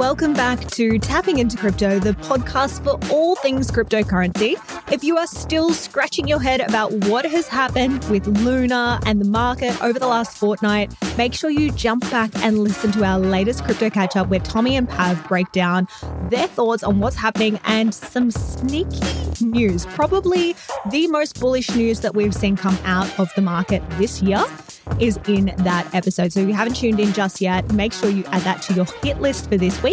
Welcome 0.00 0.32
back 0.32 0.66
to 0.68 0.98
Tapping 0.98 1.40
into 1.40 1.58
Crypto, 1.58 1.98
the 1.98 2.12
podcast 2.12 2.82
for 2.82 2.98
all 3.12 3.36
things 3.36 3.70
cryptocurrency. 3.70 4.56
If 4.90 5.04
you 5.04 5.18
are 5.18 5.26
still 5.26 5.74
scratching 5.74 6.26
your 6.26 6.40
head 6.40 6.62
about 6.62 6.90
what 7.04 7.26
has 7.26 7.46
happened 7.46 8.02
with 8.04 8.26
Luna 8.26 8.98
and 9.04 9.20
the 9.20 9.26
market 9.26 9.78
over 9.82 9.98
the 9.98 10.06
last 10.06 10.38
fortnight, 10.38 10.94
make 11.18 11.34
sure 11.34 11.50
you 11.50 11.70
jump 11.72 12.10
back 12.10 12.30
and 12.36 12.60
listen 12.60 12.90
to 12.92 13.04
our 13.04 13.18
latest 13.18 13.62
crypto 13.62 13.90
catch 13.90 14.16
up 14.16 14.28
where 14.28 14.40
Tommy 14.40 14.74
and 14.74 14.88
Pav 14.88 15.22
break 15.28 15.52
down 15.52 15.86
their 16.30 16.46
thoughts 16.46 16.82
on 16.82 17.00
what's 17.00 17.16
happening 17.16 17.60
and 17.64 17.94
some 17.94 18.30
sneaky 18.30 19.44
news. 19.44 19.84
Probably 19.84 20.56
the 20.90 21.08
most 21.08 21.38
bullish 21.38 21.70
news 21.74 22.00
that 22.00 22.14
we've 22.14 22.34
seen 22.34 22.56
come 22.56 22.78
out 22.84 23.20
of 23.20 23.30
the 23.36 23.42
market 23.42 23.82
this 23.98 24.22
year 24.22 24.42
is 24.98 25.18
in 25.28 25.46
that 25.58 25.94
episode. 25.94 26.32
So 26.32 26.40
if 26.40 26.48
you 26.48 26.54
haven't 26.54 26.74
tuned 26.74 27.00
in 27.00 27.12
just 27.12 27.40
yet, 27.40 27.70
make 27.72 27.92
sure 27.92 28.08
you 28.10 28.24
add 28.26 28.42
that 28.42 28.62
to 28.62 28.74
your 28.74 28.86
hit 29.02 29.20
list 29.20 29.48
for 29.48 29.56
this 29.56 29.80
week. 29.82 29.89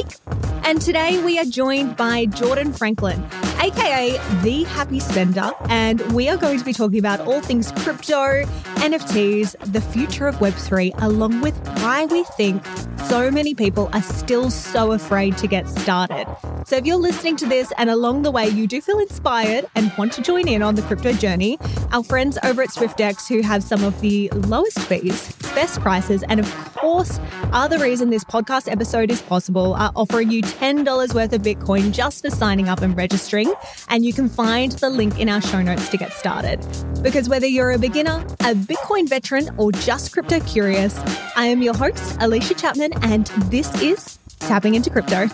And 0.64 0.82
today 0.82 1.24
we 1.24 1.40
are 1.40 1.46
joined 1.46 1.96
by 1.96 2.26
Jordan 2.26 2.74
Franklin, 2.74 3.24
aka 3.60 4.20
The 4.42 4.64
Happy 4.64 5.00
Spender, 5.00 5.52
and 5.70 6.02
we 6.14 6.30
are 6.30 6.38
going 6.38 6.60
to 6.60 6.66
be 6.66 6.74
talking 6.74 7.00
about 7.00 7.20
all 7.22 7.42
things 7.42 7.72
crypto, 7.78 8.44
NFTs, 8.78 9.56
the 9.72 9.82
future 9.82 10.28
of 10.28 10.36
Web3, 10.38 11.02
along 11.02 11.42
with 11.42 11.58
why 11.80 12.06
we 12.06 12.24
think 12.24 12.64
so 13.08 13.32
many 13.32 13.54
people 13.54 13.90
are 13.94 14.02
still 14.02 14.50
so 14.50 14.92
afraid 14.92 15.38
to 15.38 15.48
get 15.48 15.68
started. 15.70 16.28
So 16.66 16.76
if 16.76 16.86
you're 16.86 16.98
listening 16.98 17.38
to 17.38 17.46
this 17.46 17.72
and 17.78 17.90
along 17.90 18.24
the 18.24 18.32
way 18.32 18.48
you 18.48 18.68
do 18.68 18.82
feel 18.82 19.00
inspired 19.00 19.70
and 19.76 19.92
want 19.98 20.12
to 20.14 20.22
join 20.22 20.48
in 20.48 20.62
on 20.62 20.76
the 20.76 20.82
crypto 20.82 21.14
journey, 21.14 21.58
our 21.92 22.04
friends 22.04 22.38
over 22.44 22.62
at 22.62 22.70
Swyftx, 22.70 23.28
who 23.30 23.42
have 23.42 23.64
some 23.64 23.84
of 23.84 24.00
the 24.02 24.30
lowest 24.30 24.80
fees, 24.80 25.32
best 25.56 25.80
prices, 25.80 26.24
and 26.28 26.40
of 26.40 26.74
course 26.76 27.20
are 27.54 27.70
the 27.70 27.80
reason 27.80 28.10
this 28.10 28.26
podcast 28.26 28.70
episode 28.70 29.10
is 29.10 29.22
possible, 29.22 29.74
are 29.76 29.92
offering 29.96 30.30
you 30.30 30.42
$10 30.42 31.14
worth 31.14 31.32
of 31.32 31.42
Bitcoin 31.42 31.94
just 31.94 32.24
for 32.24 32.30
signing 32.30 32.68
up 32.68 32.82
and 32.82 32.98
registering. 32.98 33.47
And 33.90 34.06
you 34.06 34.14
can 34.14 34.30
find 34.30 34.72
the 34.74 34.90
link 34.90 35.20
in 35.20 35.30
our 35.30 35.42
show 35.42 35.62
notes 35.62 35.90
to 35.90 35.98
get 35.98 36.12
started. 36.14 36.66
Because 37.02 37.30
whether 37.30 37.48
you're 37.48 37.72
a 37.72 37.78
beginner, 37.78 38.26
a 38.42 38.54
Bitcoin 38.54 39.08
veteran, 39.08 39.50
or 39.58 39.72
just 39.72 40.14
crypto 40.14 40.40
curious, 40.42 40.98
I 41.36 41.46
am 41.46 41.62
your 41.62 41.76
host, 41.76 42.18
Alicia 42.20 42.56
Chapman, 42.56 42.94
and 43.04 43.28
this 43.52 43.82
is 43.82 44.20
Tapping 44.40 44.76
into 44.76 44.90
Crypto. 44.90 45.28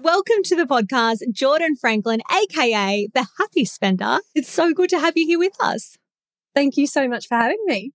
Welcome 0.00 0.42
to 0.44 0.56
the 0.56 0.66
podcast, 0.68 1.18
Jordan 1.30 1.76
Franklin, 1.76 2.20
aka 2.30 3.08
the 3.14 3.26
Happy 3.38 3.64
Spender. 3.64 4.18
It's 4.34 4.50
so 4.50 4.72
good 4.72 4.90
to 4.90 4.98
have 4.98 5.16
you 5.16 5.26
here 5.26 5.38
with 5.38 5.56
us. 5.60 5.96
Thank 6.54 6.76
you 6.76 6.86
so 6.86 7.08
much 7.08 7.26
for 7.26 7.36
having 7.36 7.62
me. 7.66 7.92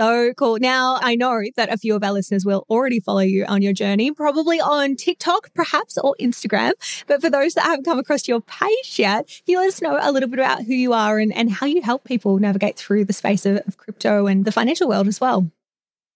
So 0.00 0.32
cool. 0.32 0.56
Now, 0.58 0.98
I 1.02 1.14
know 1.14 1.42
that 1.56 1.70
a 1.70 1.76
few 1.76 1.94
of 1.94 2.02
our 2.02 2.12
listeners 2.12 2.46
will 2.46 2.64
already 2.70 3.00
follow 3.00 3.20
you 3.20 3.44
on 3.44 3.60
your 3.60 3.74
journey, 3.74 4.10
probably 4.10 4.58
on 4.58 4.96
TikTok, 4.96 5.52
perhaps, 5.52 5.98
or 5.98 6.16
Instagram. 6.18 6.72
But 7.06 7.20
for 7.20 7.28
those 7.28 7.52
that 7.52 7.64
haven't 7.64 7.84
come 7.84 7.98
across 7.98 8.26
your 8.26 8.40
page 8.40 8.98
yet, 8.98 9.26
can 9.26 9.52
you 9.52 9.58
let 9.58 9.68
us 9.68 9.82
know 9.82 9.98
a 10.00 10.10
little 10.10 10.30
bit 10.30 10.38
about 10.38 10.62
who 10.64 10.72
you 10.72 10.94
are 10.94 11.18
and, 11.18 11.34
and 11.34 11.50
how 11.50 11.66
you 11.66 11.82
help 11.82 12.04
people 12.04 12.38
navigate 12.38 12.78
through 12.78 13.04
the 13.04 13.12
space 13.12 13.44
of, 13.44 13.58
of 13.66 13.76
crypto 13.76 14.26
and 14.26 14.46
the 14.46 14.52
financial 14.52 14.88
world 14.88 15.06
as 15.06 15.20
well? 15.20 15.50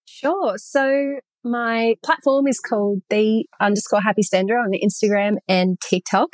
Sure. 0.07 0.57
So 0.57 1.21
my 1.45 1.97
platform 2.03 2.47
is 2.47 2.59
called 2.59 3.03
the 3.11 3.47
underscore 3.61 4.01
happy 4.01 4.23
spender 4.23 4.57
on 4.57 4.73
Instagram 4.73 5.37
and 5.49 5.81
TikTok. 5.81 6.31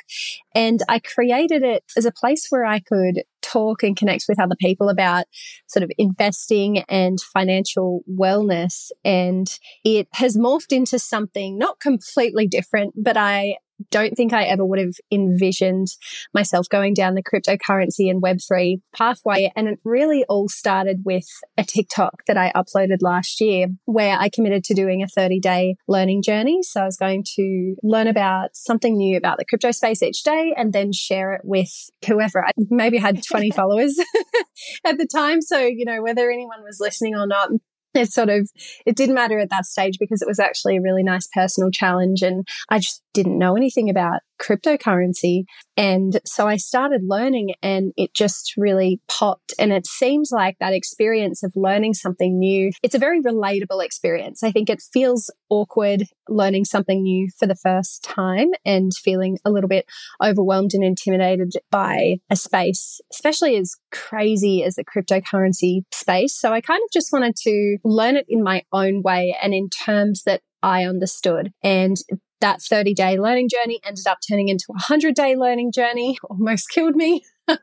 And 0.55 0.81
I 0.89 1.01
created 1.01 1.63
it 1.63 1.85
as 1.97 2.05
a 2.05 2.13
place 2.13 2.47
where 2.51 2.65
I 2.65 2.81
could 2.81 3.23
talk 3.43 3.83
and 3.83 3.97
connect 3.97 4.25
with 4.29 4.41
other 4.41 4.55
people 4.59 4.89
about 4.89 5.25
sort 5.67 5.83
of 5.83 5.91
investing 5.99 6.79
and 6.89 7.21
financial 7.21 8.03
wellness. 8.11 8.91
And 9.05 9.51
it 9.85 10.09
has 10.15 10.37
morphed 10.37 10.73
into 10.73 10.99
something 10.99 11.59
not 11.59 11.81
completely 11.81 12.47
different, 12.47 12.95
but 12.97 13.17
I 13.17 13.57
don't 13.91 14.15
think 14.15 14.33
I 14.33 14.45
ever 14.45 14.65
would 14.65 14.79
have 14.79 14.95
envisioned 15.11 15.89
myself 16.35 16.69
going 16.69 16.95
down 16.95 17.15
the 17.15 17.23
cryptocurrency 17.23 18.11
and 18.11 18.23
Web3 18.23 18.81
pathway. 18.95 19.53
And 19.57 19.69
it 19.69 19.79
really 19.85 20.25
all 20.29 20.49
started 20.49 21.03
with 21.05 21.27
a 21.57 21.65
TikTok 21.65 22.25
that 22.27 22.37
I 22.37 22.53
uploaded 22.55 22.99
last 23.01 23.41
year 23.41 23.67
where 23.85 24.17
I 24.19 24.29
committed 24.29 24.65
to 24.65 24.75
doing 24.75 25.03
a 25.03 25.09
30 25.09 25.41
day 25.41 25.77
learning 25.89 26.23
journey. 26.23 26.63
So 26.63 26.83
I 26.83 26.85
was 26.85 26.97
going 26.97 27.25
to 27.37 27.75
learn 27.83 28.07
about 28.07 28.51
something 28.55 28.97
new 28.97 29.17
about 29.17 29.39
the 29.39 29.45
crypto 29.45 29.71
space 29.71 30.03
each 30.03 30.23
day 30.23 30.55
and 30.57 30.73
then 30.73 30.93
share 30.93 31.35
it 31.35 31.43
with 31.45 31.71
whoever. 32.07 32.45
I 32.45 32.53
maybe 32.71 32.99
had 32.99 33.23
20 33.23 33.51
followers 33.55 33.99
at 34.85 34.99
the 34.99 35.07
time. 35.07 35.41
So, 35.41 35.59
you 35.59 35.85
know, 35.85 36.03
whether 36.03 36.31
anyone 36.31 36.63
was 36.63 36.79
listening 36.81 37.15
or 37.15 37.27
not, 37.27 37.51
it 37.95 38.13
sort 38.13 38.29
of 38.29 38.49
it 38.87 38.97
didn't 38.97 39.15
matter 39.15 39.39
at 39.39 39.51
that 39.51 39.67
stage 39.67 39.99
because 39.99 40.23
it 40.23 40.29
was 40.29 40.39
actually 40.39 40.77
a 40.77 40.81
really 40.81 41.03
nice 41.03 41.29
personal 41.35 41.71
challenge 41.71 42.23
and 42.23 42.47
I 42.69 42.79
just 42.79 43.03
didn't 43.13 43.39
know 43.39 43.57
anything 43.57 43.91
about 43.91 44.21
cryptocurrency. 44.41 45.45
And 45.77 46.21
so 46.25 46.47
I 46.49 46.57
started 46.57 47.03
learning 47.05 47.55
and 47.63 47.93
it 47.97 48.15
just 48.15 48.55
really 48.57 49.01
popped. 49.09 49.53
And 49.59 49.73
it 49.73 49.87
seems 49.87 50.31
like 50.33 50.57
that 50.61 50.73
experience 50.73 51.43
of 51.43 51.53
learning 51.55 51.95
something 51.95 52.39
new 52.39 52.71
it's 52.83 52.95
a 52.95 52.99
very 52.99 53.21
relatable 53.23 53.85
experience. 53.85 54.43
I 54.43 54.51
think 54.51 54.71
it 54.71 54.83
feels 54.93 55.31
awkward 55.49 56.05
learning 56.29 56.65
something 56.65 57.03
new 57.03 57.29
for 57.39 57.47
the 57.47 57.57
first 57.57 58.03
time 58.03 58.49
and 58.65 58.93
feeling 58.95 59.39
a 59.45 59.51
little 59.51 59.69
bit 59.69 59.87
overwhelmed 60.23 60.73
and 60.75 60.85
intimidated 60.85 61.53
by 61.71 62.17
a 62.31 62.37
space 62.37 63.01
especially 63.13 63.57
as 63.57 63.77
crazy 63.91 64.63
as 64.65 64.77
the 64.77 64.85
cryptocurrency 64.85 65.83
space. 65.93 66.39
So 66.39 66.53
I 66.53 66.61
kind 66.61 66.81
of 66.83 66.91
just 66.93 67.13
wanted 67.13 67.37
to 67.43 67.79
learn 67.85 68.17
it 68.17 68.27
in 68.29 68.43
my 68.43 68.63
own 68.73 69.03
way 69.03 69.37
and 69.43 69.55
in 69.55 69.69
terms 69.69 70.23
that 70.25 70.43
I 70.63 70.85
understood. 70.85 71.53
And 71.63 71.97
that 72.41 72.63
30 72.63 72.95
day 72.95 73.19
learning 73.19 73.49
journey 73.49 73.81
ended 73.85 74.07
up 74.07 74.19
turning 74.29 74.49
into 74.49 74.67
a 74.71 74.75
100 74.75 75.15
day 75.15 75.37
learning 75.37 75.73
journey, 75.73 76.19
almost 76.31 76.71
killed 76.71 76.97
me. 76.97 77.23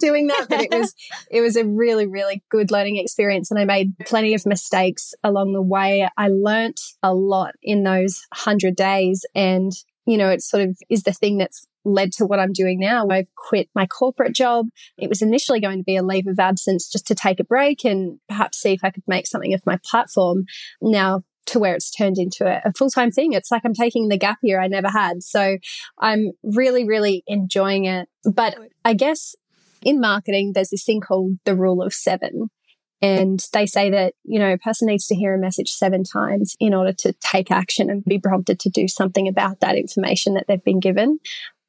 doing 0.00 0.26
that 0.26 0.46
but 0.48 0.60
it 0.60 0.72
was 0.72 0.94
it 1.30 1.42
was 1.42 1.54
a 1.54 1.64
really 1.64 2.08
really 2.08 2.42
good 2.50 2.72
learning 2.72 2.96
experience 2.96 3.52
and 3.52 3.60
i 3.60 3.64
made 3.64 3.92
plenty 4.04 4.34
of 4.34 4.44
mistakes 4.44 5.14
along 5.22 5.52
the 5.52 5.62
way 5.62 6.08
i 6.16 6.26
learnt 6.26 6.80
a 7.04 7.14
lot 7.14 7.52
in 7.62 7.84
those 7.84 8.26
100 8.36 8.74
days 8.74 9.24
and 9.32 9.70
you 10.06 10.18
know 10.18 10.28
it 10.28 10.42
sort 10.42 10.64
of 10.64 10.76
is 10.90 11.04
the 11.04 11.12
thing 11.12 11.38
that's 11.38 11.68
led 11.84 12.12
to 12.12 12.26
what 12.26 12.38
I'm 12.38 12.52
doing 12.52 12.78
now. 12.78 13.08
I've 13.08 13.34
quit 13.34 13.68
my 13.74 13.86
corporate 13.86 14.34
job. 14.34 14.66
It 14.96 15.08
was 15.08 15.22
initially 15.22 15.60
going 15.60 15.78
to 15.78 15.84
be 15.84 15.96
a 15.96 16.02
leave 16.02 16.26
of 16.26 16.38
absence 16.38 16.88
just 16.90 17.06
to 17.08 17.14
take 17.14 17.40
a 17.40 17.44
break 17.44 17.84
and 17.84 18.18
perhaps 18.28 18.60
see 18.60 18.72
if 18.72 18.84
I 18.84 18.90
could 18.90 19.04
make 19.06 19.26
something 19.26 19.54
of 19.54 19.66
my 19.66 19.78
platform. 19.84 20.44
Now, 20.80 21.22
to 21.52 21.58
where 21.58 21.74
it's 21.74 21.90
turned 21.90 22.18
into 22.18 22.46
a, 22.46 22.72
full 22.72 22.90
time 22.90 23.10
thing. 23.10 23.32
It's 23.32 23.50
like 23.50 23.62
I'm 23.64 23.74
taking 23.74 24.08
the 24.08 24.18
gap 24.18 24.38
year 24.42 24.60
I 24.60 24.68
never 24.68 24.88
had. 24.88 25.22
So 25.22 25.58
I'm 25.98 26.32
really, 26.42 26.84
really 26.84 27.22
enjoying 27.26 27.84
it. 27.84 28.08
But 28.24 28.56
I 28.84 28.94
guess 28.94 29.36
in 29.82 30.00
marketing, 30.00 30.52
there's 30.54 30.70
this 30.70 30.84
thing 30.84 31.00
called 31.00 31.38
the 31.44 31.54
rule 31.54 31.82
of 31.82 31.92
seven. 31.92 32.50
And 33.02 33.44
they 33.52 33.66
say 33.66 33.90
that, 33.90 34.14
you 34.22 34.38
know, 34.38 34.52
a 34.52 34.58
person 34.58 34.86
needs 34.86 35.08
to 35.08 35.16
hear 35.16 35.34
a 35.34 35.38
message 35.38 35.70
seven 35.70 36.04
times 36.04 36.54
in 36.60 36.72
order 36.72 36.92
to 36.98 37.12
take 37.14 37.50
action 37.50 37.90
and 37.90 38.04
be 38.04 38.20
prompted 38.20 38.60
to 38.60 38.70
do 38.70 38.86
something 38.86 39.26
about 39.26 39.58
that 39.58 39.76
information 39.76 40.34
that 40.34 40.44
they've 40.46 40.62
been 40.62 40.78
given. 40.78 41.18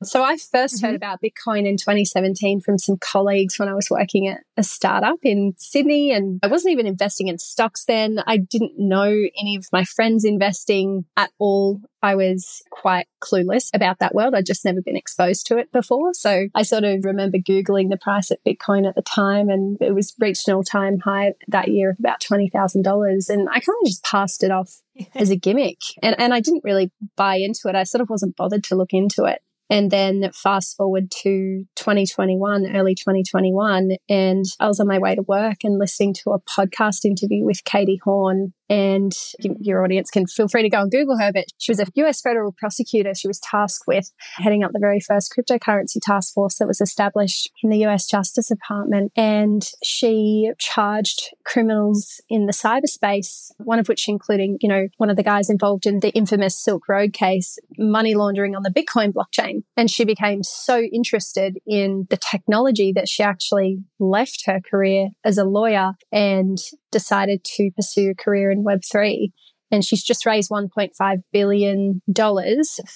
So 0.03 0.23
I 0.23 0.35
1st 0.35 0.51
mm-hmm. 0.53 0.85
heard 0.85 0.95
about 0.95 1.21
Bitcoin 1.21 1.67
in 1.67 1.77
2017 1.77 2.61
from 2.61 2.77
some 2.77 2.97
colleagues 2.97 3.59
when 3.59 3.69
I 3.69 3.73
was 3.73 3.89
working 3.89 4.27
at 4.27 4.41
a 4.57 4.63
startup 4.63 5.19
in 5.23 5.53
Sydney 5.57 6.11
and 6.11 6.39
I 6.43 6.47
wasn't 6.47 6.73
even 6.73 6.87
investing 6.87 7.27
in 7.27 7.37
stocks 7.37 7.85
then. 7.85 8.19
I 8.25 8.37
didn't 8.37 8.73
know 8.77 9.07
any 9.09 9.55
of 9.55 9.65
my 9.71 9.83
friends 9.83 10.25
investing 10.25 11.05
at 11.17 11.31
all. 11.39 11.81
I 12.01 12.15
was 12.15 12.61
quite 12.69 13.07
clueless 13.21 13.69
about 13.73 13.99
that 13.99 14.13
world. 14.13 14.35
I'd 14.35 14.45
just 14.45 14.65
never 14.65 14.81
been 14.81 14.97
exposed 14.97 15.47
to 15.47 15.57
it 15.57 15.71
before. 15.71 16.13
So 16.13 16.47
I 16.53 16.63
sort 16.63 16.83
of 16.83 17.05
remember 17.05 17.37
Googling 17.37 17.89
the 17.89 17.97
price 17.97 18.29
of 18.29 18.37
Bitcoin 18.45 18.87
at 18.87 18.95
the 18.95 19.01
time 19.01 19.49
and 19.49 19.77
it 19.79 19.95
was 19.95 20.13
reached 20.19 20.47
an 20.47 20.55
all 20.55 20.63
time 20.63 20.99
high 20.99 21.33
that 21.47 21.69
year 21.69 21.91
of 21.91 21.99
about 21.99 22.19
$20,000. 22.19 23.29
And 23.29 23.47
I 23.49 23.53
kind 23.53 23.77
of 23.81 23.87
just 23.87 24.03
passed 24.03 24.43
it 24.43 24.51
off 24.51 24.81
as 25.15 25.29
a 25.29 25.37
gimmick. 25.37 25.79
And, 26.01 26.15
and 26.19 26.33
I 26.33 26.41
didn't 26.41 26.65
really 26.65 26.91
buy 27.15 27.37
into 27.37 27.69
it. 27.69 27.75
I 27.75 27.83
sort 27.83 28.01
of 28.01 28.09
wasn't 28.09 28.35
bothered 28.35 28.65
to 28.65 28.75
look 28.75 28.91
into 28.91 29.23
it. 29.23 29.41
And 29.69 29.89
then 29.89 30.29
fast 30.33 30.75
forward 30.75 31.09
to 31.23 31.65
2021, 31.75 32.75
early 32.75 32.95
2021, 32.95 33.91
and 34.09 34.45
I 34.59 34.67
was 34.67 34.79
on 34.79 34.87
my 34.87 34.99
way 34.99 35.15
to 35.15 35.23
work 35.23 35.57
and 35.63 35.79
listening 35.79 36.13
to 36.15 36.31
a 36.31 36.39
podcast 36.39 37.05
interview 37.05 37.45
with 37.45 37.63
Katie 37.63 37.99
Haun 38.03 38.53
and 38.69 39.11
mm-hmm. 39.11 39.53
your 39.59 39.83
audience 39.83 40.09
can 40.09 40.25
feel 40.27 40.47
free 40.47 40.63
to 40.63 40.69
go 40.69 40.81
and 40.81 40.91
Google 40.91 41.17
her, 41.17 41.31
but 41.33 41.45
she 41.57 41.71
was 41.71 41.79
a 41.79 41.87
US 41.95 42.21
federal 42.21 42.53
prosecutor. 42.57 43.13
She 43.13 43.27
was 43.27 43.39
tasked 43.39 43.85
with 43.87 44.11
heading 44.35 44.63
up 44.63 44.71
the 44.71 44.79
very 44.79 44.99
first 44.99 45.33
cryptocurrency 45.37 45.99
task 46.01 46.33
force 46.33 46.57
that 46.57 46.67
was 46.67 46.81
established 46.81 47.51
in 47.61 47.69
the 47.69 47.85
US 47.85 48.07
Justice 48.07 48.47
Department. 48.47 49.11
And 49.15 49.67
she 49.83 50.51
charged 50.59 51.29
criminals 51.45 52.21
in 52.29 52.45
the 52.45 52.53
cyberspace, 52.53 53.51
one 53.57 53.79
of 53.79 53.87
which 53.87 54.07
including, 54.07 54.57
you 54.61 54.69
know, 54.69 54.87
one 54.97 55.09
of 55.09 55.17
the 55.17 55.23
guys 55.23 55.49
involved 55.49 55.85
in 55.85 55.99
the 55.99 56.09
infamous 56.09 56.57
Silk 56.57 56.87
Road 56.87 57.13
case, 57.13 57.57
money 57.77 58.15
laundering 58.15 58.55
on 58.55 58.63
the 58.63 58.69
Bitcoin 58.69 59.13
blockchain. 59.13 59.63
And 59.75 59.89
she 59.89 60.05
became 60.05 60.43
so 60.43 60.79
interested 60.79 61.57
in 61.65 62.07
the 62.09 62.17
technology 62.17 62.91
that 62.93 63.09
she 63.09 63.23
actually 63.23 63.79
left 63.99 64.43
her 64.45 64.59
career 64.59 65.09
as 65.23 65.37
a 65.37 65.43
lawyer 65.43 65.93
and 66.11 66.57
decided 66.91 67.43
to 67.43 67.71
pursue 67.75 68.11
a 68.11 68.15
career 68.15 68.51
in 68.53 68.63
Web3 68.63 69.31
and 69.73 69.83
she's 69.83 70.03
just 70.03 70.25
raised 70.25 70.51
$1.5 70.51 71.17
billion 71.31 72.01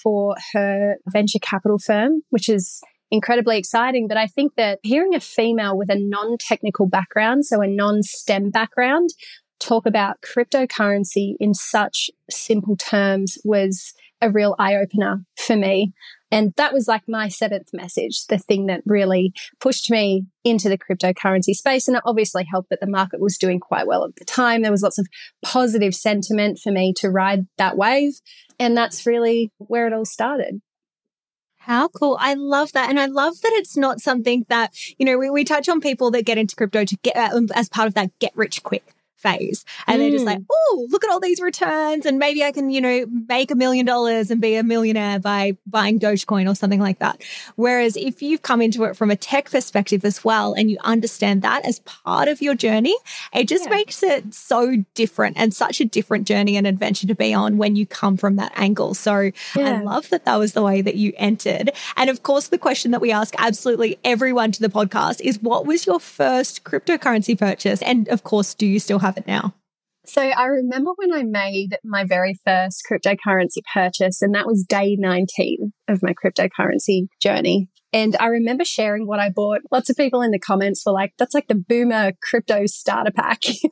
for 0.00 0.36
her 0.52 0.94
venture 1.12 1.40
capital 1.40 1.78
firm, 1.78 2.22
which 2.30 2.48
is 2.48 2.80
incredibly 3.10 3.58
exciting. 3.58 4.06
But 4.06 4.16
I 4.16 4.28
think 4.28 4.52
that 4.56 4.78
hearing 4.84 5.14
a 5.14 5.20
female 5.20 5.76
with 5.76 5.90
a 5.90 5.98
non 5.98 6.36
technical 6.38 6.88
background, 6.88 7.46
so 7.46 7.60
a 7.60 7.66
non 7.66 8.04
STEM 8.04 8.50
background, 8.50 9.10
talk 9.58 9.86
about 9.86 10.20
cryptocurrency 10.22 11.34
in 11.40 11.52
such 11.52 12.10
simple 12.30 12.76
terms 12.76 13.38
was 13.44 13.92
a 14.20 14.30
real 14.30 14.54
eye 14.58 14.76
opener 14.76 15.24
for 15.36 15.56
me. 15.56 15.92
And 16.30 16.52
that 16.56 16.72
was 16.72 16.86
like 16.86 17.02
my 17.08 17.28
seventh 17.28 17.70
message, 17.72 18.26
the 18.26 18.38
thing 18.38 18.66
that 18.66 18.82
really 18.84 19.32
pushed 19.60 19.90
me 19.90 20.26
into 20.44 20.68
the 20.68 20.78
cryptocurrency 20.78 21.54
space. 21.54 21.88
And 21.88 21.96
it 21.96 22.02
obviously 22.04 22.44
helped 22.44 22.70
that 22.70 22.80
the 22.80 22.86
market 22.86 23.20
was 23.20 23.38
doing 23.38 23.60
quite 23.60 23.86
well 23.86 24.04
at 24.04 24.16
the 24.16 24.24
time. 24.24 24.62
There 24.62 24.70
was 24.70 24.82
lots 24.82 24.98
of 24.98 25.06
positive 25.42 25.94
sentiment 25.94 26.58
for 26.58 26.70
me 26.70 26.92
to 26.98 27.10
ride 27.10 27.46
that 27.56 27.76
wave. 27.76 28.20
And 28.58 28.76
that's 28.76 29.06
really 29.06 29.50
where 29.58 29.86
it 29.86 29.92
all 29.92 30.04
started. 30.04 30.60
How 31.56 31.88
cool. 31.88 32.16
I 32.20 32.34
love 32.34 32.72
that. 32.72 32.88
And 32.88 32.98
I 32.98 33.06
love 33.06 33.40
that 33.42 33.52
it's 33.52 33.76
not 33.76 34.00
something 34.00 34.46
that, 34.48 34.72
you 34.98 35.04
know, 35.04 35.18
we, 35.18 35.28
we 35.28 35.44
touch 35.44 35.68
on 35.68 35.80
people 35.80 36.10
that 36.12 36.24
get 36.24 36.38
into 36.38 36.56
crypto 36.56 36.84
to 36.84 36.96
get 37.02 37.16
uh, 37.16 37.40
as 37.54 37.68
part 37.68 37.88
of 37.88 37.94
that 37.94 38.18
get 38.18 38.32
rich 38.34 38.62
quick 38.62 38.84
phase. 39.18 39.64
And 39.86 39.96
mm. 39.96 40.00
they're 40.00 40.10
just 40.10 40.24
like, 40.24 40.40
oh, 40.50 40.86
look 40.90 41.04
at 41.04 41.10
all 41.10 41.20
these 41.20 41.40
returns. 41.40 42.06
And 42.06 42.18
maybe 42.18 42.44
I 42.44 42.52
can, 42.52 42.70
you 42.70 42.80
know, 42.80 43.06
make 43.28 43.50
a 43.50 43.54
million 43.54 43.84
dollars 43.84 44.30
and 44.30 44.40
be 44.40 44.54
a 44.54 44.62
millionaire 44.62 45.18
by 45.18 45.56
buying 45.66 45.98
Dogecoin 45.98 46.50
or 46.50 46.54
something 46.54 46.80
like 46.80 47.00
that. 47.00 47.22
Whereas 47.56 47.96
if 47.96 48.22
you've 48.22 48.42
come 48.42 48.62
into 48.62 48.84
it 48.84 48.96
from 48.96 49.10
a 49.10 49.16
tech 49.16 49.50
perspective 49.50 50.04
as 50.04 50.24
well 50.24 50.54
and 50.54 50.70
you 50.70 50.78
understand 50.82 51.42
that 51.42 51.64
as 51.66 51.80
part 51.80 52.28
of 52.28 52.40
your 52.40 52.54
journey, 52.54 52.96
it 53.32 53.48
just 53.48 53.64
yeah. 53.64 53.70
makes 53.70 54.02
it 54.02 54.32
so 54.32 54.76
different 54.94 55.36
and 55.36 55.52
such 55.52 55.80
a 55.80 55.84
different 55.84 56.26
journey 56.26 56.56
and 56.56 56.66
adventure 56.66 57.06
to 57.06 57.14
be 57.14 57.34
on 57.34 57.58
when 57.58 57.76
you 57.76 57.86
come 57.86 58.16
from 58.16 58.36
that 58.36 58.52
angle. 58.54 58.94
So 58.94 59.32
yeah. 59.56 59.80
I 59.80 59.82
love 59.82 60.08
that 60.10 60.24
that 60.24 60.36
was 60.36 60.52
the 60.52 60.62
way 60.62 60.80
that 60.80 60.94
you 60.94 61.12
entered. 61.16 61.72
And 61.96 62.08
of 62.08 62.22
course, 62.22 62.48
the 62.48 62.58
question 62.58 62.92
that 62.92 63.00
we 63.00 63.10
ask 63.10 63.34
absolutely 63.38 63.98
everyone 64.04 64.52
to 64.52 64.60
the 64.60 64.68
podcast 64.68 65.20
is 65.20 65.40
what 65.40 65.66
was 65.66 65.86
your 65.86 65.98
first 65.98 66.64
cryptocurrency 66.64 67.36
purchase? 67.36 67.82
And 67.82 68.08
of 68.08 68.22
course, 68.22 68.54
do 68.54 68.66
you 68.66 68.78
still 68.78 69.00
have 69.00 69.07
have 69.08 69.16
it 69.16 69.26
now? 69.26 69.54
So 70.06 70.22
I 70.22 70.46
remember 70.46 70.92
when 70.96 71.12
I 71.12 71.22
made 71.22 71.76
my 71.84 72.04
very 72.04 72.34
first 72.44 72.82
cryptocurrency 72.90 73.62
purchase, 73.74 74.22
and 74.22 74.34
that 74.34 74.46
was 74.46 74.64
day 74.66 74.96
19 74.98 75.72
of 75.86 76.02
my 76.02 76.14
cryptocurrency 76.14 77.08
journey. 77.20 77.68
And 77.92 78.16
I 78.20 78.26
remember 78.26 78.64
sharing 78.64 79.06
what 79.06 79.18
I 79.18 79.30
bought. 79.30 79.60
Lots 79.70 79.90
of 79.90 79.96
people 79.96 80.22
in 80.22 80.30
the 80.30 80.38
comments 80.38 80.82
were 80.84 80.92
like, 80.92 81.12
that's 81.18 81.34
like 81.34 81.48
the 81.48 81.54
boomer 81.54 82.12
crypto 82.22 82.66
starter 82.66 83.10
pack. 83.10 83.46
you 83.48 83.62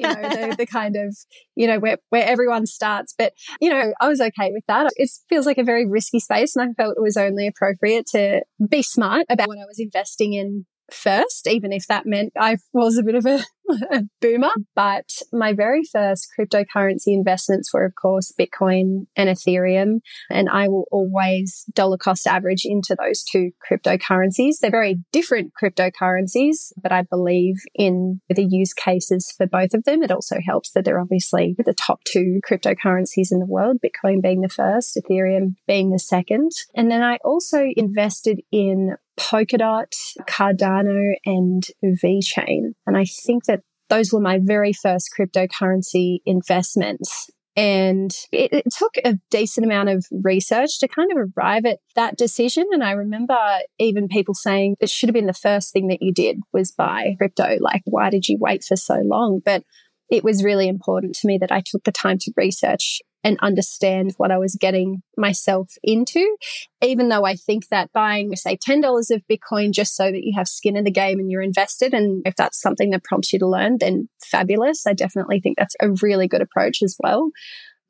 know, 0.00 0.14
the, 0.14 0.54
the, 0.58 0.66
kind 0.66 0.96
of, 0.96 1.16
you 1.54 1.68
know, 1.68 1.78
where, 1.78 1.98
where 2.10 2.26
everyone 2.26 2.66
starts. 2.66 3.14
But, 3.16 3.32
you 3.60 3.70
know, 3.70 3.92
I 4.00 4.08
was 4.08 4.20
okay 4.20 4.50
with 4.52 4.64
that. 4.66 4.92
It 4.96 5.08
feels 5.28 5.46
like 5.46 5.58
a 5.58 5.64
very 5.64 5.86
risky 5.86 6.18
space. 6.18 6.56
And 6.56 6.68
I 6.68 6.72
felt 6.80 6.96
it 6.96 7.02
was 7.02 7.16
only 7.16 7.46
appropriate 7.46 8.06
to 8.08 8.42
be 8.68 8.82
smart 8.82 9.26
about 9.28 9.48
what 9.48 9.58
I 9.58 9.66
was 9.66 9.78
investing 9.78 10.34
in 10.34 10.66
first, 10.92 11.46
even 11.48 11.72
if 11.72 11.86
that 11.88 12.06
meant 12.06 12.32
I 12.38 12.58
was 12.72 12.98
a 12.98 13.02
bit 13.02 13.14
of 13.14 13.26
a, 13.26 13.44
a, 13.90 14.02
boomer. 14.20 14.50
But 14.74 15.10
my 15.32 15.52
very 15.52 15.82
first 15.84 16.28
cryptocurrency 16.38 17.08
investments 17.08 17.72
were, 17.72 17.84
of 17.84 17.94
course, 17.94 18.32
Bitcoin 18.38 19.06
and 19.16 19.28
Ethereum. 19.28 20.00
And 20.30 20.48
I 20.48 20.68
will 20.68 20.86
always 20.90 21.64
dollar 21.74 21.98
cost 21.98 22.26
average 22.26 22.62
into 22.64 22.96
those 22.96 23.22
two 23.22 23.50
cryptocurrencies. 23.70 24.58
They're 24.60 24.70
very 24.70 25.00
different 25.12 25.52
cryptocurrencies, 25.60 26.72
but 26.82 26.92
I 26.92 27.02
believe 27.02 27.56
in 27.74 28.20
the 28.28 28.46
use 28.48 28.72
cases 28.72 29.32
for 29.36 29.46
both 29.46 29.74
of 29.74 29.84
them. 29.84 30.02
It 30.02 30.10
also 30.10 30.36
helps 30.44 30.70
that 30.72 30.84
they're 30.84 31.00
obviously 31.00 31.54
the 31.58 31.74
top 31.74 32.04
two 32.04 32.40
cryptocurrencies 32.48 33.30
in 33.30 33.38
the 33.38 33.46
world, 33.46 33.78
Bitcoin 33.84 34.22
being 34.22 34.40
the 34.40 34.48
first, 34.48 34.96
Ethereum 34.96 35.54
being 35.66 35.90
the 35.90 35.98
second. 35.98 36.50
And 36.74 36.90
then 36.90 37.02
I 37.02 37.18
also 37.24 37.66
invested 37.76 38.40
in 38.50 38.96
Polkadot, 39.20 39.92
Cardano, 40.22 41.14
and 41.26 41.62
VeChain. 41.84 42.72
And 42.86 42.96
I 42.96 43.04
think 43.04 43.44
that 43.44 43.60
those 43.90 44.12
were 44.12 44.20
my 44.20 44.38
very 44.42 44.72
first 44.72 45.10
cryptocurrency 45.18 46.18
investments. 46.24 47.28
And 47.56 48.12
it, 48.32 48.52
it, 48.52 48.64
took 48.78 48.96
a 49.04 49.18
decent 49.30 49.66
amount 49.66 49.88
of 49.88 50.06
research 50.22 50.78
to 50.78 50.88
kind 50.88 51.10
of 51.12 51.28
arrive 51.36 51.66
at 51.66 51.80
that 51.96 52.16
decision. 52.16 52.64
And 52.72 52.82
I 52.82 52.92
remember 52.92 53.36
even 53.78 54.08
people 54.08 54.34
saying 54.34 54.76
it 54.80 54.88
should 54.88 55.08
have 55.08 55.14
been 55.14 55.26
the 55.26 55.34
first 55.34 55.72
thing 55.72 55.88
that 55.88 56.00
you 56.00 56.14
did 56.14 56.38
was 56.52 56.70
buy 56.70 57.16
crypto. 57.18 57.58
Like, 57.60 57.82
why 57.84 58.08
did 58.08 58.28
you 58.28 58.38
wait 58.40 58.62
for 58.62 58.76
so 58.76 59.00
long? 59.04 59.42
But 59.44 59.64
it 60.08 60.24
was 60.24 60.44
really 60.44 60.68
important 60.68 61.14
to 61.16 61.26
me 61.26 61.38
that 61.38 61.52
I 61.52 61.60
took 61.60 61.84
the 61.84 61.92
time 61.92 62.18
to 62.18 62.32
research 62.36 63.00
and 63.22 63.38
understand 63.40 64.14
what 64.16 64.30
I 64.30 64.38
was 64.38 64.56
getting 64.58 65.02
myself 65.16 65.72
into. 65.82 66.36
Even 66.82 67.08
though 67.08 67.24
I 67.24 67.36
think 67.36 67.68
that 67.68 67.92
buying, 67.92 68.34
say, 68.36 68.56
$10 68.56 69.10
of 69.10 69.22
Bitcoin 69.30 69.72
just 69.72 69.94
so 69.94 70.04
that 70.04 70.24
you 70.24 70.32
have 70.36 70.48
skin 70.48 70.76
in 70.76 70.84
the 70.84 70.90
game 70.90 71.18
and 71.18 71.30
you're 71.30 71.42
invested, 71.42 71.92
and 71.92 72.22
if 72.24 72.34
that's 72.36 72.60
something 72.60 72.90
that 72.90 73.04
prompts 73.04 73.32
you 73.32 73.38
to 73.38 73.46
learn, 73.46 73.76
then 73.78 74.08
fabulous. 74.24 74.86
I 74.86 74.94
definitely 74.94 75.40
think 75.40 75.58
that's 75.58 75.76
a 75.80 75.90
really 76.02 76.28
good 76.28 76.42
approach 76.42 76.82
as 76.82 76.96
well. 77.02 77.30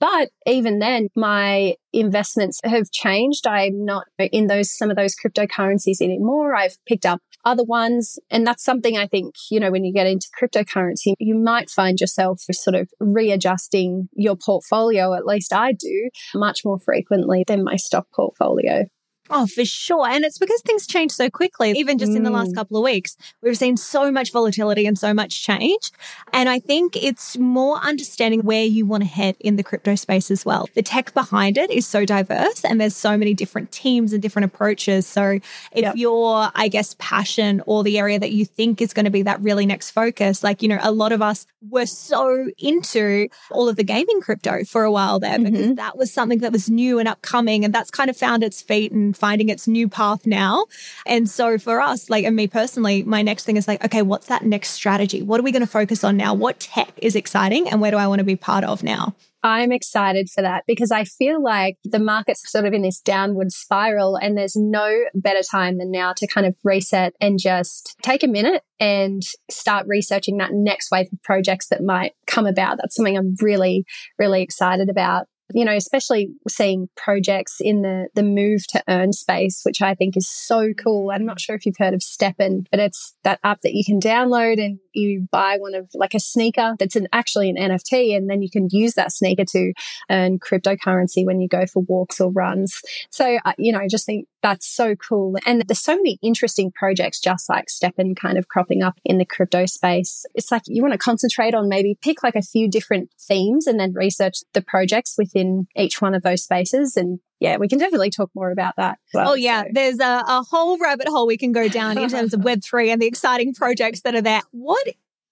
But 0.01 0.31
even 0.47 0.79
then, 0.79 1.09
my 1.15 1.75
investments 1.93 2.59
have 2.65 2.91
changed. 2.91 3.47
I'm 3.47 3.85
not 3.85 4.07
in 4.19 4.47
those, 4.47 4.75
some 4.77 4.91
of 4.91 4.97
those 4.97 5.15
cryptocurrencies 5.15 6.01
anymore. 6.01 6.55
I've 6.55 6.79
picked 6.89 7.05
up 7.05 7.21
other 7.45 7.65
ones. 7.65 8.19
And 8.31 8.47
that's 8.47 8.65
something 8.65 8.97
I 8.97 9.07
think, 9.07 9.35
you 9.51 9.61
know, 9.61 9.71
when 9.71 9.85
you 9.85 9.93
get 9.93 10.07
into 10.07 10.29
cryptocurrency, 10.41 11.15
you 11.19 11.37
might 11.37 11.71
find 11.71 12.01
yourself 12.01 12.43
sort 12.51 12.77
of 12.77 12.89
readjusting 13.01 14.09
your 14.13 14.37
portfolio. 14.37 15.15
At 15.15 15.27
least 15.27 15.53
I 15.53 15.73
do 15.73 16.11
much 16.35 16.65
more 16.65 16.79
frequently 16.79 17.45
than 17.47 17.65
my 17.65 17.77
stock 17.77 18.07
portfolio. 18.15 18.85
Oh, 19.33 19.47
for 19.47 19.65
sure. 19.65 20.09
And 20.09 20.25
it's 20.25 20.39
because 20.39 20.61
things 20.63 20.87
change 20.87 21.13
so 21.13 21.31
quickly. 21.31 21.71
Even 21.73 21.99
just 21.99 22.13
mm. 22.13 22.17
in 22.17 22.23
the 22.25 22.31
last 22.31 22.51
mm. 22.51 22.57
couple 22.57 22.77
of 22.77 22.83
weeks, 22.83 23.17
we've 23.43 23.57
seen 23.57 23.77
so 23.77 24.11
much 24.11 24.33
volatility 24.33 24.87
and 24.87 24.99
so 24.99 25.15
much 25.15 25.43
change. 25.43 25.93
And 26.33 26.49
I 26.49 26.59
think 26.59 26.97
it's 26.97 27.39
more 27.39 27.77
understanding 27.77 28.41
where 28.41 28.65
you 28.65 28.85
want 28.87 29.05
to 29.05 29.09
head 29.09 29.37
in 29.39 29.57
the 29.57 29.63
crypto 29.63 29.95
space 29.95 30.31
as 30.31 30.45
well. 30.45 30.69
The 30.75 30.83
tech 30.83 31.15
behind 31.15 31.57
it 31.57 31.71
is 31.71 31.87
so 31.87 32.05
diverse 32.05 32.65
and 32.65 32.81
there's 32.81 32.97
so 32.97 33.17
many 33.17 33.33
different 33.33 33.71
teams 33.71 34.13
and 34.13 34.21
different 34.21 34.47
approaches. 34.47 35.07
So 35.07 35.39
if 35.73 35.83
yep. 35.83 35.97
your, 35.97 36.51
I 36.55 36.67
guess, 36.69 36.97
passion 36.99 37.63
or 37.67 37.85
the 37.85 37.99
area 37.99 38.19
that 38.19 38.33
you 38.33 38.45
think 38.45 38.81
is 38.81 38.93
going 38.93 39.05
to 39.05 39.11
be 39.11 39.23
that 39.23 39.41
really 39.41 39.65
next 39.65 39.93
focus, 39.93 40.43
like, 40.43 40.61
you 40.61 40.69
know, 40.69 40.79
a 40.83 40.91
lot 40.91 41.13
of 41.13 41.23
us 41.23 41.47
were 41.69 41.87
so 41.87 42.49
into 42.59 43.29
all 43.51 43.69
of 43.69 43.77
the 43.77 43.85
gaming 43.85 44.21
crypto 44.21 44.65
for 44.65 44.83
a 44.83 44.91
while 44.91 45.21
there 45.21 45.39
mm-hmm. 45.39 45.53
because 45.53 45.77
that 45.77 45.97
was 45.97 46.13
something 46.13 46.39
that 46.39 46.53
was 46.53 46.69
new 46.69 46.99
and 46.99 47.09
upcoming 47.09 47.65
and 47.65 47.73
that's 47.73 47.91
kind 47.91 48.11
of 48.11 48.17
found 48.17 48.43
its 48.43 48.61
feet 48.61 48.91
and 48.91 49.17
finding 49.21 49.49
its 49.49 49.69
new 49.69 49.89
path 49.89 50.27
now. 50.27 50.67
And 51.07 51.29
so 51.29 51.59
for 51.59 51.81
us, 51.81 52.11
like, 52.11 52.25
and 52.25 52.35
me 52.35 52.49
personally, 52.49 53.03
my 53.03 53.23
next 53.23 53.45
thing 53.45 53.57
is 53.57 53.69
like, 53.69 53.85
okay, 53.85 54.03
what's 54.03 54.27
that 54.27 54.45
next 54.45 54.71
strategy? 54.71 55.23
What 55.23 55.39
are 55.39 55.43
we 55.43 55.53
going 55.53 55.61
to 55.61 55.71
focus 55.71 56.03
on 56.03 56.17
now? 56.17 56.35
What 56.35 56.59
tech 56.59 56.91
is 56.97 57.15
exciting 57.15 57.69
and 57.69 57.81
where 57.81 57.91
do 57.91 57.99
I 57.99 58.07
want 58.07 58.19
to 58.21 58.25
be 58.25 58.37
part 58.37 58.65
of 58.65 58.83
now? 58.83 59.15
I'm 59.43 59.73
excited 59.73 60.29
for 60.29 60.43
that 60.43 60.65
because 60.67 60.91
I 60.91 61.05
feel 61.05 61.43
like 61.43 61.79
the 61.85 61.99
market's 61.99 62.51
sort 62.51 62.67
of 62.67 62.75
in 62.75 62.83
this 62.83 63.01
downward 63.01 63.53
spiral 63.53 64.17
and 64.17 64.37
there's 64.37 64.57
no 64.57 65.05
better 65.15 65.41
time 65.43 65.79
than 65.79 65.91
now 65.91 66.13
to 66.15 66.27
kind 66.27 66.47
of 66.47 66.55
reset 66.63 67.15
and 67.21 67.39
just 67.39 67.97
take 68.03 68.23
a 68.23 68.29
minute 68.29 68.63
and 68.79 69.23
start 69.51 69.87
researching 69.89 70.37
that 70.39 70.53
next 70.53 70.91
wave 70.91 71.09
of 71.11 71.23
projects 71.23 71.69
that 71.69 71.83
might 71.83 72.13
come 72.27 72.47
about. 72.47 72.77
That's 72.77 72.95
something 72.95 73.17
I'm 73.17 73.35
really, 73.41 73.85
really 74.19 74.43
excited 74.43 74.91
about 74.91 75.27
you 75.53 75.65
know, 75.65 75.75
especially 75.75 76.31
seeing 76.49 76.89
projects 76.97 77.57
in 77.61 77.83
the, 77.83 78.09
the 78.15 78.23
move 78.23 78.67
to 78.69 78.83
earn 78.89 79.13
space, 79.13 79.63
which 79.65 79.83
I 79.83 79.95
think 79.95 80.17
is 80.17 80.29
so 80.29 80.73
cool. 80.73 81.11
I'm 81.11 81.25
not 81.25 81.41
sure 81.41 81.57
if 81.57 81.67
you've 81.67 81.79
heard 81.79 81.95
of 81.95 82.01
STEPN, 82.01 82.67
but 82.71 82.81
it's 82.81 83.15
that 83.25 83.41
app 83.45 83.61
that 83.63 83.75
you 83.75 83.85
can 83.85 84.01
download 84.01 84.63
and 84.63 84.79
you 84.93 85.27
buy 85.31 85.57
one 85.59 85.75
of 85.75 85.89
like 85.95 86.15
a 86.15 86.21
sneaker 86.21 86.75
that's 86.79 86.97
an, 86.97 87.09
actually 87.13 87.51
an 87.51 87.57
NFT. 87.57 88.17
And 88.17 88.29
then 88.29 88.43
you 88.43 88.51
can 88.51 88.69
use 88.71 88.95
that 88.95 89.13
sneaker 89.13 89.45
to 89.45 89.73
earn 90.11 90.39
cryptocurrency 90.39 91.25
when 91.25 91.41
you 91.41 91.49
go 91.49 91.67
for 91.67 91.83
walks 91.83 92.21
or 92.21 92.31
runs. 92.31 92.81
So, 93.11 93.39
uh, 93.45 93.53
you 93.59 93.73
know, 93.73 93.81
I 93.81 93.89
just 93.89 94.07
think 94.07 94.27
that's 94.43 94.67
so 94.67 94.95
cool. 94.97 95.37
And 95.47 95.63
there's 95.67 95.81
so 95.81 95.97
many 95.97 96.19
interesting 96.23 96.73
projects 96.73 97.21
just 97.21 97.49
like 97.49 97.67
STEPN 97.67 98.17
kind 98.17 98.39
of 98.39 98.49
cropping 98.49 98.83
up 98.83 98.99
in 99.05 99.19
the 99.19 99.25
crypto 99.25 99.67
space. 99.67 100.25
It's 100.35 100.51
like 100.51 100.63
you 100.67 100.83
want 100.83 100.93
to 100.93 100.99
concentrate 100.99 101.55
on 101.55 101.69
maybe 101.69 101.99
pick 102.01 102.23
like 102.23 102.37
a 102.37 102.43
few 102.43 102.69
different 102.69 103.11
themes 103.19 103.67
and 103.67 103.79
then 103.79 103.93
research 103.93 104.39
the 104.55 104.63
projects 104.63 105.17
within 105.19 105.67
each 105.77 106.01
one 106.01 106.15
of 106.15 106.23
those 106.23 106.43
spaces 106.43 106.97
and 106.97 107.21
yeah, 107.41 107.57
we 107.57 107.69
can 107.69 107.79
definitely 107.79 108.11
talk 108.11 108.31
more 108.35 108.51
about 108.51 108.77
that. 108.77 108.99
Well, 109.15 109.31
oh, 109.31 109.35
yeah. 109.35 109.63
So. 109.63 109.69
There's 109.73 109.99
a, 109.99 110.23
a 110.27 110.43
whole 110.43 110.79
rabbit 110.79 111.09
hole 111.09 111.27
we 111.27 111.39
can 111.39 111.53
go 111.53 111.69
down 111.69 111.97
in 111.97 112.09
terms 112.11 112.35
of 112.35 112.41
Web3 112.43 112.89
and 112.89 113.01
the 113.01 113.07
exciting 113.07 113.55
projects 113.55 114.03
that 114.03 114.15
are 114.15 114.21
there. 114.21 114.43
What 114.51 114.87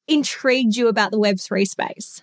intrigued 0.06 0.74
you 0.74 0.88
about 0.88 1.10
the 1.10 1.18
Web3 1.18 1.68
space? 1.68 2.22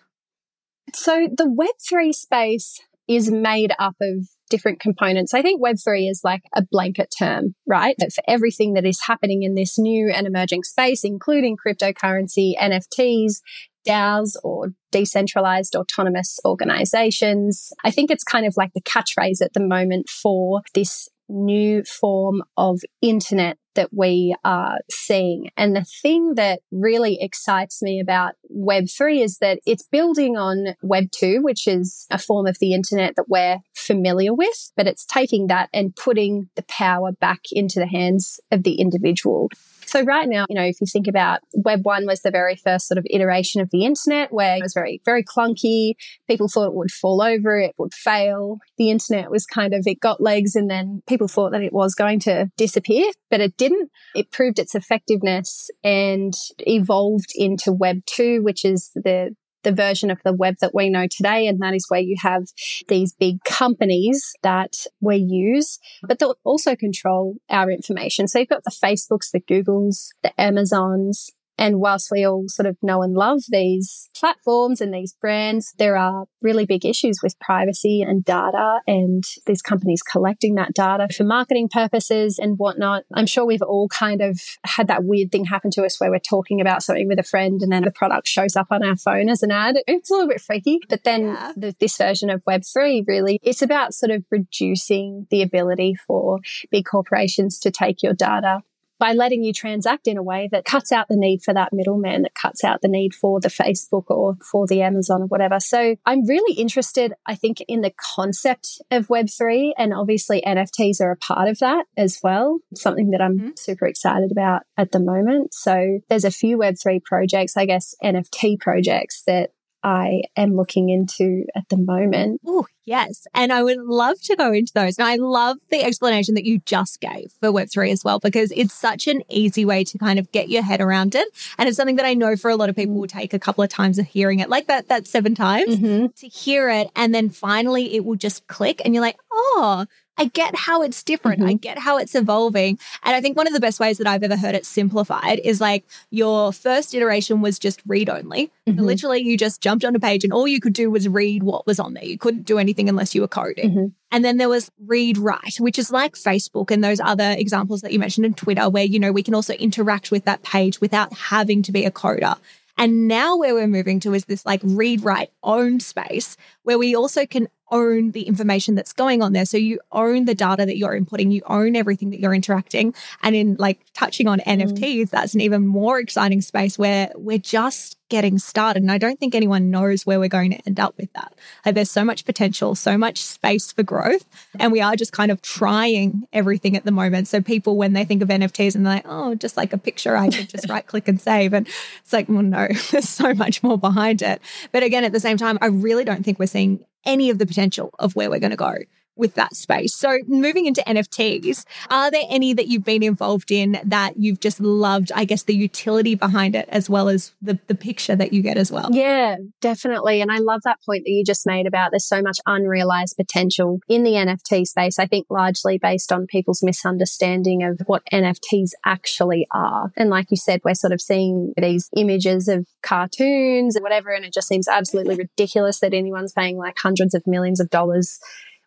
So, 0.95 1.27
the 1.31 1.45
Web3 1.45 2.15
space 2.15 2.81
is 3.07 3.29
made 3.29 3.73
up 3.77 3.95
of 4.01 4.27
different 4.49 4.79
components. 4.79 5.33
I 5.33 5.41
think 5.41 5.61
Web3 5.61 6.09
is 6.09 6.21
like 6.23 6.41
a 6.55 6.63
blanket 6.69 7.13
term, 7.17 7.55
right? 7.67 7.95
That 7.97 8.13
for 8.13 8.23
everything 8.27 8.73
that 8.73 8.85
is 8.85 8.99
happening 9.05 9.43
in 9.43 9.55
this 9.55 9.77
new 9.77 10.11
and 10.13 10.27
emerging 10.27 10.63
space, 10.63 11.03
including 11.03 11.57
cryptocurrency, 11.57 12.53
NFTs, 12.59 13.41
DAOs 13.85 14.35
or 14.43 14.69
decentralized 14.91 15.75
autonomous 15.75 16.39
organizations. 16.43 17.71
I 17.83 17.91
think 17.91 18.11
it's 18.11 18.23
kind 18.23 18.45
of 18.45 18.55
like 18.57 18.71
the 18.73 18.81
catchphrase 18.81 19.41
at 19.41 19.53
the 19.53 19.59
moment 19.59 20.09
for 20.09 20.61
this 20.73 21.07
new 21.29 21.83
form 21.83 22.43
of 22.57 22.79
internet 23.01 23.57
that 23.75 23.89
we 23.93 24.35
are 24.43 24.79
seeing. 24.89 25.49
And 25.55 25.75
the 25.75 25.85
thing 26.01 26.35
that 26.35 26.61
really 26.71 27.17
excites 27.21 27.81
me 27.81 27.99
about 27.99 28.33
Web3 28.51 29.21
is 29.21 29.37
that 29.39 29.59
it's 29.65 29.87
building 29.91 30.37
on 30.37 30.75
Web2, 30.83 31.43
which 31.43 31.67
is 31.67 32.07
a 32.09 32.17
form 32.17 32.47
of 32.47 32.57
the 32.59 32.73
internet 32.73 33.15
that 33.17 33.29
we're 33.29 33.59
familiar 33.75 34.33
with, 34.33 34.71
but 34.75 34.87
it's 34.87 35.05
taking 35.05 35.47
that 35.47 35.69
and 35.73 35.95
putting 35.95 36.49
the 36.55 36.63
power 36.63 37.11
back 37.11 37.41
into 37.51 37.79
the 37.79 37.87
hands 37.87 38.39
of 38.51 38.63
the 38.63 38.75
individual. 38.75 39.49
So 39.95 40.03
right 40.03 40.27
now, 40.27 40.45
you 40.49 40.55
know, 40.55 40.65
if 40.65 40.81
you 40.81 40.87
think 40.91 41.07
about 41.07 41.39
Web 41.53 41.85
1 41.85 42.05
was 42.05 42.21
the 42.21 42.29
very 42.29 42.57
first 42.57 42.89
sort 42.89 42.97
of 42.97 43.07
iteration 43.09 43.61
of 43.61 43.69
the 43.71 43.85
internet 43.85 44.29
where 44.29 44.57
it 44.57 44.61
was 44.61 44.73
very, 44.73 45.01
very 45.05 45.23
clunky. 45.23 45.93
People 46.27 46.49
thought 46.49 46.65
it 46.65 46.73
would 46.73 46.91
fall 46.91 47.21
over, 47.21 47.57
it 47.57 47.75
would 47.77 47.93
fail. 47.93 48.57
The 48.77 48.89
internet 48.89 49.31
was 49.31 49.45
kind 49.45 49.73
of, 49.73 49.87
it 49.87 50.01
got 50.01 50.19
legs 50.19 50.53
and 50.53 50.69
then 50.69 51.01
people 51.07 51.29
thought 51.29 51.53
that 51.53 51.63
it 51.63 51.71
was 51.71 51.95
going 51.95 52.19
to 52.21 52.51
disappear, 52.57 53.09
but 53.31 53.39
it 53.39 53.55
didn't. 53.55 53.89
It 54.13 54.33
proved 54.33 54.59
its 54.59 54.75
effectiveness 54.75 55.69
and 55.81 56.33
evolved 56.59 57.31
into 57.33 57.71
Web 57.71 58.01
2, 58.05 58.43
which 58.43 58.65
is 58.65 58.91
the 58.95 59.33
the 59.65 59.73
version 59.73 60.09
of 60.09 60.21
the 60.23 60.31
web 60.31 60.55
that 60.61 60.73
we 60.73 60.89
know 60.89 61.07
today. 61.07 61.47
And 61.47 61.61
that 61.61 61.73
is 61.73 61.87
where 61.89 61.99
you 61.99 62.15
have 62.21 62.45
these 62.87 63.13
big 63.13 63.43
companies 63.43 64.33
that 64.43 64.85
we 65.01 65.17
use, 65.17 65.79
but 66.03 66.19
they'll 66.19 66.37
also 66.45 66.75
control 66.75 67.35
our 67.49 67.69
information. 67.69 68.29
So 68.29 68.39
you've 68.39 68.47
got 68.47 68.63
the 68.63 68.71
Facebooks, 68.71 69.31
the 69.31 69.41
Googles, 69.41 70.09
the 70.23 70.39
Amazons, 70.39 71.31
and 71.57 71.79
whilst 71.79 72.11
we 72.11 72.25
all 72.25 72.45
sort 72.47 72.65
of 72.65 72.77
know 72.81 73.01
and 73.01 73.13
love 73.13 73.43
these 73.49 74.09
platforms 74.15 74.81
and 74.81 74.93
these 74.93 75.13
brands, 75.13 75.73
there 75.77 75.97
are 75.97 76.25
really 76.41 76.65
big 76.65 76.85
issues 76.85 77.19
with 77.23 77.39
privacy 77.39 78.01
and 78.01 78.25
data 78.25 78.79
and 78.87 79.23
these 79.45 79.61
companies 79.61 80.01
collecting 80.01 80.55
that 80.55 80.73
data 80.73 81.07
for 81.15 81.23
marketing 81.23 81.69
purposes 81.69 82.37
and 82.39 82.57
whatnot. 82.57 83.03
I'm 83.13 83.25
sure 83.25 83.45
we've 83.45 83.61
all 83.61 83.87
kind 83.87 84.21
of 84.21 84.39
had 84.65 84.87
that 84.87 85.03
weird 85.03 85.31
thing 85.31 85.45
happen 85.45 85.71
to 85.71 85.85
us 85.85 85.99
where 85.99 86.11
we're 86.11 86.19
talking 86.19 86.59
about 86.59 86.83
something 86.83 87.07
with 87.07 87.19
a 87.19 87.23
friend 87.23 87.61
and 87.61 87.71
then 87.71 87.83
the 87.83 87.91
product 87.91 88.27
shows 88.27 88.55
up 88.55 88.67
on 88.71 88.83
our 88.83 88.97
phone 88.97 89.29
as 89.29 89.43
an 89.43 89.51
ad. 89.51 89.77
It's 89.87 90.09
a 90.09 90.13
little 90.13 90.29
bit 90.29 90.41
freaky. 90.41 90.79
But 90.89 91.03
then 91.03 91.27
yeah. 91.27 91.53
the, 91.55 91.75
this 91.79 91.97
version 91.97 92.29
of 92.29 92.43
Web3 92.43 93.05
really, 93.07 93.39
it's 93.41 93.61
about 93.61 93.93
sort 93.93 94.11
of 94.11 94.25
reducing 94.29 95.27
the 95.29 95.41
ability 95.41 95.95
for 96.07 96.39
big 96.69 96.85
corporations 96.85 97.59
to 97.59 97.71
take 97.71 98.03
your 98.03 98.13
data 98.13 98.61
by 98.99 99.13
letting 99.13 99.43
you 99.43 99.53
transact 99.53 100.07
in 100.07 100.17
a 100.17 100.23
way 100.23 100.49
that 100.51 100.65
cuts 100.65 100.91
out 100.91 101.07
the 101.09 101.17
need 101.17 101.41
for 101.43 101.53
that 101.53 101.73
middleman, 101.73 102.23
that 102.23 102.35
cuts 102.35 102.63
out 102.63 102.81
the 102.81 102.87
need 102.87 103.13
for 103.13 103.39
the 103.39 103.49
Facebook 103.49 104.05
or 104.09 104.35
for 104.51 104.67
the 104.67 104.81
Amazon 104.81 105.23
or 105.23 105.27
whatever. 105.27 105.59
So 105.59 105.95
I'm 106.05 106.25
really 106.25 106.57
interested, 106.57 107.13
I 107.25 107.35
think, 107.35 107.61
in 107.67 107.81
the 107.81 107.93
concept 108.15 108.81
of 108.91 109.07
Web3. 109.07 109.71
And 109.77 109.93
obviously, 109.93 110.41
NFTs 110.45 111.01
are 111.01 111.11
a 111.11 111.17
part 111.17 111.49
of 111.49 111.59
that 111.59 111.85
as 111.97 112.19
well, 112.23 112.59
something 112.75 113.11
that 113.11 113.21
I'm 113.21 113.37
mm-hmm. 113.37 113.49
super 113.55 113.85
excited 113.85 114.31
about 114.31 114.63
at 114.77 114.91
the 114.91 114.99
moment. 114.99 115.53
So 115.53 115.99
there's 116.09 116.25
a 116.25 116.31
few 116.31 116.57
Web3 116.57 117.03
projects, 117.03 117.57
I 117.57 117.65
guess, 117.65 117.95
NFT 118.03 118.59
projects 118.59 119.23
that 119.27 119.51
I 119.85 120.23
am 120.35 120.55
looking 120.55 120.89
into 120.89 121.45
at 121.55 121.69
the 121.69 121.77
moment. 121.77 122.41
Oh, 122.43 122.65
yes. 122.85 123.27
And 123.35 123.53
I 123.53 123.61
would 123.61 123.77
love 123.77 124.19
to 124.23 124.35
go 124.35 124.51
into 124.51 124.71
those. 124.73 124.97
And 124.97 125.07
I 125.07 125.17
love 125.17 125.57
the 125.69 125.83
explanation 125.83 126.33
that 126.33 126.43
you 126.43 126.59
just 126.65 126.99
gave 126.99 127.31
for 127.39 127.49
Web3 127.49 127.91
as 127.91 128.03
well, 128.03 128.17
because 128.17 128.51
it's 128.55 128.73
such 128.73 129.05
an 129.05 129.21
easy 129.29 129.63
way 129.63 129.83
to 129.83 129.99
kind 129.99 130.17
of 130.17 130.31
get 130.31 130.49
your 130.49 130.63
head 130.63 130.81
around 130.81 131.13
it. 131.13 131.27
And 131.59 131.69
it's 131.69 131.77
something 131.77 131.97
that 131.97 132.05
I 132.05 132.15
know 132.15 132.35
for 132.35 132.49
a 132.49 132.55
lot 132.55 132.69
of 132.69 132.75
people 132.75 132.95
will 132.95 133.07
take 133.07 133.35
a 133.35 133.39
couple 133.39 133.63
of 133.63 133.69
times 133.69 133.99
of 133.99 134.07
hearing 134.07 134.39
it, 134.39 134.49
like 134.49 134.65
that, 134.65 134.87
that 134.87 135.05
seven 135.05 135.35
times 135.35 135.75
mm-hmm. 135.75 136.07
to 136.07 136.27
hear 136.27 136.67
it. 136.67 136.89
And 136.95 137.13
then 137.13 137.29
finally 137.29 137.93
it 137.93 138.03
will 138.03 138.15
just 138.15 138.47
click 138.47 138.81
and 138.83 138.95
you're 138.95 139.03
like, 139.03 139.19
oh, 139.31 139.85
I 140.17 140.25
get 140.25 140.55
how 140.55 140.81
it's 140.81 141.03
different. 141.03 141.39
Mm-hmm. 141.39 141.49
I 141.49 141.53
get 141.53 141.77
how 141.77 141.97
it's 141.97 142.15
evolving. 142.15 142.79
And 143.03 143.15
I 143.15 143.21
think 143.21 143.35
one 143.35 143.47
of 143.47 143.53
the 143.53 143.59
best 143.59 143.79
ways 143.79 143.97
that 143.97 144.07
I've 144.07 144.23
ever 144.23 144.37
heard 144.37 144.55
it 144.55 144.65
simplified 144.65 145.39
is 145.43 145.59
like 145.59 145.85
your 146.09 146.53
first 146.53 146.93
iteration 146.93 147.41
was 147.41 147.59
just 147.59 147.81
read 147.85 148.09
only. 148.09 148.51
Mm-hmm. 148.67 148.79
literally, 148.79 149.21
you 149.21 149.37
just 149.37 149.61
jumped 149.61 149.85
on 149.85 149.95
a 149.95 149.99
page 149.99 150.23
and 150.23 150.33
all 150.33 150.47
you 150.47 150.59
could 150.59 150.73
do 150.73 150.89
was 150.89 151.07
read 151.07 151.43
what 151.43 151.67
was 151.67 151.79
on 151.79 151.93
there. 151.93 152.05
You 152.05 152.17
couldn't 152.17 152.43
do 152.43 152.57
anything 152.57 152.89
unless 152.89 153.13
you 153.13 153.21
were 153.21 153.27
coding. 153.27 153.69
Mm-hmm. 153.69 153.85
And 154.11 154.23
then 154.23 154.37
there 154.37 154.49
was 154.49 154.71
read 154.85 155.17
write, 155.17 155.57
which 155.57 155.77
is 155.77 155.91
like 155.91 156.13
Facebook 156.13 156.71
and 156.71 156.83
those 156.83 156.99
other 156.99 157.35
examples 157.37 157.81
that 157.81 157.91
you 157.91 157.99
mentioned 157.99 158.25
in 158.25 158.33
Twitter, 158.33 158.69
where, 158.69 158.85
you 158.85 158.99
know, 158.99 159.11
we 159.11 159.23
can 159.23 159.35
also 159.35 159.53
interact 159.55 160.09
with 160.09 160.25
that 160.25 160.41
page 160.41 160.79
without 160.79 161.13
having 161.13 161.61
to 161.63 161.71
be 161.71 161.85
a 161.85 161.91
coder. 161.91 162.37
And 162.77 163.07
now 163.07 163.37
where 163.37 163.53
we're 163.53 163.67
moving 163.67 163.99
to 164.01 164.13
is 164.13 164.25
this 164.25 164.45
like 164.45 164.61
read, 164.63 165.03
write, 165.03 165.31
own 165.43 165.79
space 165.79 166.35
where 166.63 166.77
we 166.77 166.95
also 166.95 167.25
can 167.25 167.47
own 167.71 168.11
the 168.11 168.23
information 168.23 168.75
that's 168.75 168.93
going 168.93 169.21
on 169.21 169.33
there. 169.33 169.45
So 169.45 169.57
you 169.57 169.79
own 169.91 170.25
the 170.25 170.35
data 170.35 170.65
that 170.65 170.77
you're 170.77 170.99
inputting, 170.99 171.31
you 171.31 171.41
own 171.47 171.75
everything 171.75 172.11
that 172.11 172.19
you're 172.19 172.33
interacting. 172.33 172.93
And 173.23 173.35
in 173.35 173.55
like 173.57 173.79
touching 173.93 174.27
on 174.27 174.39
mm. 174.39 174.61
NFTs, 174.61 175.09
that's 175.09 175.33
an 175.33 175.41
even 175.41 175.65
more 175.65 175.99
exciting 175.99 176.41
space 176.41 176.77
where 176.77 177.11
we're 177.15 177.37
just 177.37 177.97
getting 178.09 178.37
started. 178.37 178.83
And 178.83 178.91
I 178.91 178.97
don't 178.97 179.19
think 179.19 179.33
anyone 179.33 179.71
knows 179.71 180.05
where 180.05 180.19
we're 180.19 180.29
going 180.29 180.51
to 180.51 180.61
end 180.67 180.79
up 180.79 180.95
with 180.97 181.11
that. 181.13 181.33
Like 181.65 181.75
there's 181.75 181.89
so 181.89 182.03
much 182.03 182.23
potential, 182.23 182.75
so 182.75 182.97
much 182.97 183.23
space 183.23 183.71
for 183.71 183.81
growth. 183.81 184.25
And 184.59 184.71
we 184.71 184.81
are 184.81 184.95
just 184.95 185.11
kind 185.11 185.31
of 185.31 185.41
trying 185.41 186.27
everything 186.31 186.77
at 186.77 186.85
the 186.85 186.91
moment. 186.91 187.27
So 187.27 187.41
people, 187.41 187.77
when 187.77 187.93
they 187.93 188.05
think 188.05 188.21
of 188.21 188.29
NFTs 188.29 188.75
and 188.75 188.85
they're 188.85 188.95
like, 188.95 189.05
oh, 189.07 189.33
just 189.35 189.57
like 189.57 189.73
a 189.73 189.77
picture, 189.77 190.15
I 190.15 190.29
can 190.29 190.45
just 190.45 190.69
right 190.69 190.85
click 190.85 191.07
and 191.07 191.19
save. 191.19 191.53
And 191.53 191.67
it's 192.01 192.13
like, 192.13 192.29
well, 192.29 192.43
no, 192.43 192.67
there's 192.91 193.09
so 193.09 193.33
much 193.33 193.63
more 193.63 193.77
behind 193.77 194.21
it. 194.21 194.39
But 194.71 194.83
again, 194.83 195.03
at 195.03 195.11
the 195.11 195.19
same 195.19 195.37
time, 195.37 195.57
I 195.61 195.67
really 195.67 196.03
don't 196.03 196.23
think 196.23 196.37
we're 196.37 196.45
seeing 196.45 196.85
any 197.05 197.29
of 197.29 197.37
the 197.37 197.45
potential 197.45 197.93
of 197.99 198.15
where 198.15 198.29
we're 198.29 198.39
going 198.39 198.51
to 198.51 198.57
go 198.57 198.77
with 199.15 199.35
that 199.35 199.55
space. 199.55 199.95
So 199.95 200.19
moving 200.27 200.65
into 200.65 200.81
NFTs, 200.81 201.65
are 201.89 202.11
there 202.11 202.23
any 202.29 202.53
that 202.53 202.67
you've 202.67 202.83
been 202.83 203.03
involved 203.03 203.51
in 203.51 203.79
that 203.83 204.17
you've 204.17 204.39
just 204.39 204.59
loved, 204.59 205.11
I 205.13 205.25
guess, 205.25 205.43
the 205.43 205.55
utility 205.55 206.15
behind 206.15 206.55
it 206.55 206.67
as 206.69 206.89
well 206.89 207.09
as 207.09 207.31
the, 207.41 207.59
the 207.67 207.75
picture 207.75 208.15
that 208.15 208.33
you 208.33 208.41
get 208.41 208.57
as 208.57 208.71
well? 208.71 208.89
Yeah, 208.91 209.37
definitely. 209.61 210.21
And 210.21 210.31
I 210.31 210.37
love 210.39 210.61
that 210.65 210.79
point 210.85 211.03
that 211.05 211.11
you 211.11 211.23
just 211.23 211.45
made 211.45 211.67
about 211.67 211.91
there's 211.91 212.07
so 212.07 212.21
much 212.21 212.39
unrealized 212.45 213.15
potential 213.17 213.79
in 213.87 214.03
the 214.03 214.11
NFT 214.11 214.65
space. 214.65 214.99
I 214.99 215.05
think 215.05 215.27
largely 215.29 215.77
based 215.77 216.11
on 216.11 216.27
people's 216.27 216.63
misunderstanding 216.63 217.63
of 217.63 217.81
what 217.85 218.03
NFTs 218.11 218.71
actually 218.85 219.47
are. 219.51 219.91
And 219.95 220.09
like 220.09 220.27
you 220.29 220.37
said, 220.37 220.61
we're 220.63 220.73
sort 220.73 220.93
of 220.93 221.01
seeing 221.01 221.53
these 221.57 221.89
images 221.95 222.47
of 222.47 222.67
cartoons 222.81 223.75
and 223.75 223.83
whatever. 223.83 224.11
And 224.11 224.25
it 224.25 224.33
just 224.33 224.47
seems 224.47 224.67
absolutely 224.67 225.15
ridiculous 225.15 225.79
that 225.79 225.93
anyone's 225.93 226.33
paying 226.33 226.57
like 226.57 226.77
hundreds 226.77 227.13
of 227.13 227.25
millions 227.25 227.59
of 227.59 227.69
dollars 227.69 228.19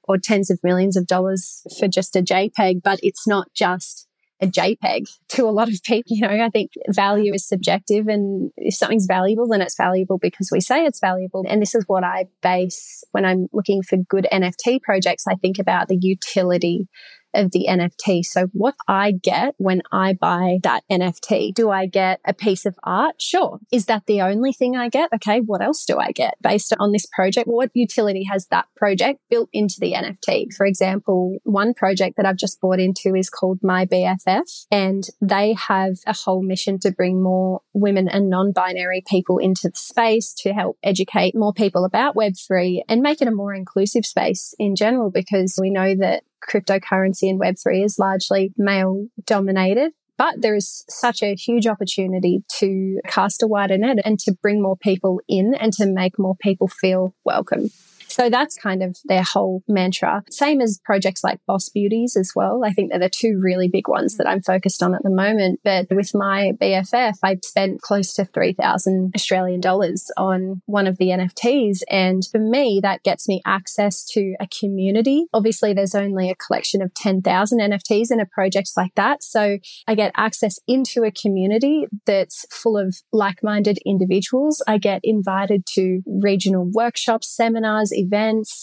or 0.09 0.19
tens 0.19 0.50
of 0.50 0.59
millions 0.62 0.97
of 0.97 1.07
dollars 1.07 1.62
for 1.79 1.87
just 1.87 2.17
a 2.17 2.23
JPEG, 2.23 2.83
but 2.83 2.99
it's 3.03 3.27
not 3.27 3.53
just 3.55 4.09
a 4.41 4.47
JPEG 4.47 5.09
to 5.29 5.45
a 5.45 5.50
lot 5.50 5.69
of 5.69 5.83
people. 5.85 6.17
You 6.17 6.27
know, 6.27 6.45
I 6.45 6.49
think 6.49 6.73
value 6.88 7.35
is 7.35 7.47
subjective 7.47 8.09
and 8.09 8.50
if 8.57 8.75
something's 8.75 9.07
valuable, 9.07 9.49
then 9.49 9.61
it's 9.61 9.77
valuable 9.77 10.19
because 10.19 10.50
we 10.53 10.61
say 10.61 10.85
it's 10.85 11.00
valuable. 11.00 11.45
And 11.49 11.61
this 11.61 11.75
is 11.75 11.85
what 11.87 12.05
I 12.05 12.27
base 12.43 13.05
when 13.12 13.25
I'm 13.25 13.49
looking 13.53 13.83
for 13.83 13.97
good 13.97 14.27
NFT 14.33 14.81
projects. 14.83 15.25
I 15.29 15.35
think 15.35 15.59
about 15.59 15.88
the 15.88 15.99
utility 16.00 16.88
of 17.35 17.50
the 17.52 17.66
NFT. 17.68 18.25
So 18.25 18.49
what 18.52 18.75
I 18.87 19.12
get 19.12 19.54
when 19.58 19.82
I 19.92 20.14
buy 20.14 20.58
that 20.62 20.85
NFT, 20.90 21.54
do 21.54 21.70
I 21.70 21.87
get 21.87 22.20
a 22.25 22.32
piece 22.32 22.66
of 22.66 22.76
art? 22.82 23.20
Sure. 23.20 23.58
Is 23.73 23.87
that 23.87 24.06
the 24.06 24.20
only 24.23 24.52
thing 24.52 24.76
I 24.76 24.88
get? 24.88 25.11
Okay. 25.14 25.40
What 25.40 25.62
else 25.62 25.85
do 25.85 25.99
I 25.99 26.12
get 26.12 26.35
based 26.42 26.75
on 26.78 26.92
this 26.92 27.06
project? 27.06 27.49
What 27.49 27.70
utility 27.75 28.25
has 28.30 28.47
that 28.49 28.66
project 28.76 29.20
built 29.30 29.49
into 29.52 29.76
the 29.80 29.92
NFT? 29.92 30.52
For 30.56 30.66
example, 30.66 31.38
one 31.44 31.75
project 31.75 32.16
that 32.16 32.26
I've 32.26 32.37
just 32.37 32.61
bought 32.61 32.80
into 32.80 33.14
is 33.14 33.30
called 33.30 33.58
My 33.62 33.87
BFF 33.87 34.66
and 34.70 35.04
they 35.20 35.54
have 35.54 35.97
a 36.06 36.14
whole 36.14 36.42
mission 36.42 36.78
to 36.80 36.90
bring 36.90 37.23
more 37.23 37.61
women 37.73 38.08
and 38.08 38.28
non-binary 38.28 39.04
people 39.06 39.38
into 39.38 39.68
the 39.68 39.76
space 39.76 40.32
to 40.35 40.52
help 40.52 40.78
educate 40.82 41.35
more 41.35 41.52
people 41.52 41.85
about 41.85 42.14
Web3 42.14 42.82
and 42.88 43.02
make 43.02 43.20
it 43.20 43.28
a 43.28 43.32
more 43.32 43.54
inclusive 43.54 44.04
space 44.04 44.54
in 44.58 44.76
general 44.76 45.11
because 45.11 45.58
we 45.61 45.70
know 45.70 45.94
that 45.97 46.23
cryptocurrency 46.47 47.28
and 47.28 47.40
Web3 47.40 47.85
is 47.85 47.99
largely 47.99 48.52
male 48.57 49.07
dominated. 49.25 49.92
But 50.16 50.40
there 50.40 50.57
is 50.57 50.85
such 50.88 51.23
a 51.23 51.37
huge 51.37 51.66
opportunity 51.66 52.42
to 52.59 52.99
cast 53.07 53.42
a 53.42 53.47
wider 53.47 53.78
net 53.78 53.99
and 54.04 54.18
to 54.21 54.37
bring 54.42 54.61
more 54.61 54.76
people 54.76 55.21
in 55.28 55.54
and 55.54 55.73
to 55.75 55.87
make 55.87 56.18
more 56.18 56.35
people 56.40 56.66
feel 56.66 57.14
welcome. 57.25 57.71
So 58.18 58.28
that's 58.28 58.56
kind 58.56 58.82
of 58.82 58.96
their 59.04 59.22
whole 59.22 59.62
mantra. 59.68 60.25
Same 60.28 60.60
as 60.60 60.80
projects 60.84 61.22
like 61.22 61.38
Boss 61.46 61.68
Beauties 61.68 62.16
as 62.16 62.32
well. 62.34 62.64
I 62.64 62.72
think 62.72 62.90
they're 62.90 62.98
the 62.98 63.08
two 63.08 63.38
really 63.40 63.68
big 63.68 63.87
ones 63.87 64.16
that 64.16 64.26
I'm 64.26 64.42
focused 64.42 64.82
on 64.82 64.92
at 64.92 65.04
the 65.04 65.10
moment. 65.10 65.60
But 65.62 65.87
with 65.90 66.10
my 66.14 66.52
BFF, 66.60 67.18
I 67.22 67.37
spent 67.44 67.80
close 67.80 68.12
to 68.14 68.25
3,000 68.25 69.12
Australian 69.14 69.60
dollars 69.60 70.10
on 70.16 70.62
one 70.66 70.88
of 70.88 70.98
the 70.98 71.10
NFTs. 71.10 71.82
And 71.88 72.26
for 72.26 72.40
me, 72.40 72.80
that 72.82 73.04
gets 73.04 73.28
me 73.28 73.40
access 73.46 74.04
to 74.06 74.34
a 74.40 74.48
community. 74.48 75.26
Obviously, 75.32 75.72
there's 75.72 75.94
only 75.94 76.28
a 76.28 76.34
collection 76.34 76.82
of 76.82 76.92
10,000 76.94 77.60
NFTs 77.60 78.10
in 78.10 78.18
a 78.18 78.26
project 78.26 78.72
like 78.76 78.96
that. 78.96 79.22
So 79.22 79.58
I 79.87 79.94
get 79.94 80.10
access 80.16 80.58
into 80.66 81.04
a 81.04 81.12
community 81.12 81.87
that's 82.04 82.46
full 82.50 82.76
of 82.76 82.96
like-minded 83.12 83.78
individuals. 83.87 84.60
I 84.66 84.78
get 84.78 85.02
invited 85.04 85.66
to 85.75 86.02
regional 86.04 86.68
workshops, 86.75 87.28
seminars, 87.28 87.92
events. 87.92 88.08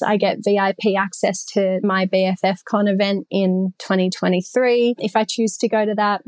I 0.05 0.17
get 0.17 0.39
VIP 0.43 0.97
access 0.97 1.43
to 1.53 1.79
my 1.83 2.05
BFF 2.05 2.59
Con 2.67 2.87
event 2.87 3.27
in 3.29 3.73
2023 3.79 4.95
if 4.99 5.15
I 5.15 5.25
choose 5.27 5.57
to 5.57 5.69
go 5.69 5.85
to 5.85 5.93
that. 5.95 6.21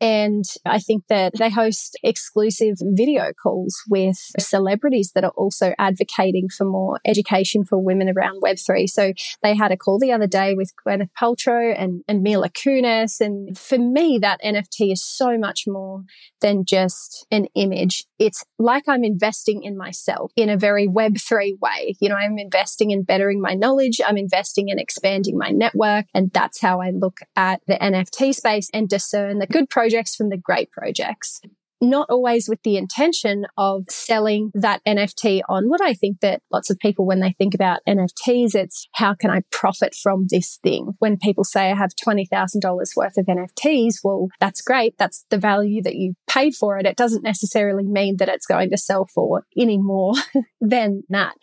And 0.00 0.44
I 0.64 0.78
think 0.78 1.04
that 1.08 1.34
they 1.36 1.50
host 1.50 1.98
exclusive 2.02 2.76
video 2.80 3.32
calls 3.32 3.76
with 3.88 4.16
celebrities 4.38 5.12
that 5.14 5.24
are 5.24 5.32
also 5.36 5.74
advocating 5.78 6.48
for 6.48 6.64
more 6.64 7.00
education 7.04 7.64
for 7.64 7.78
women 7.78 8.08
around 8.08 8.42
Web3. 8.42 8.88
So 8.88 9.12
they 9.42 9.54
had 9.54 9.72
a 9.72 9.76
call 9.76 9.98
the 9.98 10.12
other 10.12 10.26
day 10.26 10.54
with 10.54 10.72
Gwyneth 10.86 11.10
Paltrow 11.20 11.74
and, 11.76 12.02
and 12.08 12.22
Mila 12.22 12.48
Kunis. 12.48 13.20
And 13.20 13.58
for 13.58 13.78
me, 13.78 14.18
that 14.22 14.40
NFT 14.42 14.92
is 14.92 15.04
so 15.04 15.36
much 15.36 15.64
more 15.66 16.04
than 16.40 16.64
just 16.64 17.26
an 17.30 17.46
image. 17.54 18.04
It's 18.18 18.42
like 18.58 18.84
I'm 18.88 19.04
investing 19.04 19.62
in 19.62 19.76
myself 19.76 20.32
in 20.34 20.48
a 20.48 20.56
very 20.56 20.88
Web3 20.88 21.58
way. 21.60 21.94
You 22.00 22.08
know, 22.08 22.14
I'm 22.14 22.38
investing 22.38 22.90
in 22.90 23.02
bettering 23.02 23.42
my 23.42 23.52
knowledge. 23.52 24.00
I'm 24.06 24.16
investing 24.16 24.70
in 24.70 24.78
expanding 24.78 25.36
my 25.36 25.50
network. 25.50 26.06
And 26.14 26.30
that's 26.32 26.62
how 26.62 26.80
I 26.80 26.90
look 26.90 27.20
at 27.36 27.60
the 27.66 27.74
NFT 27.74 28.34
space 28.34 28.70
and 28.72 28.88
discern 28.88 29.38
the 29.38 29.46
good 29.46 29.68
projects 29.68 29.89
projects 29.90 30.14
from 30.14 30.28
the 30.28 30.36
great 30.36 30.70
projects. 30.70 31.40
Not 31.82 32.10
always 32.10 32.46
with 32.46 32.62
the 32.62 32.76
intention 32.76 33.46
of 33.56 33.84
selling 33.88 34.50
that 34.52 34.82
NFT 34.86 35.40
on 35.48 35.70
what 35.70 35.80
I 35.80 35.94
think 35.94 36.20
that 36.20 36.42
lots 36.52 36.68
of 36.68 36.78
people, 36.78 37.06
when 37.06 37.20
they 37.20 37.32
think 37.32 37.54
about 37.54 37.80
NFTs, 37.88 38.54
it's 38.54 38.86
how 38.92 39.14
can 39.14 39.30
I 39.30 39.40
profit 39.50 39.94
from 39.94 40.26
this 40.28 40.58
thing? 40.62 40.92
When 40.98 41.16
people 41.16 41.42
say 41.42 41.70
I 41.70 41.74
have 41.74 41.92
$20,000 42.06 42.96
worth 42.96 43.16
of 43.16 43.24
NFTs, 43.24 43.94
well, 44.04 44.28
that's 44.40 44.60
great. 44.60 44.98
That's 44.98 45.24
the 45.30 45.38
value 45.38 45.80
that 45.82 45.96
you 45.96 46.12
paid 46.28 46.54
for 46.54 46.76
it. 46.76 46.84
It 46.84 46.98
doesn't 46.98 47.24
necessarily 47.24 47.84
mean 47.84 48.16
that 48.18 48.28
it's 48.28 48.46
going 48.46 48.68
to 48.70 48.76
sell 48.76 49.06
for 49.06 49.46
any 49.56 49.78
more 49.78 50.12
than 50.60 51.04
that 51.08 51.36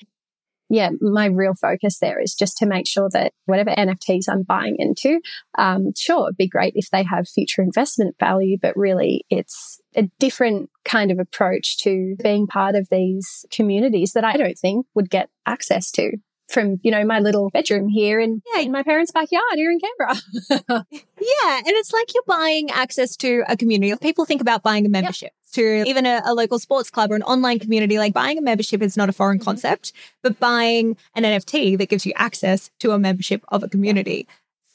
yeah, 0.70 0.90
my 1.00 1.26
real 1.26 1.54
focus 1.54 2.00
there 2.00 2.20
is 2.20 2.36
just 2.36 2.58
to 2.58 2.66
make 2.66 2.88
sure 2.88 3.10
that 3.14 3.34
whatever 3.46 3.72
NFTs 3.72 4.26
I'm 4.30 4.44
buying 4.44 4.76
into, 4.78 5.22
um, 5.58 5.92
sure, 5.98 6.28
it'd 6.28 6.38
be 6.38 6.48
great 6.48 6.74
if 6.76 6.90
they 6.90 7.04
have 7.04 7.28
future 7.28 7.62
investment 7.62 8.16
value, 8.20 8.58
but 8.62 8.76
really 8.76 9.26
it's 9.30 9.80
a 9.96 10.10
different 10.20 10.70
kind 10.84 11.12
of 11.12 11.20
approach 11.20 11.78
to 11.80 12.16
being 12.22 12.48
part 12.48 12.76
of 12.76 12.88
these 12.90 13.46
communities 13.52 14.12
that 14.14 14.26
I 14.26 14.38
don't 14.38 14.58
think 14.58 14.86
would 14.94 15.10
get 15.10 15.30
access 15.46 15.90
to 15.92 16.18
from, 16.50 16.78
you 16.82 16.92
know, 16.92 17.04
my 17.04 17.20
little 17.20 17.50
bedroom 17.50 17.90
here 17.90 18.20
in, 18.20 18.42
yeah, 18.54 18.62
in 18.62 18.72
my 18.72 18.84
parents' 18.84 19.12
backyard 19.12 19.44
here 19.56 19.72
in 19.72 19.80
Canberra. 19.80 20.22
yeah. 20.92 21.58
And 21.58 21.68
it's 21.68 21.92
like 21.92 22.14
you're 22.14 22.24
buying 22.26 22.72
access 22.72 23.16
to 23.18 23.44
a 23.50 23.58
community. 23.58 23.92
If 23.92 24.00
people 24.00 24.26
think 24.26 24.42
about 24.42 24.64
buying 24.64 24.86
a 24.86 24.90
membership, 24.90 25.32
yep 25.34 25.47
to 25.58 25.84
even 25.88 26.06
a, 26.06 26.22
a, 26.24 26.34
local 26.34 26.60
sports 26.60 26.90
club 26.90 27.12
or 27.12 27.16
an 27.16 27.24
online 27.24 27.58
community, 27.58 27.98
like 27.98 28.14
buying 28.14 28.38
a 28.38 28.42
membership 28.42 28.82
is 28.82 28.96
not 28.96 29.10
a 29.10 29.14
foreign 29.14 29.40
mm-hmm. 29.40 29.46
concept, 29.46 29.92
but 30.22 30.40
buying 30.40 30.96
an 31.16 31.24
NFT 31.24 31.78
that 31.80 31.90
gives 31.90 32.06
you 32.06 32.14
access 32.16 32.70
to 32.80 32.92
a 32.92 33.00
membership 33.00 33.44
of 33.50 33.64
a 33.64 33.68
community 33.68 34.28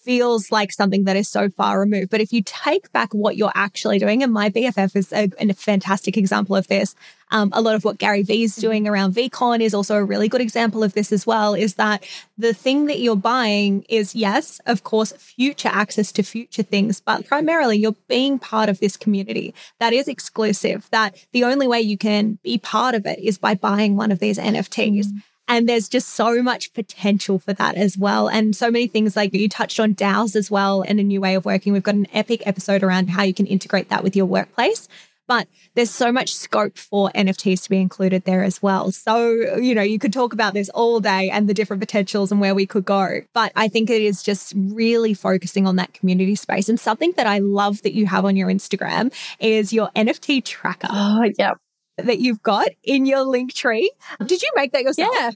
feels 0.02 0.50
like 0.50 0.72
something 0.72 1.04
that 1.04 1.16
is 1.16 1.28
so 1.28 1.48
far 1.48 1.80
removed. 1.80 2.10
But 2.10 2.20
if 2.20 2.32
you 2.32 2.42
take 2.42 2.90
back 2.92 3.12
what 3.14 3.36
you're 3.36 3.52
actually 3.54 3.98
doing, 3.98 4.22
and 4.22 4.32
my 4.32 4.50
BFF 4.50 4.96
is 4.96 5.12
a, 5.12 5.30
a 5.38 5.54
fantastic 5.54 6.16
example 6.16 6.56
of 6.56 6.66
this, 6.68 6.94
um, 7.30 7.50
a 7.52 7.62
lot 7.62 7.74
of 7.74 7.84
what 7.84 7.98
Gary 7.98 8.22
Vee 8.22 8.42
is 8.42 8.56
doing 8.56 8.86
around 8.86 9.14
VeeCon 9.14 9.60
is 9.60 9.72
also 9.72 9.96
a 9.96 10.04
really 10.04 10.28
good 10.28 10.42
example 10.42 10.82
of 10.82 10.92
this 10.92 11.12
as 11.12 11.26
well. 11.26 11.54
Is 11.54 11.74
that 11.74 12.06
the 12.36 12.52
thing 12.52 12.86
that 12.86 13.00
you're 13.00 13.16
buying 13.16 13.84
is, 13.88 14.14
yes, 14.14 14.60
of 14.66 14.84
course, 14.84 15.12
future 15.12 15.70
access 15.72 16.12
to 16.12 16.22
future 16.22 16.62
things, 16.62 17.00
but 17.00 17.26
primarily 17.26 17.78
you're 17.78 17.96
being 18.06 18.38
part 18.38 18.68
of 18.68 18.80
this 18.80 18.96
community 18.96 19.54
that 19.80 19.94
is 19.94 20.08
exclusive, 20.08 20.88
that 20.90 21.16
the 21.32 21.44
only 21.44 21.66
way 21.66 21.80
you 21.80 21.96
can 21.96 22.38
be 22.42 22.58
part 22.58 22.94
of 22.94 23.06
it 23.06 23.18
is 23.18 23.38
by 23.38 23.54
buying 23.54 23.96
one 23.96 24.12
of 24.12 24.18
these 24.18 24.38
NFTs. 24.38 25.06
Mm-hmm. 25.06 25.18
And 25.48 25.68
there's 25.68 25.88
just 25.88 26.08
so 26.10 26.42
much 26.42 26.72
potential 26.72 27.38
for 27.38 27.52
that 27.52 27.74
as 27.74 27.98
well. 27.98 28.28
And 28.28 28.54
so 28.54 28.70
many 28.70 28.86
things 28.86 29.16
like 29.16 29.34
you 29.34 29.48
touched 29.48 29.80
on 29.80 29.94
DAOs 29.94 30.36
as 30.36 30.50
well 30.50 30.82
and 30.82 31.00
a 31.00 31.02
new 31.02 31.20
way 31.20 31.34
of 31.34 31.44
working. 31.44 31.72
We've 31.72 31.82
got 31.82 31.94
an 31.94 32.06
epic 32.12 32.42
episode 32.46 32.82
around 32.82 33.10
how 33.10 33.22
you 33.22 33.34
can 33.34 33.46
integrate 33.46 33.88
that 33.88 34.02
with 34.02 34.16
your 34.16 34.26
workplace. 34.26 34.88
But 35.28 35.48
there's 35.74 35.90
so 35.90 36.10
much 36.10 36.34
scope 36.34 36.76
for 36.76 37.10
NFTs 37.14 37.62
to 37.62 37.70
be 37.70 37.78
included 37.78 38.24
there 38.24 38.42
as 38.42 38.60
well. 38.60 38.90
So, 38.92 39.30
you 39.56 39.74
know, 39.74 39.82
you 39.82 39.98
could 39.98 40.12
talk 40.12 40.32
about 40.32 40.52
this 40.52 40.68
all 40.70 41.00
day 41.00 41.30
and 41.30 41.48
the 41.48 41.54
different 41.54 41.80
potentials 41.80 42.32
and 42.32 42.40
where 42.40 42.54
we 42.54 42.66
could 42.66 42.84
go. 42.84 43.20
But 43.32 43.52
I 43.54 43.68
think 43.68 43.88
it 43.88 44.02
is 44.02 44.22
just 44.22 44.52
really 44.56 45.14
focusing 45.14 45.66
on 45.66 45.76
that 45.76 45.94
community 45.94 46.34
space. 46.34 46.68
And 46.68 46.78
something 46.78 47.12
that 47.16 47.26
I 47.26 47.38
love 47.38 47.82
that 47.82 47.94
you 47.94 48.06
have 48.06 48.24
on 48.24 48.36
your 48.36 48.48
Instagram 48.48 49.12
is 49.38 49.72
your 49.72 49.90
NFT 49.96 50.44
tracker. 50.44 50.88
Oh, 50.90 51.30
yeah 51.38 51.52
that 51.98 52.18
you've 52.18 52.42
got 52.42 52.68
in 52.82 53.06
your 53.06 53.22
link 53.22 53.52
tree. 53.52 53.92
Did 54.24 54.42
you 54.42 54.50
make 54.54 54.72
that 54.72 54.82
yourself? 54.82 55.14
Yeah. 55.18 55.30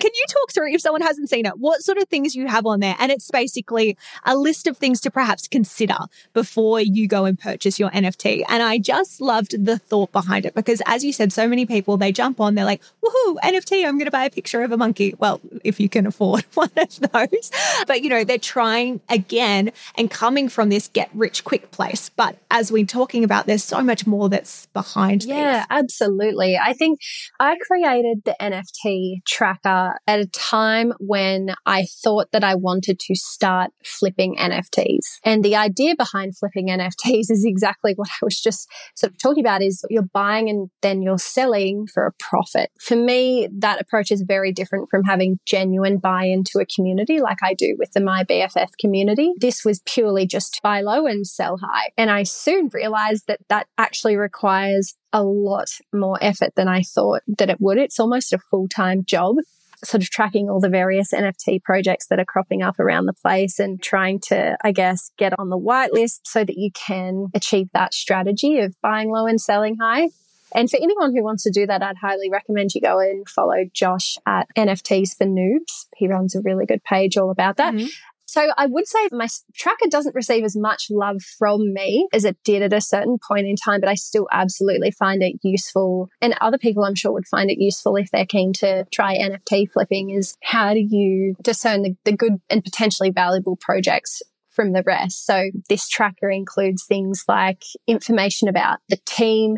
Can 0.00 0.10
you 0.12 0.24
talk 0.28 0.52
through, 0.52 0.72
if 0.74 0.80
someone 0.80 1.02
hasn't 1.02 1.28
seen 1.30 1.46
it, 1.46 1.52
what 1.58 1.82
sort 1.82 1.98
of 1.98 2.08
things 2.08 2.34
you 2.34 2.48
have 2.48 2.66
on 2.66 2.80
there? 2.80 2.96
And 2.98 3.12
it's 3.12 3.30
basically 3.30 3.96
a 4.24 4.36
list 4.36 4.66
of 4.66 4.76
things 4.76 5.00
to 5.02 5.10
perhaps 5.10 5.46
consider 5.46 5.96
before 6.32 6.80
you 6.80 7.06
go 7.06 7.24
and 7.26 7.38
purchase 7.38 7.78
your 7.78 7.90
NFT. 7.90 8.42
And 8.48 8.62
I 8.62 8.78
just 8.78 9.20
loved 9.20 9.64
the 9.64 9.78
thought 9.78 10.10
behind 10.10 10.46
it 10.46 10.54
because, 10.54 10.82
as 10.86 11.04
you 11.04 11.12
said, 11.12 11.32
so 11.32 11.46
many 11.46 11.64
people, 11.64 11.96
they 11.96 12.10
jump 12.10 12.40
on, 12.40 12.56
they're 12.56 12.64
like, 12.64 12.82
woohoo, 13.04 13.36
NFT, 13.44 13.86
I'm 13.86 13.94
going 13.96 14.06
to 14.06 14.10
buy 14.10 14.24
a 14.24 14.30
picture 14.30 14.62
of 14.62 14.72
a 14.72 14.76
monkey. 14.76 15.14
Well, 15.18 15.40
if 15.62 15.78
you 15.78 15.88
can 15.88 16.06
afford 16.06 16.44
one 16.54 16.70
of 16.76 16.98
those. 17.12 17.50
But, 17.86 18.02
you 18.02 18.10
know, 18.10 18.24
they're 18.24 18.38
trying 18.38 19.00
again 19.08 19.70
and 19.96 20.10
coming 20.10 20.48
from 20.48 20.70
this 20.70 20.88
get 20.88 21.08
rich 21.14 21.44
quick 21.44 21.70
place. 21.70 22.08
But 22.08 22.36
as 22.50 22.72
we're 22.72 22.84
talking 22.86 23.22
about, 23.22 23.46
there's 23.46 23.62
so 23.64 23.80
much 23.82 24.06
more 24.08 24.28
that's 24.28 24.66
behind 24.66 25.22
Yeah, 25.22 25.58
these. 25.60 25.66
absolutely. 25.70 26.56
I 26.58 26.72
think 26.72 26.98
I 27.38 27.56
created 27.64 28.22
the 28.24 28.34
NFT 28.40 29.22
tracker 29.26 29.83
Uh, 29.84 29.92
at 30.06 30.20
a 30.20 30.26
time 30.26 30.92
when 30.98 31.54
I 31.66 31.86
thought 32.02 32.32
that 32.32 32.44
I 32.44 32.54
wanted 32.54 32.98
to 33.00 33.14
start 33.14 33.70
flipping 33.84 34.36
NFTs. 34.36 35.18
And 35.24 35.44
the 35.44 35.56
idea 35.56 35.94
behind 35.96 36.36
flipping 36.38 36.68
NFTs 36.68 37.26
is 37.30 37.44
exactly 37.44 37.92
what 37.94 38.08
I 38.08 38.24
was 38.24 38.40
just 38.40 38.68
sort 38.94 39.12
of 39.12 39.18
talking 39.18 39.44
about 39.44 39.62
is 39.62 39.84
you're 39.90 40.02
buying 40.02 40.48
and 40.48 40.70
then 40.82 41.02
you're 41.02 41.18
selling 41.18 41.86
for 41.86 42.06
a 42.06 42.12
profit. 42.18 42.70
For 42.80 42.96
me, 42.96 43.48
that 43.58 43.80
approach 43.80 44.10
is 44.10 44.24
very 44.26 44.52
different 44.52 44.88
from 44.90 45.04
having 45.04 45.38
genuine 45.44 45.98
buy 45.98 46.24
into 46.24 46.60
a 46.60 46.66
community 46.66 47.20
like 47.20 47.38
I 47.42 47.54
do 47.54 47.76
with 47.78 47.92
the 47.92 48.00
My 48.00 48.24
BFF 48.24 48.70
community. 48.78 49.32
This 49.38 49.64
was 49.64 49.82
purely 49.84 50.26
just 50.26 50.60
buy 50.62 50.80
low 50.80 51.06
and 51.06 51.26
sell 51.26 51.58
high. 51.58 51.90
And 51.98 52.10
I 52.10 52.22
soon 52.22 52.70
realized 52.72 53.24
that 53.26 53.40
that 53.48 53.66
actually 53.76 54.16
requires 54.16 54.94
a 55.12 55.22
lot 55.22 55.68
more 55.92 56.18
effort 56.20 56.54
than 56.56 56.68
I 56.68 56.82
thought 56.82 57.22
that 57.38 57.50
it 57.50 57.60
would. 57.60 57.78
It's 57.78 58.00
almost 58.00 58.32
a 58.32 58.38
full 58.50 58.68
time 58.68 59.04
job 59.04 59.36
sort 59.84 60.02
of 60.02 60.10
tracking 60.10 60.48
all 60.48 60.60
the 60.60 60.68
various 60.68 61.12
NFT 61.12 61.62
projects 61.62 62.06
that 62.08 62.18
are 62.18 62.24
cropping 62.24 62.62
up 62.62 62.78
around 62.78 63.06
the 63.06 63.12
place 63.12 63.58
and 63.58 63.82
trying 63.82 64.20
to, 64.28 64.56
I 64.62 64.72
guess, 64.72 65.10
get 65.16 65.38
on 65.38 65.50
the 65.50 65.58
whitelist 65.58 66.20
so 66.24 66.44
that 66.44 66.56
you 66.56 66.70
can 66.72 67.28
achieve 67.34 67.70
that 67.72 67.94
strategy 67.94 68.58
of 68.60 68.74
buying 68.82 69.10
low 69.10 69.26
and 69.26 69.40
selling 69.40 69.76
high. 69.80 70.08
And 70.54 70.70
for 70.70 70.76
anyone 70.76 71.14
who 71.14 71.24
wants 71.24 71.42
to 71.44 71.50
do 71.50 71.66
that, 71.66 71.82
I'd 71.82 71.96
highly 71.96 72.30
recommend 72.30 72.74
you 72.74 72.80
go 72.80 73.00
and 73.00 73.28
follow 73.28 73.64
Josh 73.72 74.16
at 74.24 74.46
NFTs 74.56 75.16
for 75.16 75.26
Noobs. 75.26 75.86
He 75.96 76.06
runs 76.06 76.36
a 76.36 76.40
really 76.40 76.64
good 76.64 76.84
page 76.84 77.16
all 77.16 77.30
about 77.30 77.56
that. 77.56 77.74
Mm-hmm. 77.74 77.86
So 78.34 78.48
I 78.58 78.66
would 78.66 78.88
say 78.88 78.98
my 79.12 79.28
tracker 79.54 79.86
doesn't 79.88 80.16
receive 80.16 80.42
as 80.42 80.56
much 80.56 80.88
love 80.90 81.22
from 81.22 81.72
me 81.72 82.08
as 82.12 82.24
it 82.24 82.36
did 82.42 82.62
at 82.62 82.72
a 82.72 82.80
certain 82.80 83.16
point 83.28 83.46
in 83.46 83.54
time, 83.54 83.78
but 83.78 83.88
I 83.88 83.94
still 83.94 84.26
absolutely 84.32 84.90
find 84.90 85.22
it 85.22 85.36
useful. 85.44 86.08
And 86.20 86.34
other 86.40 86.58
people 86.58 86.82
I'm 86.82 86.96
sure 86.96 87.12
would 87.12 87.28
find 87.28 87.48
it 87.48 87.62
useful 87.62 87.94
if 87.94 88.10
they're 88.10 88.26
keen 88.26 88.52
to 88.54 88.86
try 88.92 89.16
NFT 89.16 89.70
flipping 89.70 90.10
is 90.10 90.36
how 90.42 90.74
do 90.74 90.80
you 90.80 91.36
discern 91.42 91.82
the, 91.82 91.96
the 92.04 92.10
good 92.10 92.40
and 92.50 92.64
potentially 92.64 93.12
valuable 93.12 93.54
projects 93.54 94.20
from 94.54 94.72
the 94.72 94.82
rest. 94.86 95.26
So 95.26 95.50
this 95.68 95.88
tracker 95.88 96.30
includes 96.30 96.84
things 96.84 97.24
like 97.28 97.64
information 97.86 98.48
about 98.48 98.78
the 98.88 98.98
team. 99.06 99.56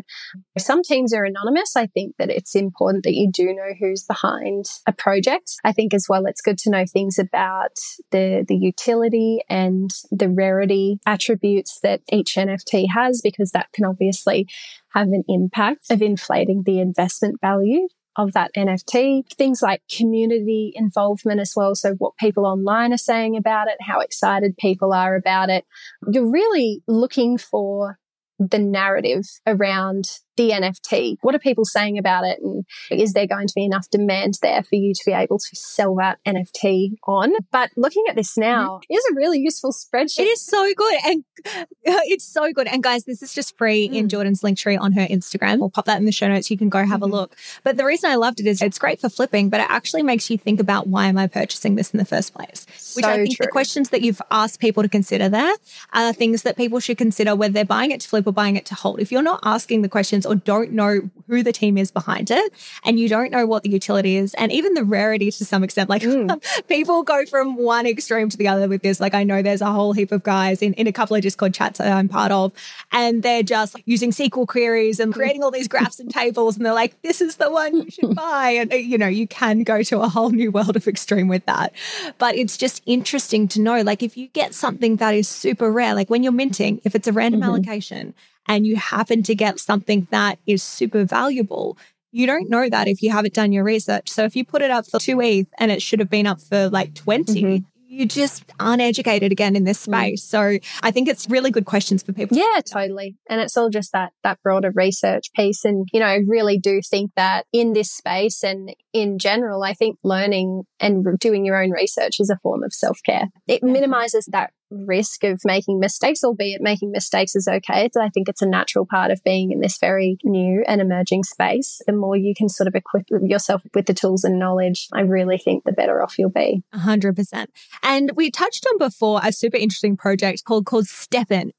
Some 0.57 0.83
teams 0.83 1.13
are 1.13 1.23
anonymous. 1.23 1.75
I 1.75 1.87
think 1.87 2.15
that 2.17 2.29
it's 2.29 2.55
important 2.55 3.03
that 3.03 3.13
you 3.13 3.31
do 3.31 3.45
know 3.45 3.73
who's 3.79 4.03
behind 4.03 4.65
a 4.85 4.91
project. 4.91 5.53
I 5.63 5.71
think 5.71 5.93
as 5.93 6.07
well, 6.09 6.25
it's 6.25 6.41
good 6.41 6.57
to 6.59 6.69
know 6.69 6.85
things 6.85 7.19
about 7.19 7.77
the, 8.11 8.43
the 8.47 8.55
utility 8.55 9.39
and 9.49 9.89
the 10.11 10.29
rarity 10.29 10.99
attributes 11.05 11.79
that 11.83 12.01
each 12.11 12.35
NFT 12.35 12.87
has, 12.93 13.21
because 13.21 13.51
that 13.51 13.71
can 13.73 13.85
obviously 13.85 14.47
have 14.93 15.07
an 15.07 15.23
impact 15.27 15.91
of 15.91 16.01
inflating 16.01 16.63
the 16.65 16.79
investment 16.79 17.39
value 17.41 17.87
of 18.17 18.33
that 18.33 18.51
NFT. 18.55 19.31
Things 19.33 19.61
like 19.61 19.81
community 19.95 20.73
involvement 20.75 21.39
as 21.39 21.53
well. 21.55 21.75
So 21.75 21.93
what 21.93 22.17
people 22.17 22.45
online 22.45 22.91
are 22.91 22.97
saying 22.97 23.37
about 23.37 23.67
it, 23.67 23.77
how 23.79 23.99
excited 23.99 24.57
people 24.57 24.93
are 24.93 25.15
about 25.15 25.49
it. 25.49 25.65
You're 26.11 26.29
really 26.29 26.81
looking 26.87 27.37
for 27.37 27.99
the 28.39 28.59
narrative 28.59 29.25
around 29.45 30.19
the 30.37 30.51
NFT? 30.51 31.17
What 31.21 31.35
are 31.35 31.39
people 31.39 31.65
saying 31.65 31.97
about 31.97 32.23
it? 32.23 32.39
And 32.41 32.65
is 32.91 33.13
there 33.13 33.27
going 33.27 33.47
to 33.47 33.53
be 33.55 33.65
enough 33.65 33.89
demand 33.89 34.35
there 34.41 34.63
for 34.63 34.75
you 34.75 34.93
to 34.93 35.01
be 35.05 35.11
able 35.11 35.39
to 35.39 35.55
sell 35.55 35.95
that 35.95 36.19
NFT 36.25 36.91
on? 37.07 37.33
But 37.51 37.71
looking 37.75 38.03
at 38.09 38.15
this 38.15 38.37
now 38.37 38.77
mm-hmm. 38.77 38.93
is 38.93 39.03
a 39.11 39.15
really 39.15 39.39
useful 39.39 39.71
spreadsheet. 39.71 40.19
It 40.19 40.27
is 40.27 40.45
so 40.45 40.71
good. 40.75 40.97
And 41.05 41.23
it's 41.83 42.25
so 42.25 42.51
good. 42.53 42.67
And 42.67 42.81
guys, 42.81 43.03
this 43.03 43.21
is 43.21 43.33
just 43.33 43.57
free 43.57 43.89
mm. 43.89 43.95
in 43.95 44.09
Jordan's 44.09 44.43
link 44.43 44.57
tree 44.57 44.77
on 44.77 44.93
her 44.93 45.05
Instagram. 45.05 45.59
We'll 45.59 45.69
pop 45.69 45.85
that 45.85 45.97
in 45.97 46.05
the 46.05 46.11
show 46.11 46.27
notes. 46.27 46.49
You 46.49 46.57
can 46.57 46.69
go 46.69 46.79
have 46.79 47.01
mm-hmm. 47.01 47.03
a 47.03 47.07
look. 47.07 47.35
But 47.63 47.77
the 47.77 47.85
reason 47.85 48.09
I 48.09 48.15
loved 48.15 48.39
it 48.39 48.45
is 48.45 48.61
it's 48.61 48.79
great 48.79 49.01
for 49.01 49.09
flipping, 49.09 49.49
but 49.49 49.59
it 49.59 49.67
actually 49.69 50.03
makes 50.03 50.29
you 50.29 50.37
think 50.37 50.59
about 50.59 50.87
why 50.87 51.07
am 51.07 51.17
I 51.17 51.27
purchasing 51.27 51.75
this 51.75 51.91
in 51.91 51.97
the 51.97 52.05
first 52.05 52.33
place? 52.33 52.65
Which 52.95 53.05
so 53.05 53.11
I 53.11 53.15
think 53.17 53.37
true. 53.37 53.45
the 53.45 53.51
questions 53.51 53.89
that 53.89 54.01
you've 54.01 54.21
asked 54.31 54.59
people 54.59 54.83
to 54.83 54.89
consider 54.89 55.29
there 55.29 55.55
are 55.93 56.13
things 56.13 56.43
that 56.43 56.57
people 56.57 56.79
should 56.79 56.97
consider 56.97 57.35
whether 57.35 57.53
they're 57.53 57.65
buying 57.65 57.91
it 57.91 58.01
to 58.01 58.07
flip 58.07 58.27
or 58.27 58.33
buying 58.33 58.55
it 58.55 58.65
to 58.67 58.75
hold. 58.75 58.99
If 58.99 59.11
you're 59.11 59.21
not 59.21 59.39
asking 59.43 59.81
the 59.81 59.89
questions 59.89 60.25
or 60.27 60.35
don't 60.35 60.71
know 60.71 61.09
who 61.27 61.43
the 61.43 61.51
team 61.51 61.77
is 61.77 61.91
behind 61.91 62.31
it 62.31 62.53
and 62.85 62.99
you 62.99 63.09
don't 63.09 63.31
know 63.31 63.45
what 63.45 63.63
the 63.63 63.69
utility 63.69 64.17
is 64.17 64.33
and 64.35 64.51
even 64.51 64.73
the 64.73 64.83
rarity 64.83 65.29
to 65.31 65.45
some 65.45 65.63
extent. 65.63 65.89
Like 65.89 66.01
mm. 66.01 66.67
people 66.67 67.03
go 67.03 67.25
from 67.25 67.57
one 67.57 67.85
extreme 67.85 68.29
to 68.29 68.37
the 68.37 68.47
other 68.47 68.67
with 68.67 68.81
this. 68.81 68.99
Like 68.99 69.13
I 69.13 69.23
know 69.23 69.41
there's 69.41 69.61
a 69.61 69.71
whole 69.71 69.93
heap 69.93 70.11
of 70.11 70.23
guys 70.23 70.61
in, 70.61 70.73
in 70.73 70.87
a 70.87 70.91
couple 70.91 71.15
of 71.15 71.21
Discord 71.21 71.53
chats 71.53 71.79
that 71.79 71.91
I'm 71.91 72.07
part 72.07 72.31
of 72.31 72.53
and 72.91 73.23
they're 73.23 73.43
just 73.43 73.75
using 73.85 74.11
SQL 74.11 74.47
queries 74.47 74.99
and 74.99 75.13
creating 75.13 75.43
all 75.43 75.51
these 75.51 75.67
graphs 75.67 75.99
and 75.99 76.09
tables 76.09 76.55
and 76.55 76.65
they're 76.65 76.73
like, 76.73 77.01
this 77.01 77.21
is 77.21 77.35
the 77.35 77.51
one 77.51 77.75
you 77.75 77.89
should 77.89 78.15
buy. 78.15 78.51
And 78.51 78.71
you 78.71 78.97
know, 78.97 79.07
you 79.07 79.27
can 79.27 79.63
go 79.63 79.83
to 79.83 80.01
a 80.01 80.07
whole 80.07 80.29
new 80.29 80.51
world 80.51 80.75
of 80.75 80.87
extreme 80.87 81.27
with 81.27 81.45
that. 81.45 81.73
But 82.17 82.35
it's 82.35 82.57
just 82.57 82.81
interesting 82.85 83.47
to 83.49 83.61
know, 83.61 83.81
like 83.81 84.03
if 84.03 84.17
you 84.17 84.27
get 84.27 84.53
something 84.53 84.97
that 84.97 85.13
is 85.13 85.27
super 85.27 85.71
rare, 85.71 85.93
like 85.93 86.09
when 86.09 86.23
you're 86.23 86.31
minting, 86.31 86.81
if 86.83 86.95
it's 86.95 87.07
a 87.07 87.13
random 87.13 87.41
mm-hmm. 87.41 87.49
allocation 87.49 88.13
and 88.47 88.65
you 88.65 88.75
happen 88.75 89.23
to 89.23 89.35
get 89.35 89.59
something 89.59 90.07
that 90.11 90.39
is 90.45 90.63
super 90.63 91.03
valuable, 91.03 91.77
you 92.11 92.25
don't 92.25 92.49
know 92.49 92.69
that 92.69 92.87
if 92.87 93.01
you 93.01 93.11
haven't 93.11 93.33
done 93.33 93.51
your 93.51 93.63
research. 93.63 94.09
So 94.09 94.23
if 94.23 94.35
you 94.35 94.45
put 94.45 94.61
it 94.61 94.71
up 94.71 94.87
for 94.87 94.99
two 94.99 95.21
ETH 95.21 95.47
and 95.57 95.71
it 95.71 95.81
should 95.81 95.99
have 95.99 96.09
been 96.09 96.27
up 96.27 96.41
for 96.41 96.69
like 96.69 96.93
20, 96.95 97.43
mm-hmm 97.43 97.65
you 97.87 98.05
just 98.05 98.43
aren't 98.59 98.81
educated 98.81 99.31
again 99.31 99.55
in 99.55 99.63
this 99.63 99.85
mm. 99.85 99.91
space. 99.91 100.25
Mm. 100.25 100.29
So 100.29 100.67
I 100.83 100.91
think 100.91 101.07
it's 101.07 101.29
really 101.29 101.51
good 101.51 101.65
questions 101.65 102.03
for 102.03 102.13
people. 102.13 102.37
Yeah, 102.37 102.61
totally. 102.61 103.17
And 103.29 103.41
it's 103.41 103.57
all 103.57 103.69
just 103.69 103.91
that 103.93 104.11
that 104.23 104.41
broader 104.43 104.71
research 104.73 105.31
piece. 105.33 105.65
And, 105.65 105.87
you 105.91 105.99
know, 105.99 106.05
I 106.05 106.19
really 106.27 106.59
do 106.59 106.81
think 106.81 107.11
that 107.15 107.45
in 107.51 107.73
this 107.73 107.91
space 107.91 108.43
and 108.43 108.73
in 109.01 109.19
general, 109.19 109.63
I 109.63 109.73
think 109.73 109.97
learning 110.03 110.63
and 110.79 111.05
doing 111.19 111.45
your 111.45 111.61
own 111.61 111.71
research 111.71 112.19
is 112.19 112.29
a 112.29 112.37
form 112.37 112.63
of 112.63 112.73
self 112.73 112.99
care. 113.05 113.25
It 113.47 113.63
minimizes 113.63 114.27
that 114.31 114.51
risk 114.69 115.23
of 115.23 115.41
making 115.45 115.79
mistakes, 115.79 116.23
albeit 116.23 116.61
making 116.61 116.91
mistakes 116.91 117.35
is 117.35 117.47
okay. 117.47 117.89
So 117.93 118.01
I 118.01 118.09
think 118.09 118.27
it's 118.27 118.41
a 118.41 118.47
natural 118.47 118.85
part 118.85 119.11
of 119.11 119.23
being 119.23 119.51
in 119.51 119.61
this 119.61 119.77
very 119.77 120.17
new 120.23 120.63
and 120.67 120.81
emerging 120.81 121.23
space. 121.23 121.81
The 121.87 121.93
more 121.93 122.15
you 122.15 122.33
can 122.35 122.49
sort 122.49 122.67
of 122.67 122.75
equip 122.75 123.05
yourself 123.21 123.63
with 123.73 123.85
the 123.85 123.93
tools 123.93 124.23
and 124.23 124.39
knowledge, 124.39 124.87
I 124.93 125.01
really 125.01 125.37
think 125.37 125.63
the 125.63 125.71
better 125.71 126.01
off 126.01 126.17
you'll 126.17 126.29
be. 126.29 126.63
A 126.73 126.79
hundred 126.79 127.15
percent. 127.15 127.51
And 127.83 128.11
we 128.15 128.31
touched 128.31 128.65
on 128.69 128.77
before 128.77 129.21
a 129.23 129.31
super 129.31 129.57
interesting 129.57 129.97
project 129.97 130.43
called 130.43 130.65
called 130.65 130.87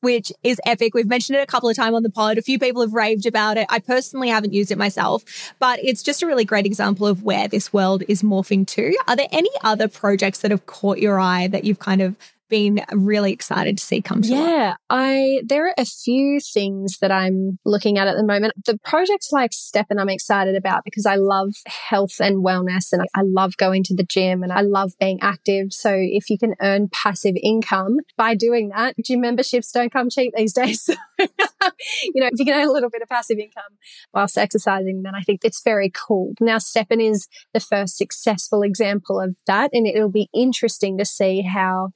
which 0.00 0.32
is 0.42 0.60
epic. 0.66 0.94
We've 0.94 1.08
mentioned 1.08 1.38
it 1.38 1.42
a 1.42 1.46
couple 1.46 1.68
of 1.68 1.76
times 1.76 1.94
on 1.94 2.02
the 2.02 2.10
pod. 2.10 2.38
A 2.38 2.42
few 2.42 2.58
people 2.58 2.82
have 2.82 2.92
raved 2.92 3.26
about 3.26 3.56
it. 3.56 3.66
I 3.68 3.78
personally 3.78 4.28
haven't 4.28 4.52
used 4.52 4.70
it 4.70 4.78
myself, 4.78 5.24
but 5.58 5.78
it's 5.82 6.02
just 6.02 6.22
a 6.22 6.26
really 6.26 6.44
great 6.44 6.66
example 6.66 7.06
of 7.06 7.22
where 7.28 7.46
this 7.46 7.74
world 7.74 8.02
is 8.08 8.22
morphing 8.22 8.66
to. 8.66 8.96
Are 9.06 9.14
there 9.14 9.28
any 9.30 9.50
other 9.62 9.86
projects 9.86 10.38
that 10.38 10.50
have 10.50 10.64
caught 10.64 10.96
your 10.96 11.20
eye 11.20 11.46
that 11.48 11.62
you've 11.62 11.78
kind 11.78 12.00
of 12.00 12.16
been 12.48 12.80
really 12.92 13.32
excited 13.32 13.78
to 13.78 13.84
see 13.84 14.02
come 14.02 14.22
to 14.22 14.28
Yeah, 14.28 14.74
I 14.90 15.40
there 15.44 15.66
are 15.66 15.74
a 15.76 15.84
few 15.84 16.40
things 16.40 16.98
that 17.00 17.10
I'm 17.10 17.58
looking 17.64 17.98
at 17.98 18.08
at 18.08 18.16
the 18.16 18.24
moment. 18.24 18.54
The 18.64 18.78
projects 18.78 19.30
like 19.32 19.50
STEPN 19.52 20.00
I'm 20.00 20.08
excited 20.08 20.56
about 20.56 20.84
because 20.84 21.06
I 21.06 21.16
love 21.16 21.50
health 21.66 22.20
and 22.20 22.44
wellness 22.44 22.92
and 22.92 23.02
I 23.14 23.22
love 23.22 23.56
going 23.56 23.82
to 23.84 23.94
the 23.94 24.04
gym 24.04 24.42
and 24.42 24.52
I 24.52 24.62
love 24.62 24.92
being 25.00 25.18
active. 25.22 25.72
So 25.72 25.94
if 25.94 26.30
you 26.30 26.38
can 26.38 26.54
earn 26.60 26.88
passive 26.92 27.34
income 27.42 27.98
by 28.16 28.34
doing 28.34 28.70
that, 28.70 28.94
gym 29.04 29.20
memberships 29.20 29.70
don't 29.72 29.92
come 29.92 30.10
cheap 30.10 30.32
these 30.36 30.52
days. 30.52 30.88
you 31.18 32.20
know, 32.20 32.28
if 32.32 32.38
you 32.38 32.44
can 32.44 32.54
earn 32.54 32.68
a 32.68 32.72
little 32.72 32.90
bit 32.90 33.02
of 33.02 33.08
passive 33.08 33.38
income 33.38 33.76
whilst 34.12 34.38
exercising, 34.38 35.02
then 35.02 35.14
I 35.14 35.22
think 35.22 35.40
it's 35.44 35.62
very 35.62 35.90
cool. 35.90 36.34
Now, 36.40 36.56
STEPN 36.58 37.10
is 37.10 37.28
the 37.52 37.60
first 37.60 37.96
successful 37.96 38.62
example 38.62 39.20
of 39.20 39.36
that, 39.46 39.70
and 39.72 39.86
it'll 39.86 40.10
be 40.10 40.28
interesting 40.34 40.98
to 40.98 41.04
see 41.04 41.42
how 41.42 41.90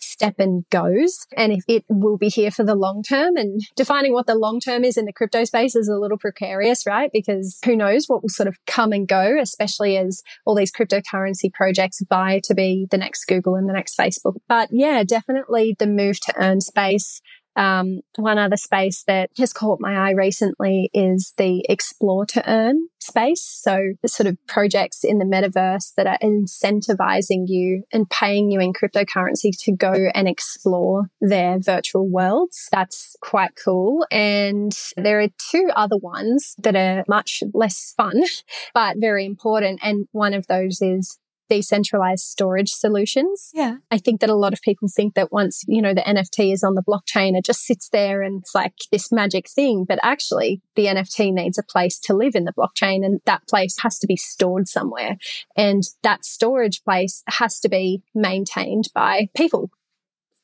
Goes 0.70 1.26
and 1.36 1.52
if 1.52 1.64
it 1.68 1.84
will 1.88 2.18
be 2.18 2.28
here 2.28 2.50
for 2.50 2.64
the 2.64 2.74
long 2.74 3.02
term. 3.02 3.36
And 3.36 3.60
defining 3.76 4.12
what 4.12 4.26
the 4.26 4.34
long 4.34 4.60
term 4.60 4.84
is 4.84 4.96
in 4.96 5.04
the 5.04 5.12
crypto 5.12 5.44
space 5.44 5.74
is 5.76 5.88
a 5.88 5.96
little 5.96 6.18
precarious, 6.18 6.86
right? 6.86 7.10
Because 7.12 7.58
who 7.64 7.76
knows 7.76 8.06
what 8.06 8.22
will 8.22 8.28
sort 8.28 8.48
of 8.48 8.56
come 8.66 8.92
and 8.92 9.06
go, 9.06 9.36
especially 9.40 9.96
as 9.96 10.22
all 10.44 10.54
these 10.54 10.72
cryptocurrency 10.72 11.52
projects 11.52 12.02
vie 12.08 12.40
to 12.44 12.54
be 12.54 12.86
the 12.90 12.98
next 12.98 13.24
Google 13.26 13.54
and 13.54 13.68
the 13.68 13.72
next 13.72 13.96
Facebook. 13.98 14.36
But 14.48 14.68
yeah, 14.72 15.02
definitely 15.04 15.76
the 15.78 15.86
move 15.86 16.20
to 16.20 16.34
earn 16.36 16.60
space 16.60 17.20
um, 17.56 18.00
one 18.16 18.38
other 18.38 18.56
space 18.56 19.04
that 19.06 19.30
has 19.38 19.52
caught 19.52 19.80
my 19.80 20.08
eye 20.08 20.12
recently 20.12 20.90
is 20.94 21.32
the 21.36 21.64
explore 21.68 22.24
to 22.26 22.50
earn 22.50 22.88
space. 23.00 23.42
So 23.62 23.92
the 24.00 24.08
sort 24.08 24.26
of 24.26 24.38
projects 24.46 25.04
in 25.04 25.18
the 25.18 25.24
metaverse 25.24 25.92
that 25.96 26.06
are 26.06 26.18
incentivizing 26.22 27.44
you 27.46 27.84
and 27.92 28.08
paying 28.08 28.50
you 28.50 28.60
in 28.60 28.72
cryptocurrency 28.72 29.50
to 29.64 29.72
go 29.72 30.08
and 30.14 30.28
explore 30.28 31.06
their 31.20 31.58
virtual 31.58 32.08
worlds. 32.08 32.68
That's 32.70 33.16
quite 33.20 33.52
cool. 33.62 34.06
And 34.10 34.72
there 34.96 35.20
are 35.20 35.28
two 35.50 35.68
other 35.74 35.96
ones 35.96 36.54
that 36.58 36.76
are 36.76 37.04
much 37.08 37.42
less 37.52 37.92
fun, 37.96 38.22
but 38.74 38.96
very 38.98 39.26
important. 39.26 39.80
And 39.82 40.06
one 40.12 40.34
of 40.34 40.46
those 40.46 40.80
is 40.80 41.18
decentralized 41.48 42.24
storage 42.24 42.70
solutions. 42.70 43.50
Yeah. 43.52 43.76
I 43.90 43.98
think 43.98 44.20
that 44.20 44.30
a 44.30 44.34
lot 44.34 44.52
of 44.52 44.62
people 44.62 44.88
think 44.88 45.14
that 45.14 45.32
once, 45.32 45.64
you 45.66 45.82
know, 45.82 45.94
the 45.94 46.02
NFT 46.02 46.52
is 46.52 46.64
on 46.64 46.74
the 46.74 46.82
blockchain, 46.82 47.36
it 47.36 47.44
just 47.44 47.64
sits 47.64 47.88
there 47.88 48.22
and 48.22 48.40
it's 48.40 48.54
like 48.54 48.74
this 48.90 49.12
magic 49.12 49.48
thing. 49.48 49.84
But 49.84 49.98
actually, 50.02 50.62
the 50.76 50.86
NFT 50.86 51.32
needs 51.32 51.58
a 51.58 51.62
place 51.62 51.98
to 52.00 52.14
live 52.14 52.34
in 52.34 52.44
the 52.44 52.52
blockchain 52.52 53.04
and 53.04 53.20
that 53.26 53.46
place 53.48 53.78
has 53.80 53.98
to 54.00 54.06
be 54.06 54.16
stored 54.16 54.68
somewhere. 54.68 55.16
And 55.56 55.82
that 56.02 56.24
storage 56.24 56.82
place 56.84 57.22
has 57.28 57.60
to 57.60 57.68
be 57.68 58.02
maintained 58.14 58.88
by 58.94 59.28
people. 59.36 59.70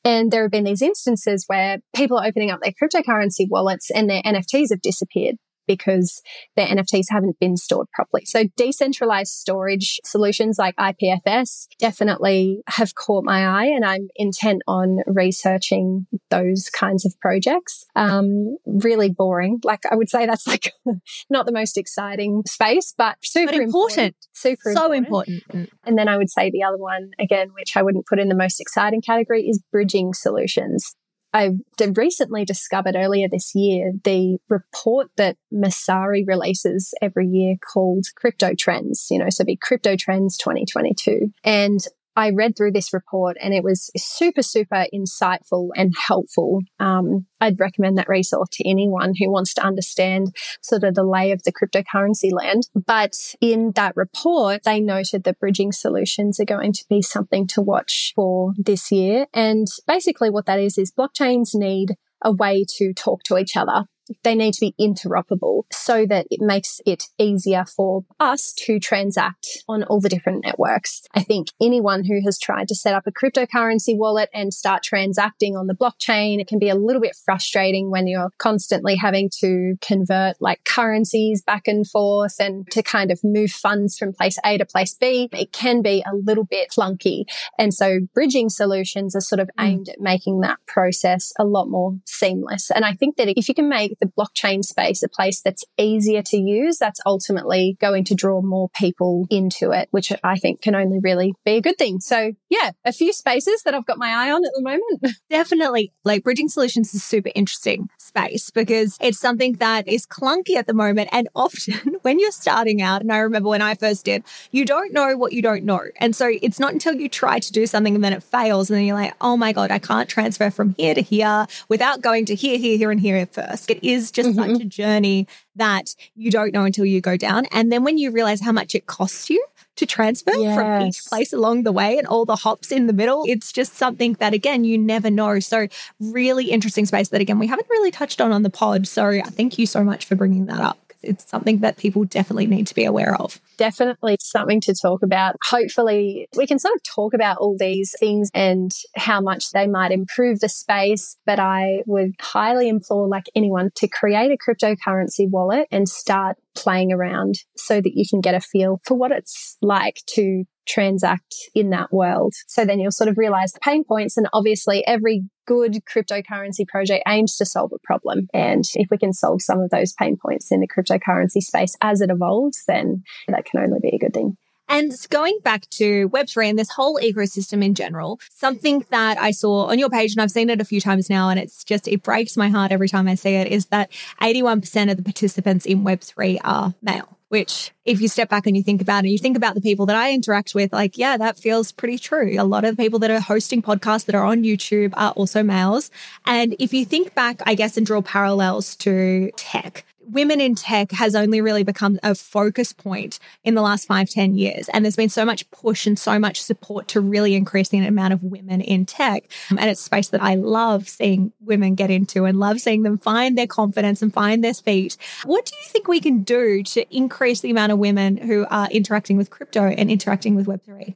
And 0.05 0.31
there 0.31 0.43
have 0.43 0.51
been 0.51 0.63
these 0.63 0.81
instances 0.81 1.45
where 1.47 1.79
people 1.93 2.17
are 2.17 2.25
opening 2.25 2.51
up 2.51 2.61
their 2.61 2.71
cryptocurrency 2.71 3.47
wallets 3.49 3.91
and 3.91 4.09
their 4.09 4.21
NFTs 4.23 4.69
have 4.69 4.81
disappeared 4.81 5.35
because 5.69 6.23
their 6.55 6.65
NFTs 6.65 7.05
haven't 7.11 7.39
been 7.39 7.55
stored 7.55 7.87
properly. 7.93 8.25
So 8.25 8.45
decentralized 8.57 9.31
storage 9.31 9.99
solutions 10.03 10.57
like 10.57 10.75
IPFS 10.77 11.67
definitely 11.77 12.63
have 12.67 12.95
caught 12.95 13.23
my 13.23 13.45
eye 13.45 13.67
and 13.67 13.85
I'm 13.85 14.07
intent 14.15 14.63
on 14.67 14.97
researching 15.05 16.07
those 16.31 16.71
kinds 16.71 17.05
of 17.05 17.13
projects. 17.19 17.85
Um, 17.95 18.57
really 18.65 19.11
boring. 19.11 19.59
Like 19.63 19.83
I 19.89 19.95
would 19.95 20.09
say 20.09 20.25
that's 20.25 20.47
like 20.47 20.73
not 21.29 21.45
the 21.45 21.51
most 21.51 21.77
exciting 21.77 22.41
space, 22.47 22.95
but 22.97 23.17
super 23.21 23.51
but 23.51 23.61
important. 23.61 23.69
important. 23.91 24.15
Super 24.33 24.73
so 24.73 24.91
important. 24.91 25.43
important. 25.43 25.69
And 25.85 25.99
then 25.99 26.07
I 26.07 26.17
would 26.17 26.31
say 26.31 26.49
the 26.49 26.63
other 26.63 26.77
one 26.77 27.11
again, 27.19 27.49
which 27.53 27.77
I 27.77 27.83
wouldn't 27.83 28.07
put 28.07 28.17
in 28.17 28.27
the 28.27 28.35
most 28.35 28.59
exciting 28.59 29.01
category 29.01 29.43
is 29.47 29.61
bridging 29.71 30.15
solutions. 30.15 30.95
I 31.33 31.51
recently 31.95 32.45
discovered 32.45 32.95
earlier 32.95 33.27
this 33.29 33.53
year 33.53 33.93
the 34.03 34.37
report 34.49 35.09
that 35.17 35.37
Messari 35.53 36.23
releases 36.25 36.93
every 37.01 37.27
year 37.27 37.55
called 37.73 38.05
Crypto 38.15 38.53
Trends, 38.57 39.07
you 39.11 39.19
know, 39.19 39.29
so 39.29 39.43
be 39.43 39.55
Crypto 39.55 39.95
Trends 39.95 40.37
2022. 40.37 41.31
And 41.43 41.79
I 42.19 42.31
read 42.31 42.57
through 42.57 42.73
this 42.73 42.91
report 42.91 43.37
and 43.41 43.53
it 43.53 43.63
was 43.63 43.89
super, 43.95 44.41
super 44.41 44.85
insightful 44.93 45.69
and 45.73 45.93
helpful. 45.97 46.59
Um, 46.77 47.27
I'd 47.39 47.61
recommend 47.61 47.97
that 47.97 48.09
resource 48.09 48.49
to 48.53 48.69
anyone 48.69 49.13
who 49.17 49.31
wants 49.31 49.53
to 49.53 49.65
understand 49.65 50.35
sort 50.61 50.83
of 50.83 50.95
the 50.95 51.05
lay 51.05 51.31
of 51.31 51.43
the 51.43 51.53
cryptocurrency 51.53 52.33
land. 52.33 52.63
But 52.75 53.13
in 53.39 53.71
that 53.75 53.95
report, 53.95 54.63
they 54.65 54.81
noted 54.81 55.23
that 55.23 55.39
bridging 55.39 55.71
solutions 55.71 56.41
are 56.41 56.45
going 56.45 56.73
to 56.73 56.83
be 56.89 57.01
something 57.01 57.47
to 57.47 57.61
watch 57.61 58.11
for 58.17 58.51
this 58.57 58.91
year. 58.91 59.27
And 59.33 59.67
basically 59.87 60.29
what 60.29 60.45
that 60.45 60.59
is, 60.59 60.77
is 60.77 60.91
blockchains 60.91 61.51
need 61.53 61.95
a 62.21 62.33
way 62.33 62.65
to 62.77 62.93
talk 62.93 63.23
to 63.23 63.37
each 63.37 63.55
other 63.55 63.85
they 64.23 64.35
need 64.35 64.53
to 64.55 64.59
be 64.61 64.75
interoperable 64.79 65.63
so 65.71 66.05
that 66.05 66.27
it 66.29 66.41
makes 66.41 66.81
it 66.85 67.03
easier 67.17 67.65
for 67.65 68.03
us 68.19 68.53
to 68.53 68.79
transact 68.79 69.63
on 69.67 69.83
all 69.83 69.99
the 69.99 70.09
different 70.09 70.43
networks. 70.43 71.03
I 71.13 71.21
think 71.21 71.47
anyone 71.61 72.03
who 72.05 72.21
has 72.25 72.39
tried 72.39 72.67
to 72.69 72.75
set 72.75 72.95
up 72.95 73.07
a 73.07 73.11
cryptocurrency 73.11 73.97
wallet 73.97 74.29
and 74.33 74.53
start 74.53 74.83
transacting 74.83 75.55
on 75.55 75.67
the 75.67 75.73
blockchain, 75.73 76.39
it 76.39 76.47
can 76.47 76.59
be 76.59 76.69
a 76.69 76.75
little 76.75 77.01
bit 77.01 77.15
frustrating 77.15 77.91
when 77.91 78.07
you're 78.07 78.31
constantly 78.37 78.95
having 78.95 79.29
to 79.39 79.75
convert 79.81 80.41
like 80.41 80.63
currencies 80.65 81.41
back 81.41 81.67
and 81.67 81.87
forth 81.87 82.35
and 82.39 82.69
to 82.71 82.83
kind 82.83 83.11
of 83.11 83.19
move 83.23 83.51
funds 83.51 83.97
from 83.97 84.13
place 84.13 84.37
A 84.45 84.57
to 84.57 84.65
place 84.65 84.93
B. 84.93 85.29
It 85.31 85.51
can 85.51 85.81
be 85.81 86.03
a 86.05 86.15
little 86.15 86.45
bit 86.45 86.69
clunky. 86.69 87.23
And 87.57 87.73
so 87.73 87.99
bridging 88.13 88.49
solutions 88.49 89.15
are 89.15 89.21
sort 89.21 89.39
of 89.39 89.49
mm. 89.59 89.65
aimed 89.65 89.89
at 89.89 89.99
making 89.99 90.41
that 90.41 90.57
process 90.67 91.33
a 91.39 91.43
lot 91.43 91.69
more 91.69 91.97
seamless. 92.05 92.71
And 92.71 92.85
I 92.85 92.93
think 92.93 93.17
that 93.17 93.27
if 93.27 93.47
you 93.47 93.55
can 93.55 93.69
make 93.69 93.98
the 93.99 94.07
blockchain 94.07 94.63
space 94.63 95.03
a 95.03 95.09
place 95.09 95.41
that's 95.41 95.63
easier 95.77 96.21
to 96.21 96.37
use, 96.37 96.77
that's 96.77 96.99
ultimately 97.05 97.77
going 97.79 98.03
to 98.05 98.15
draw 98.15 98.41
more 98.41 98.69
people 98.75 99.27
into 99.29 99.71
it, 99.71 99.87
which 99.91 100.11
I 100.23 100.37
think 100.37 100.61
can 100.61 100.75
only 100.75 100.99
really 100.99 101.33
be 101.45 101.57
a 101.57 101.61
good 101.61 101.77
thing. 101.77 101.99
So 101.99 102.33
yeah, 102.49 102.71
a 102.85 102.93
few 102.93 103.13
spaces 103.13 103.63
that 103.63 103.73
I've 103.73 103.85
got 103.85 103.97
my 103.97 104.09
eye 104.09 104.31
on 104.31 104.45
at 104.45 104.51
the 104.55 104.61
moment. 104.61 105.17
Definitely. 105.29 105.93
Like 106.03 106.23
bridging 106.23 106.49
solutions 106.49 106.93
is 106.93 107.03
super 107.03 107.29
interesting 107.35 107.89
space 107.97 108.49
because 108.49 108.97
it's 109.01 109.19
something 109.19 109.53
that 109.53 109.87
is 109.87 110.05
clunky 110.05 110.55
at 110.55 110.67
the 110.67 110.73
moment. 110.73 111.09
And 111.11 111.29
often 111.35 111.97
when 112.01 112.19
you're 112.19 112.31
starting 112.31 112.81
out, 112.81 113.01
and 113.01 113.11
I 113.11 113.19
remember 113.19 113.49
when 113.49 113.61
I 113.61 113.75
first 113.75 114.05
did, 114.05 114.23
you 114.51 114.65
don't 114.65 114.93
know 114.93 115.15
what 115.17 115.33
you 115.33 115.41
don't 115.41 115.63
know. 115.63 115.81
And 115.97 116.15
so 116.15 116.31
it's 116.41 116.59
not 116.59 116.73
until 116.73 116.95
you 116.95 117.09
try 117.09 117.39
to 117.39 117.51
do 117.51 117.65
something 117.65 117.95
and 117.95 118.03
then 118.03 118.13
it 118.13 118.23
fails 118.23 118.69
and 118.69 118.77
then 118.77 118.85
you're 118.85 118.95
like, 118.95 119.13
oh 119.21 119.37
my 119.37 119.53
God, 119.53 119.71
I 119.71 119.79
can't 119.79 120.09
transfer 120.09 120.49
from 120.49 120.75
here 120.77 120.95
to 120.95 121.01
here 121.01 121.47
without 121.67 122.01
going 122.01 122.25
to 122.25 122.35
here, 122.35 122.57
here, 122.57 122.77
here, 122.77 122.91
and 122.91 122.99
here 122.99 123.25
first. 123.25 123.67
Is 123.89 124.11
just 124.11 124.29
mm-hmm. 124.29 124.53
such 124.53 124.61
a 124.61 124.65
journey 124.65 125.27
that 125.55 125.95
you 126.15 126.31
don't 126.31 126.53
know 126.53 126.63
until 126.63 126.85
you 126.85 127.01
go 127.01 127.17
down. 127.17 127.45
And 127.51 127.71
then 127.71 127.83
when 127.83 127.97
you 127.97 128.11
realize 128.11 128.41
how 128.41 128.51
much 128.51 128.75
it 128.75 128.85
costs 128.85 129.29
you, 129.29 129.43
to 129.79 129.85
transfer 129.85 130.33
yes. 130.35 130.55
from 130.55 130.81
each 130.81 131.05
place 131.05 131.31
along 131.31 131.63
the 131.63 131.71
way 131.71 131.97
and 131.97 132.05
all 132.05 132.25
the 132.25 132.35
hops 132.35 132.69
in 132.69 132.87
the 132.87 132.93
middle. 132.93 133.23
It's 133.25 133.53
just 133.53 133.75
something 133.75 134.13
that, 134.19 134.33
again, 134.33 134.65
you 134.65 134.77
never 134.77 135.09
know. 135.09 135.39
So, 135.39 135.67
really 136.01 136.51
interesting 136.51 136.85
space 136.85 137.09
that, 137.09 137.21
again, 137.21 137.39
we 137.39 137.47
haven't 137.47 137.67
really 137.69 137.89
touched 137.89 138.19
on 138.19 138.33
on 138.33 138.43
the 138.43 138.49
pod. 138.49 138.87
So, 138.87 139.21
thank 139.27 139.57
you 139.57 139.65
so 139.65 139.83
much 139.83 140.03
for 140.03 140.15
bringing 140.15 140.47
that 140.47 140.59
up 140.59 140.88
it's 141.01 141.29
something 141.29 141.59
that 141.59 141.77
people 141.77 142.03
definitely 142.03 142.47
need 142.47 142.67
to 142.67 142.75
be 142.75 142.85
aware 142.85 143.15
of. 143.15 143.39
Definitely 143.57 144.17
something 144.21 144.61
to 144.61 144.73
talk 144.73 145.03
about. 145.03 145.35
Hopefully, 145.43 146.27
we 146.35 146.47
can 146.47 146.59
sort 146.59 146.75
of 146.75 146.83
talk 146.83 147.13
about 147.13 147.37
all 147.37 147.55
these 147.57 147.95
things 147.99 148.29
and 148.33 148.71
how 148.95 149.21
much 149.21 149.51
they 149.51 149.67
might 149.67 149.91
improve 149.91 150.39
the 150.39 150.49
space. 150.49 151.17
But 151.25 151.39
I 151.39 151.83
would 151.85 152.15
highly 152.19 152.69
implore, 152.69 153.07
like 153.07 153.25
anyone, 153.35 153.69
to 153.75 153.87
create 153.87 154.31
a 154.31 154.37
cryptocurrency 154.37 155.29
wallet 155.29 155.67
and 155.71 155.87
start 155.87 156.37
playing 156.55 156.91
around 156.91 157.35
so 157.55 157.79
that 157.79 157.95
you 157.95 158.05
can 158.09 158.21
get 158.21 158.35
a 158.35 158.41
feel 158.41 158.81
for 158.85 158.95
what 158.95 159.11
it's 159.11 159.57
like 159.61 159.97
to 160.07 160.43
transact 160.69 161.35
in 161.55 161.71
that 161.71 161.91
world. 161.91 162.33
So 162.47 162.63
then 162.63 162.79
you'll 162.79 162.91
sort 162.91 163.09
of 163.09 163.17
realize 163.17 163.51
the 163.51 163.59
pain 163.59 163.83
points. 163.83 164.15
And 164.15 164.29
obviously, 164.31 164.85
every 164.87 165.23
good 165.45 165.79
cryptocurrency 165.91 166.67
project 166.67 167.03
aims 167.07 167.35
to 167.37 167.45
solve 167.45 167.71
a 167.73 167.79
problem. 167.83 168.27
And 168.33 168.63
if 168.75 168.89
we 168.91 168.97
can 168.97 169.13
solve 169.13 169.41
some 169.41 169.59
of 169.59 169.71
those 169.71 169.93
pain 169.93 170.15
points 170.15 170.51
in 170.51 170.59
the 170.59 170.67
cryptocurrency 170.67 171.41
space 171.41 171.75
as 171.81 172.01
it 172.01 172.11
evolves, 172.11 172.63
then 172.67 173.03
that 173.27 173.45
can 173.45 173.61
only 173.61 173.79
be 173.81 173.95
a 173.95 173.99
good 173.99 174.13
thing. 174.13 174.37
And 174.71 174.91
going 175.09 175.39
back 175.43 175.67
to 175.71 176.09
Web3 176.09 176.51
and 176.51 176.59
this 176.59 176.69
whole 176.69 176.99
ecosystem 176.99 177.65
in 177.65 177.73
general, 177.73 178.19
something 178.29 178.85
that 178.91 179.17
I 179.17 179.31
saw 179.31 179.65
on 179.65 179.79
your 179.79 179.89
page, 179.89 180.11
and 180.11 180.21
I've 180.21 180.29
seen 180.29 180.51
it 180.51 180.61
a 180.61 180.65
few 180.65 180.79
times 180.79 181.09
now, 181.09 181.29
and 181.29 181.39
it's 181.39 181.63
just, 181.63 181.87
it 181.87 182.03
breaks 182.03 182.37
my 182.37 182.49
heart 182.49 182.71
every 182.71 182.87
time 182.87 183.07
I 183.07 183.15
see 183.15 183.33
it, 183.33 183.47
is 183.47 183.65
that 183.67 183.89
81% 184.21 184.91
of 184.91 184.97
the 184.97 185.03
participants 185.03 185.65
in 185.65 185.83
Web3 185.83 186.37
are 186.43 186.75
male 186.83 187.18
which 187.29 187.71
if 187.85 188.01
you 188.01 188.07
step 188.07 188.29
back 188.29 188.45
and 188.45 188.57
you 188.57 188.63
think 188.63 188.81
about 188.81 189.05
it, 189.05 189.09
you 189.09 189.17
think 189.17 189.37
about 189.37 189.55
the 189.55 189.61
people 189.61 189.85
that 189.85 189.95
I 189.95 190.11
interact 190.13 190.53
with, 190.53 190.73
like, 190.73 190.97
yeah, 190.97 191.17
that 191.17 191.39
feels 191.39 191.71
pretty 191.71 191.97
true. 191.97 192.35
A 192.37 192.43
lot 192.43 192.65
of 192.65 192.75
the 192.75 192.83
people 192.83 192.99
that 192.99 193.11
are 193.11 193.19
hosting 193.19 193.61
podcasts 193.61 194.05
that 194.05 194.15
are 194.15 194.25
on 194.25 194.43
YouTube 194.43 194.93
are 194.97 195.11
also 195.11 195.41
males. 195.43 195.89
And 196.25 196.55
if 196.59 196.73
you 196.73 196.85
think 196.85 197.15
back, 197.15 197.41
I 197.45 197.55
guess, 197.55 197.77
and 197.77 197.85
draw 197.85 198.01
parallels 198.01 198.75
to 198.77 199.31
tech, 199.37 199.85
women 200.11 200.41
in 200.41 200.55
tech 200.55 200.91
has 200.91 201.15
only 201.15 201.41
really 201.41 201.63
become 201.63 201.99
a 202.03 202.15
focus 202.15 202.73
point 202.73 203.19
in 203.43 203.55
the 203.55 203.61
last 203.61 203.87
five 203.87 204.09
ten 204.09 204.35
years. 204.35 204.69
And 204.69 204.83
there's 204.83 204.95
been 204.95 205.09
so 205.09 205.25
much 205.25 205.49
push 205.51 205.85
and 205.85 205.97
so 205.97 206.19
much 206.19 206.41
support 206.41 206.87
to 206.89 207.01
really 207.01 207.35
increase 207.35 207.69
the 207.69 207.79
amount 207.79 208.13
of 208.13 208.23
women 208.23 208.61
in 208.61 208.85
tech. 208.85 209.23
And 209.49 209.59
it's 209.59 209.81
space 209.81 210.09
that 210.09 210.21
I 210.21 210.35
love 210.35 210.87
seeing 210.87 211.31
women 211.41 211.75
get 211.75 211.91
into 211.91 212.25
and 212.25 212.39
love 212.39 212.59
seeing 212.59 212.83
them 212.83 212.97
find 212.97 213.37
their 213.37 213.47
confidence 213.47 214.01
and 214.01 214.13
find 214.13 214.43
their 214.43 214.53
feet. 214.53 214.97
What 215.25 215.45
do 215.45 215.53
you 215.55 215.69
think 215.69 215.87
we 215.87 215.99
can 215.99 216.23
do 216.23 216.63
to 216.63 216.95
increase 216.95 217.41
the 217.41 217.51
amount 217.51 217.71
of 217.71 217.79
women 217.79 218.17
who 218.17 218.45
are 218.49 218.69
interacting 218.69 219.17
with 219.17 219.29
crypto 219.29 219.63
and 219.63 219.89
interacting 219.91 220.35
with 220.35 220.47
Web3? 220.47 220.95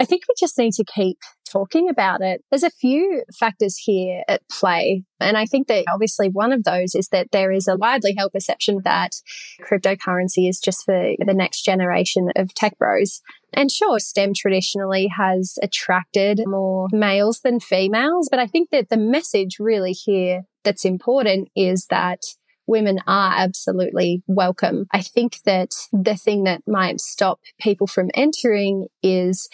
I 0.00 0.06
think 0.06 0.22
we 0.26 0.34
just 0.38 0.56
need 0.56 0.72
to 0.74 0.84
keep 0.84 1.18
talking 1.50 1.90
about 1.90 2.22
it. 2.22 2.42
There's 2.50 2.62
a 2.62 2.70
few 2.70 3.22
factors 3.38 3.76
here 3.76 4.22
at 4.28 4.40
play. 4.50 5.04
And 5.20 5.36
I 5.36 5.44
think 5.44 5.66
that 5.66 5.84
obviously 5.92 6.28
one 6.30 6.52
of 6.52 6.64
those 6.64 6.94
is 6.94 7.08
that 7.08 7.32
there 7.32 7.52
is 7.52 7.68
a 7.68 7.76
widely 7.76 8.14
held 8.16 8.32
perception 8.32 8.78
that 8.84 9.10
cryptocurrency 9.60 10.48
is 10.48 10.58
just 10.58 10.84
for 10.84 11.12
the 11.18 11.34
next 11.34 11.62
generation 11.62 12.30
of 12.34 12.54
tech 12.54 12.78
bros. 12.78 13.20
And 13.52 13.70
sure, 13.70 13.98
STEM 13.98 14.32
traditionally 14.34 15.08
has 15.08 15.58
attracted 15.62 16.40
more 16.46 16.86
males 16.92 17.40
than 17.40 17.60
females, 17.60 18.28
but 18.30 18.40
I 18.40 18.46
think 18.46 18.70
that 18.70 18.88
the 18.88 18.96
message 18.96 19.56
really 19.58 19.92
here 19.92 20.44
that's 20.64 20.84
important 20.84 21.48
is 21.54 21.86
that 21.90 22.20
women 22.66 23.00
are 23.06 23.34
absolutely 23.36 24.22
welcome. 24.28 24.86
I 24.92 25.02
think 25.02 25.38
that 25.44 25.70
the 25.92 26.16
thing 26.16 26.44
that 26.44 26.62
might 26.66 27.00
stop 27.00 27.40
people 27.58 27.88
from 27.88 28.10
entering 28.14 28.86
is 29.02 29.48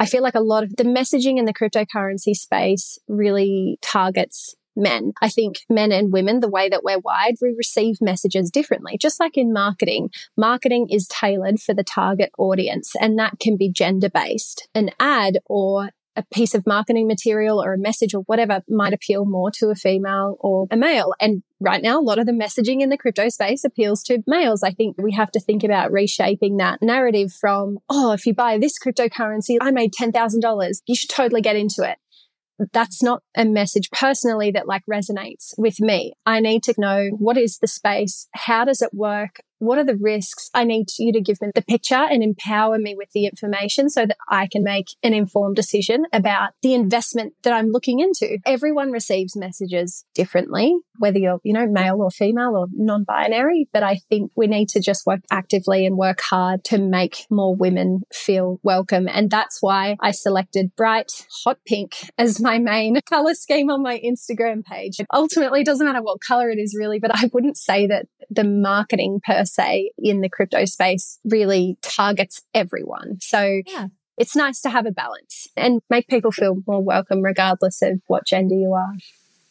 I 0.00 0.06
feel 0.06 0.22
like 0.22 0.34
a 0.34 0.40
lot 0.40 0.64
of 0.64 0.74
the 0.76 0.84
messaging 0.84 1.38
in 1.38 1.44
the 1.44 1.52
cryptocurrency 1.52 2.34
space 2.34 2.98
really 3.06 3.78
targets 3.82 4.56
men. 4.74 5.12
I 5.20 5.28
think 5.28 5.56
men 5.68 5.92
and 5.92 6.10
women, 6.10 6.40
the 6.40 6.48
way 6.48 6.70
that 6.70 6.82
we're 6.82 7.00
wired, 7.00 7.34
we 7.42 7.54
receive 7.56 7.96
messages 8.00 8.50
differently. 8.50 8.96
Just 8.98 9.20
like 9.20 9.36
in 9.36 9.52
marketing, 9.52 10.08
marketing 10.38 10.86
is 10.90 11.06
tailored 11.06 11.60
for 11.60 11.74
the 11.74 11.84
target 11.84 12.30
audience 12.38 12.94
and 12.98 13.18
that 13.18 13.38
can 13.40 13.58
be 13.58 13.70
gender 13.70 14.08
based. 14.08 14.68
An 14.74 14.90
ad 14.98 15.38
or 15.44 15.90
a 16.20 16.34
piece 16.34 16.54
of 16.54 16.66
marketing 16.66 17.06
material 17.06 17.62
or 17.62 17.74
a 17.74 17.78
message 17.78 18.14
or 18.14 18.22
whatever 18.22 18.62
might 18.68 18.92
appeal 18.92 19.24
more 19.24 19.50
to 19.52 19.70
a 19.70 19.74
female 19.74 20.36
or 20.40 20.66
a 20.70 20.76
male. 20.76 21.12
And 21.20 21.42
right 21.60 21.82
now, 21.82 21.98
a 21.98 22.02
lot 22.02 22.18
of 22.18 22.26
the 22.26 22.32
messaging 22.32 22.80
in 22.80 22.88
the 22.88 22.98
crypto 22.98 23.28
space 23.28 23.64
appeals 23.64 24.02
to 24.04 24.22
males. 24.26 24.62
I 24.62 24.72
think 24.72 24.96
we 24.98 25.12
have 25.12 25.30
to 25.32 25.40
think 25.40 25.64
about 25.64 25.92
reshaping 25.92 26.56
that 26.58 26.82
narrative 26.82 27.32
from, 27.32 27.78
oh, 27.88 28.12
if 28.12 28.26
you 28.26 28.34
buy 28.34 28.58
this 28.58 28.78
cryptocurrency, 28.78 29.56
I 29.60 29.70
made 29.70 29.92
$10,000. 29.92 30.82
You 30.86 30.94
should 30.94 31.10
totally 31.10 31.40
get 31.40 31.56
into 31.56 31.82
it 31.82 31.98
that's 32.72 33.02
not 33.02 33.22
a 33.34 33.44
message 33.44 33.90
personally 33.90 34.50
that 34.50 34.68
like 34.68 34.82
resonates 34.90 35.54
with 35.56 35.80
me. 35.80 36.12
I 36.26 36.40
need 36.40 36.62
to 36.64 36.74
know 36.76 37.08
what 37.18 37.38
is 37.38 37.58
the 37.58 37.66
space? 37.66 38.28
How 38.32 38.64
does 38.64 38.82
it 38.82 38.92
work? 38.92 39.40
What 39.60 39.78
are 39.78 39.84
the 39.84 39.96
risks? 39.96 40.50
I 40.54 40.64
need 40.64 40.88
you 40.98 41.12
to 41.12 41.20
give 41.20 41.40
me 41.40 41.48
the 41.54 41.62
picture 41.62 41.94
and 41.94 42.22
empower 42.22 42.78
me 42.78 42.94
with 42.96 43.10
the 43.12 43.26
information 43.26 43.88
so 43.88 44.06
that 44.06 44.16
I 44.28 44.48
can 44.50 44.62
make 44.62 44.88
an 45.02 45.14
informed 45.14 45.56
decision 45.56 46.04
about 46.12 46.50
the 46.62 46.74
investment 46.74 47.34
that 47.42 47.52
I'm 47.52 47.68
looking 47.68 48.00
into. 48.00 48.38
Everyone 48.44 48.90
receives 48.90 49.36
messages 49.36 50.04
differently, 50.14 50.76
whether 50.98 51.18
you're, 51.18 51.40
you 51.42 51.52
know, 51.52 51.66
male 51.66 52.00
or 52.00 52.10
female 52.10 52.56
or 52.56 52.66
non-binary, 52.72 53.68
but 53.72 53.82
I 53.82 54.00
think 54.08 54.32
we 54.36 54.46
need 54.46 54.68
to 54.70 54.80
just 54.80 55.06
work 55.06 55.20
actively 55.30 55.86
and 55.86 55.96
work 55.96 56.20
hard 56.20 56.64
to 56.64 56.78
make 56.78 57.26
more 57.30 57.54
women 57.54 58.02
feel 58.12 58.60
welcome. 58.62 59.08
And 59.08 59.30
that's 59.30 59.58
why 59.60 59.96
I 60.00 60.10
selected 60.10 60.74
bright 60.76 61.12
hot 61.44 61.58
pink 61.66 62.10
as 62.18 62.40
my 62.40 62.58
main 62.58 62.98
color 63.08 63.34
scheme 63.34 63.70
on 63.70 63.82
my 63.82 64.00
Instagram 64.00 64.64
page. 64.64 64.96
Ultimately, 65.12 65.60
it 65.60 65.60
ultimately 65.60 65.64
doesn't 65.64 65.86
matter 65.86 66.02
what 66.02 66.20
color 66.20 66.50
it 66.50 66.58
is 66.58 66.76
really, 66.78 66.98
but 66.98 67.10
I 67.14 67.30
wouldn't 67.32 67.56
say 67.56 67.86
that 67.86 68.06
the 68.30 68.44
marketing 68.44 69.20
person 69.24 69.49
say 69.54 69.92
in 69.98 70.20
the 70.20 70.28
crypto 70.28 70.64
space 70.64 71.18
really 71.24 71.76
targets 71.82 72.42
everyone. 72.54 73.18
So 73.20 73.62
yeah. 73.66 73.88
it's 74.16 74.36
nice 74.36 74.60
to 74.62 74.70
have 74.70 74.86
a 74.86 74.92
balance 74.92 75.48
and 75.56 75.80
make 75.90 76.08
people 76.08 76.32
feel 76.32 76.56
more 76.66 76.82
welcome 76.82 77.22
regardless 77.22 77.82
of 77.82 78.00
what 78.06 78.26
gender 78.26 78.54
you 78.54 78.72
are. 78.74 78.92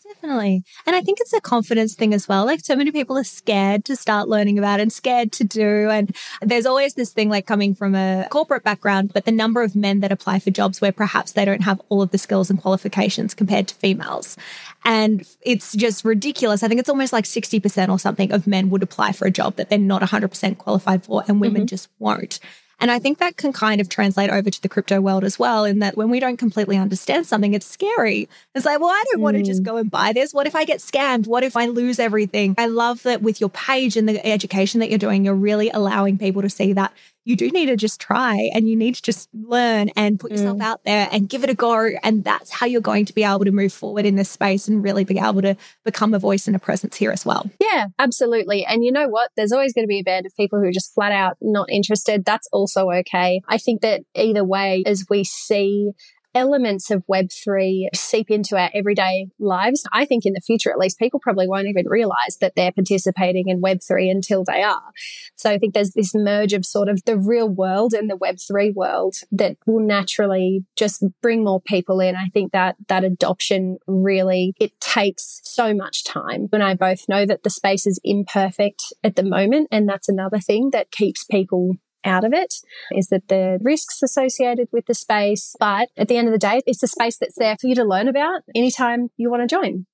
Definitely. 0.10 0.64
And 0.88 0.96
I 0.96 1.02
think 1.02 1.20
it's 1.22 1.34
a 1.34 1.42
confidence 1.42 1.94
thing 1.94 2.16
as 2.16 2.28
well. 2.28 2.44
Like 2.44 2.62
so 2.62 2.76
many 2.76 2.92
people 2.92 3.16
are 3.18 3.24
scared 3.24 3.86
to 3.86 3.96
start 3.96 4.28
learning 4.28 4.58
about 4.58 4.80
and 4.80 4.92
scared 4.92 5.32
to 5.34 5.44
do. 5.44 5.88
And 5.90 6.16
there's 6.42 6.66
always 6.66 6.96
this 6.96 7.14
thing 7.14 7.30
like 7.30 7.46
coming 7.46 7.76
from 7.76 7.94
a 7.94 8.28
corporate 8.32 8.64
background, 8.64 9.12
but 9.14 9.26
the 9.26 9.32
number 9.32 9.62
of 9.62 9.76
men 9.76 10.00
that 10.00 10.12
apply 10.12 10.40
for 10.40 10.50
jobs 10.50 10.82
where 10.82 10.92
perhaps 10.92 11.34
they 11.34 11.46
don't 11.46 11.62
have 11.62 11.80
all 11.90 12.02
of 12.02 12.10
the 12.10 12.18
skills 12.18 12.50
and 12.50 12.60
qualifications 12.60 13.36
compared 13.36 13.68
to 13.68 13.76
females. 13.76 14.36
And 14.84 15.28
it's 15.42 15.76
just 15.76 16.04
ridiculous. 16.04 16.64
I 16.64 16.68
think 16.68 16.80
it's 16.80 16.90
almost 16.90 17.14
like 17.14 17.26
60% 17.26 17.90
or 17.90 18.00
something 18.00 18.32
of 18.32 18.48
men 18.48 18.72
would 18.72 18.82
apply 18.82 19.12
for 19.12 19.28
a 19.28 19.32
job 19.32 19.58
that 19.58 19.70
they're 19.70 19.78
not 19.78 20.02
100% 20.02 20.58
qualified 20.58 21.06
for 21.06 21.24
and 21.28 21.40
women 21.40 21.62
mm-hmm. 21.62 21.68
just 21.68 21.88
won't. 22.00 22.40
And 22.80 22.90
I 22.90 23.00
think 23.00 23.18
that 23.18 23.38
can 23.38 23.52
kind 23.52 23.82
of 23.82 23.90
translate 23.90 24.30
over 24.30 24.50
to 24.50 24.62
the 24.62 24.70
crypto 24.70 25.02
world 25.02 25.24
as 25.24 25.38
well, 25.38 25.66
in 25.66 25.80
that 25.80 25.98
when 25.98 26.10
we 26.10 26.20
don't 26.20 26.38
completely 26.38 26.78
understand 26.78 27.28
something, 27.28 27.54
it's 27.54 27.66
scary. 27.66 28.30
It's 28.56 28.66
like, 28.66 28.80
well, 28.80 28.90
I 28.90 29.04
don't 29.12 29.20
mm. 29.20 29.24
want 29.24 29.38
to 29.38 29.44
just 29.44 29.64
go 29.64 29.78
and 29.78 29.92
buy 29.92 30.14
this. 30.14 30.34
What 30.34 30.48
if 30.48 30.56
I 30.56 30.66
get 30.66 30.80
scammed? 30.80 31.28
What 31.28 31.44
if 31.44 31.58
I 31.58 31.66
lose 31.66 32.00
everything? 32.00 32.56
I 32.58 32.68
love 32.68 33.04
that 33.04 33.22
with 33.22 33.42
your 33.42 33.50
page 33.50 33.98
and 33.98 34.08
the 34.08 34.26
education 34.26 34.80
that 34.80 34.90
you're 34.90 35.00
doing, 35.00 35.26
you're 35.26 35.36
really 35.36 35.70
allowing 35.70 36.18
people 36.18 36.42
to 36.42 36.50
see 36.50 36.74
that 36.74 36.94
you 37.30 37.36
do 37.36 37.52
need 37.52 37.68
to 37.68 37.76
just 37.76 38.02
try 38.02 38.50
and 38.56 38.68
you 38.68 38.76
need 38.76 38.96
to 38.96 39.04
just 39.04 39.30
learn 39.34 39.90
and 39.90 40.20
put 40.20 40.32
yourself 40.32 40.58
mm. 40.58 40.64
out 40.64 40.84
there 40.84 41.08
and 41.12 41.30
give 41.30 41.44
it 41.44 41.50
a 41.52 41.54
go. 41.54 41.92
And 42.02 42.24
that's 42.24 42.50
how 42.50 42.66
you're 42.66 42.82
going 42.82 43.06
to 43.06 43.14
be 43.14 43.24
able 43.24 43.46
to 43.46 43.52
move 43.52 43.72
forward 43.72 44.08
in 44.08 44.16
this 44.16 44.32
space 44.32 44.68
and 44.68 44.84
really 44.84 45.04
be 45.04 45.20
able 45.20 45.44
to 45.44 45.56
become 45.86 46.16
a 46.16 46.20
voice 46.20 46.48
and 46.48 46.56
a 46.56 46.60
presence 46.60 46.96
here 46.96 47.12
as 47.12 47.28
well. 47.28 47.48
Yeah, 47.60 47.90
absolutely. 48.00 48.66
And 48.66 48.84
you 48.84 48.92
know 48.92 49.08
what? 49.08 49.30
There's 49.38 49.52
always 49.52 49.74
going 49.74 49.86
to 49.86 49.88
be 49.88 50.00
a 50.00 50.04
band 50.04 50.26
of 50.26 50.36
people 50.36 50.58
who 50.58 50.66
are 50.66 50.72
just 50.72 50.92
flat 50.96 51.12
out 51.12 51.38
not 51.40 51.70
interested. 51.70 52.26
That's 52.26 52.48
also 52.52 52.90
okay. 52.90 53.42
I 53.48 53.60
think 53.60 53.82
that 53.82 54.02
either 54.16 54.44
way, 54.44 54.82
as 54.88 55.06
we 55.08 55.24
see 55.24 55.92
elements 56.36 56.92
of 56.92 57.04
Web3 57.12 57.88
seep 57.94 58.30
into 58.30 58.58
our 58.58 58.70
everyday 58.74 59.28
lives. 59.40 59.84
I 59.92 60.06
think 60.06 60.26
in 60.26 60.34
the 60.34 60.42
future, 60.42 60.72
at 60.72 60.78
least, 60.78 61.00
people 61.00 61.20
probably 61.20 61.48
won't 61.48 61.68
even 61.68 61.88
realize 61.88 62.38
that 62.42 62.54
they're 62.56 62.72
participating 62.72 63.48
in 63.48 63.62
Web3 63.62 64.12
until 64.12 64.44
they 64.44 64.62
are. 64.62 64.92
So 65.36 65.50
I 65.50 65.58
think 65.58 65.74
there's 65.74 65.92
this 65.92 66.12
merge 66.14 66.54
of 66.54 66.66
sort 66.66 66.90
of 66.90 67.04
the 67.06 67.18
real 67.18 67.50
world 67.50 67.94
and 67.94 68.10
the 68.10 68.18
Web3 68.18 68.74
world 68.74 69.16
that 69.32 69.58
will 69.66 69.86
naturally 69.86 70.66
just 70.76 71.04
bring 71.22 71.44
more 71.44 71.62
people 71.62 72.00
in. 72.00 72.16
I 72.16 72.28
think 72.34 72.52
that 72.52 72.76
that 72.88 73.04
adoption 73.04 73.78
really, 73.88 74.54
it 74.60 74.80
takes 74.80 75.42
so 75.44 75.74
much 75.74 76.04
time. 76.04 76.48
And 76.52 76.64
I 76.64 76.74
both 76.74 77.08
know 77.10 77.26
that 77.26 77.44
the 77.44 77.50
space 77.50 77.88
is 77.88 78.00
imperfect 78.04 78.84
at 79.04 79.16
the 79.16 79.24
moment. 79.24 79.70
And 79.72 79.88
that's 79.88 80.10
another 80.10 80.40
thing 80.40 80.70
that 80.72 80.92
keeps 80.92 81.24
people 81.24 81.76
out 82.04 82.24
of 82.24 82.34
it 82.34 82.56
is 82.92 83.08
that 83.08 83.28
the 83.28 83.60
risks 83.62 84.02
associated 84.02 84.68
with 84.72 84.86
the 84.86 84.94
space. 84.94 85.56
But 85.60 85.90
at 85.98 86.08
the 86.08 86.18
end 86.18 86.28
of 86.28 86.34
the 86.34 86.40
day, 86.40 86.62
it's 86.66 86.84
a 86.84 86.88
space 86.88 87.18
that's 87.18 87.38
there 87.38 87.58
for 87.60 87.68
you 87.68 87.76
to 87.76 87.84
learn 87.84 88.08
about 88.08 88.42
anytime 88.56 89.10
you 89.18 89.30
want 89.30 89.48
to 89.48 89.56
join. 89.56 89.86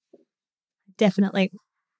Definitely. 0.97 1.51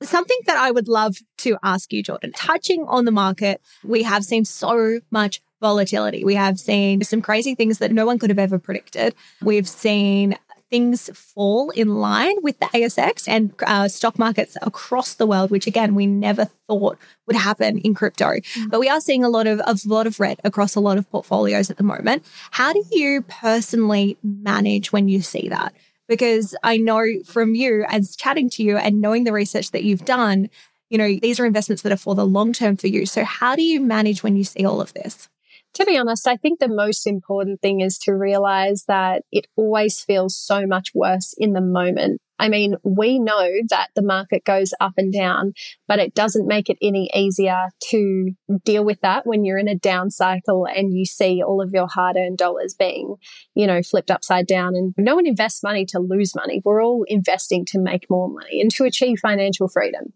Something 0.02 0.38
that 0.46 0.58
I 0.58 0.72
would 0.72 0.88
love 0.88 1.16
to 1.40 1.58
ask 1.64 1.92
you, 1.94 2.04
Jordan, 2.04 2.34
touching 2.34 2.86
on 2.88 3.06
the 3.06 3.12
market, 3.12 3.62
we 3.84 4.04
have 4.04 4.24
seen 4.24 4.46
so 4.46 5.00
much 5.10 5.42
volatility. 5.62 6.24
We 6.24 6.36
have 6.36 6.60
seen 6.60 7.02
some 7.04 7.22
crazy 7.22 7.56
things 7.56 7.80
that 7.80 7.92
no 7.92 8.06
one 8.06 8.20
could 8.20 8.30
have 8.30 8.40
ever 8.40 8.60
predicted. 8.60 9.16
We've 9.42 9.68
seen 9.68 10.38
things 10.70 11.10
fall 11.14 11.70
in 11.72 11.96
line 11.96 12.36
with 12.42 12.60
the 12.60 12.66
ASX 12.68 13.28
and 13.28 13.54
uh, 13.66 13.88
stock 13.88 14.18
markets 14.18 14.58
across 14.62 15.14
the 15.14 15.28
world, 15.28 15.52
which 15.52 15.68
again 15.68 15.96
we 15.96 16.06
never 16.06 16.46
thought 16.68 16.98
would 17.28 17.36
happen 17.36 17.78
in 17.80 17.94
crypto. 17.94 18.26
Mm-hmm. 18.26 18.70
But 18.70 18.80
we 18.80 18.90
are 18.90 19.02
seeing 19.02 19.24
a 19.24 19.30
lot 19.30 19.48
of 19.48 19.60
a 19.60 19.78
lot 19.86 20.08
of 20.08 20.20
red 20.20 20.40
across 20.44 20.76
a 20.76 20.80
lot 20.80 20.98
of 20.98 21.10
portfolios 21.12 21.70
at 21.70 21.78
the 21.78 21.84
moment. 21.84 22.26
How 22.52 22.74
do 22.74 22.84
you 22.92 23.22
personally 23.24 24.18
manage 24.24 24.92
when 24.92 25.08
you 25.08 25.22
see 25.22 25.50
that? 25.50 25.74
Because 26.08 26.56
I 26.64 26.78
know 26.78 27.04
from 27.26 27.56
you 27.56 27.86
as 27.90 28.16
chatting 28.16 28.50
to 28.52 28.64
you 28.64 28.78
and 28.78 29.02
knowing 29.02 29.24
the 29.24 29.34
research 29.34 29.72
that 29.72 29.84
you've 29.84 30.06
done, 30.06 30.50
you 30.90 30.98
know, 30.98 31.18
these 31.20 31.40
are 31.40 31.46
investments 31.46 31.82
that 31.82 31.92
are 31.92 31.98
for 31.98 32.14
the 32.16 32.26
long 32.26 32.54
term 32.54 32.78
for 32.78 32.88
you. 32.88 33.06
So 33.06 33.24
how 33.24 33.56
do 33.56 33.64
you 33.64 33.82
manage 33.82 34.24
when 34.24 34.36
you 34.36 34.44
see 34.44 34.66
all 34.66 34.82
of 34.82 34.94
this? 34.94 35.30
To 35.76 35.86
be 35.86 35.98
honest, 35.98 36.28
I 36.28 36.38
think 36.38 36.60
the 36.60 36.68
most 36.68 37.06
important 37.06 37.62
thing 37.62 37.82
is 37.82 37.98
to 38.00 38.14
realize 38.14 38.86
that 38.88 39.24
it 39.32 39.48
always 39.56 40.00
feels 40.00 40.36
so 40.36 40.66
much 40.66 40.90
worse 40.94 41.34
in 41.38 41.54
the 41.54 41.62
moment. 41.62 42.22
I 42.38 42.50
mean, 42.50 42.76
we 42.84 43.20
know 43.20 43.50
that 43.70 43.90
the 43.96 44.02
market 44.02 44.44
goes 44.44 44.74
up 44.82 44.94
and 44.98 45.12
down, 45.12 45.54
but 45.88 46.00
it 46.00 46.14
doesn't 46.14 46.48
make 46.48 46.70
it 46.70 46.78
any 46.82 47.10
easier 47.16 47.70
to 47.90 48.32
deal 48.64 48.84
with 48.84 49.00
that 49.02 49.26
when 49.26 49.46
you're 49.46 49.58
in 49.58 49.70
a 49.70 49.76
down 49.76 50.12
cycle 50.12 50.66
and 50.66 50.94
you 50.94 51.06
see 51.06 51.42
all 51.42 51.62
of 51.62 51.72
your 51.72 51.88
hard 51.88 52.18
earned 52.18 52.38
dollars 52.38 52.74
being, 52.74 53.16
you 53.54 53.68
know, 53.68 53.82
flipped 53.82 54.12
upside 54.12 54.48
down. 54.48 54.76
And 54.76 54.94
no 54.98 55.16
one 55.16 55.26
invests 55.26 55.64
money 55.64 55.86
to 55.88 56.00
lose 56.00 56.36
money. 56.36 56.62
We're 56.66 56.84
all 56.84 57.06
investing 57.08 57.66
to 57.68 57.80
make 57.80 58.10
more 58.10 58.30
money 58.30 58.60
and 58.60 58.72
to 58.72 58.84
achieve 58.84 59.20
financial 59.20 59.70
freedom. 59.70 60.12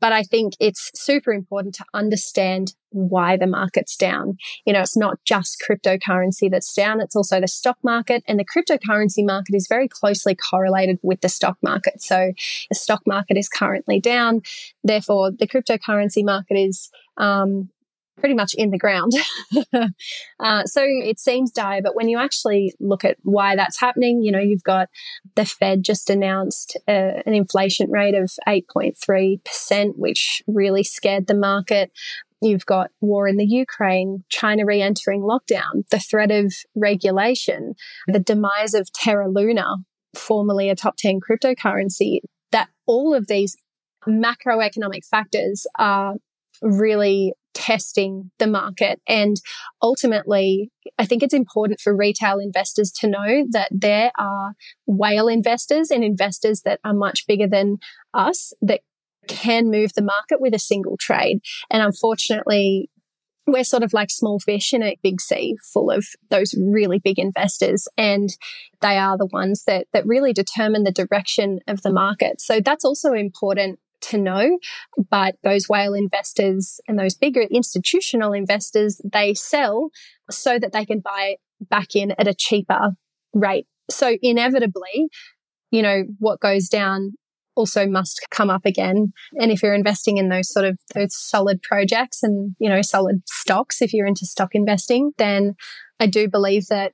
But 0.00 0.12
I 0.12 0.22
think 0.22 0.54
it's 0.60 0.90
super 0.94 1.32
important 1.32 1.74
to 1.76 1.84
understand 1.92 2.74
why 2.90 3.36
the 3.36 3.46
market's 3.46 3.96
down. 3.96 4.36
You 4.64 4.72
know, 4.72 4.80
it's 4.80 4.96
not 4.96 5.18
just 5.24 5.62
cryptocurrency 5.68 6.50
that's 6.50 6.72
down, 6.72 7.00
it's 7.00 7.16
also 7.16 7.40
the 7.40 7.48
stock 7.48 7.78
market. 7.82 8.22
And 8.28 8.38
the 8.38 8.44
cryptocurrency 8.44 9.26
market 9.26 9.54
is 9.54 9.66
very 9.68 9.88
closely 9.88 10.36
correlated 10.36 10.98
with 11.02 11.20
the 11.20 11.28
stock 11.28 11.56
market. 11.62 12.02
So 12.02 12.32
the 12.68 12.74
stock 12.74 13.02
market 13.06 13.36
is 13.36 13.48
currently 13.48 14.00
down. 14.00 14.42
Therefore, 14.84 15.30
the 15.30 15.48
cryptocurrency 15.48 16.24
market 16.24 16.56
is 16.56 16.90
um, 17.16 17.70
pretty 18.18 18.34
much 18.34 18.54
in 18.54 18.70
the 18.70 18.78
ground. 18.78 19.12
uh, 20.40 20.64
so 20.64 20.82
it 20.84 21.18
seems 21.18 21.50
dire, 21.50 21.80
but 21.82 21.96
when 21.96 22.08
you 22.08 22.18
actually 22.18 22.74
look 22.80 23.04
at 23.04 23.16
why 23.22 23.56
that's 23.56 23.80
happening, 23.80 24.22
you 24.22 24.30
know, 24.30 24.40
you've 24.40 24.62
got 24.62 24.88
the 25.34 25.44
Fed 25.44 25.82
just 25.82 26.10
announced 26.10 26.78
uh, 26.86 27.22
an 27.26 27.34
inflation 27.34 27.90
rate 27.90 28.14
of 28.14 28.30
8.3%, 28.46 29.92
which 29.96 30.42
really 30.46 30.84
scared 30.84 31.26
the 31.26 31.34
market. 31.34 31.90
You've 32.40 32.66
got 32.66 32.90
war 33.00 33.28
in 33.28 33.36
the 33.36 33.46
Ukraine, 33.46 34.24
China 34.28 34.66
re 34.66 34.82
entering 34.82 35.22
lockdown, 35.22 35.88
the 35.90 36.00
threat 36.00 36.30
of 36.30 36.52
regulation, 36.74 37.74
the 38.08 38.18
demise 38.18 38.74
of 38.74 38.92
Terra 38.92 39.28
Luna, 39.30 39.76
formerly 40.14 40.68
a 40.68 40.74
top 40.74 40.96
10 40.98 41.20
cryptocurrency, 41.20 42.18
that 42.50 42.68
all 42.86 43.14
of 43.14 43.28
these 43.28 43.56
macroeconomic 44.06 45.06
factors 45.08 45.66
are 45.78 46.14
really 46.60 47.32
testing 47.54 48.30
the 48.38 48.46
market. 48.46 49.00
And 49.06 49.36
ultimately, 49.80 50.70
I 50.98 51.06
think 51.06 51.22
it's 51.22 51.34
important 51.34 51.80
for 51.80 51.96
retail 51.96 52.38
investors 52.38 52.90
to 53.00 53.08
know 53.08 53.46
that 53.50 53.68
there 53.70 54.12
are 54.18 54.54
whale 54.86 55.28
investors 55.28 55.90
and 55.90 56.04
investors 56.04 56.62
that 56.62 56.80
are 56.84 56.94
much 56.94 57.26
bigger 57.26 57.46
than 57.46 57.78
us 58.14 58.52
that 58.62 58.80
can 59.28 59.70
move 59.70 59.92
the 59.94 60.02
market 60.02 60.40
with 60.40 60.54
a 60.54 60.58
single 60.58 60.96
trade. 60.98 61.40
And 61.70 61.82
unfortunately, 61.82 62.90
we're 63.46 63.64
sort 63.64 63.82
of 63.82 63.92
like 63.92 64.10
small 64.10 64.38
fish 64.38 64.72
in 64.72 64.82
a 64.82 64.98
big 65.02 65.20
sea 65.20 65.56
full 65.72 65.90
of 65.90 66.06
those 66.30 66.54
really 66.58 66.98
big 66.98 67.18
investors 67.18 67.88
and 67.96 68.30
they 68.80 68.96
are 68.96 69.18
the 69.18 69.28
ones 69.32 69.64
that 69.64 69.86
that 69.92 70.06
really 70.06 70.32
determine 70.32 70.84
the 70.84 70.92
direction 70.92 71.58
of 71.66 71.82
the 71.82 71.92
market 71.92 72.40
so 72.40 72.60
that's 72.60 72.84
also 72.84 73.12
important 73.12 73.80
to 74.02 74.18
know. 74.18 74.58
But 75.10 75.36
those 75.42 75.68
whale 75.68 75.94
investors 75.94 76.80
and 76.86 76.98
those 76.98 77.14
bigger 77.14 77.42
institutional 77.42 78.32
investors, 78.32 79.00
they 79.04 79.34
sell 79.34 79.90
so 80.30 80.58
that 80.58 80.72
they 80.72 80.84
can 80.84 81.00
buy 81.00 81.36
back 81.60 81.94
in 81.94 82.12
at 82.12 82.28
a 82.28 82.34
cheaper 82.34 82.92
rate. 83.32 83.66
So 83.90 84.16
inevitably, 84.22 85.08
you 85.70 85.82
know, 85.82 86.04
what 86.18 86.40
goes 86.40 86.68
down 86.68 87.12
also 87.54 87.86
must 87.86 88.26
come 88.30 88.50
up 88.50 88.64
again. 88.64 89.12
And 89.34 89.50
if 89.50 89.62
you're 89.62 89.74
investing 89.74 90.16
in 90.16 90.28
those 90.28 90.50
sort 90.50 90.64
of 90.64 90.78
those 90.94 91.14
solid 91.14 91.60
projects 91.62 92.22
and, 92.22 92.54
you 92.58 92.68
know, 92.68 92.82
solid 92.82 93.22
stocks, 93.26 93.82
if 93.82 93.92
you're 93.92 94.06
into 94.06 94.26
stock 94.26 94.50
investing, 94.54 95.12
then 95.18 95.54
I 96.00 96.06
do 96.06 96.28
believe 96.28 96.66
that 96.68 96.92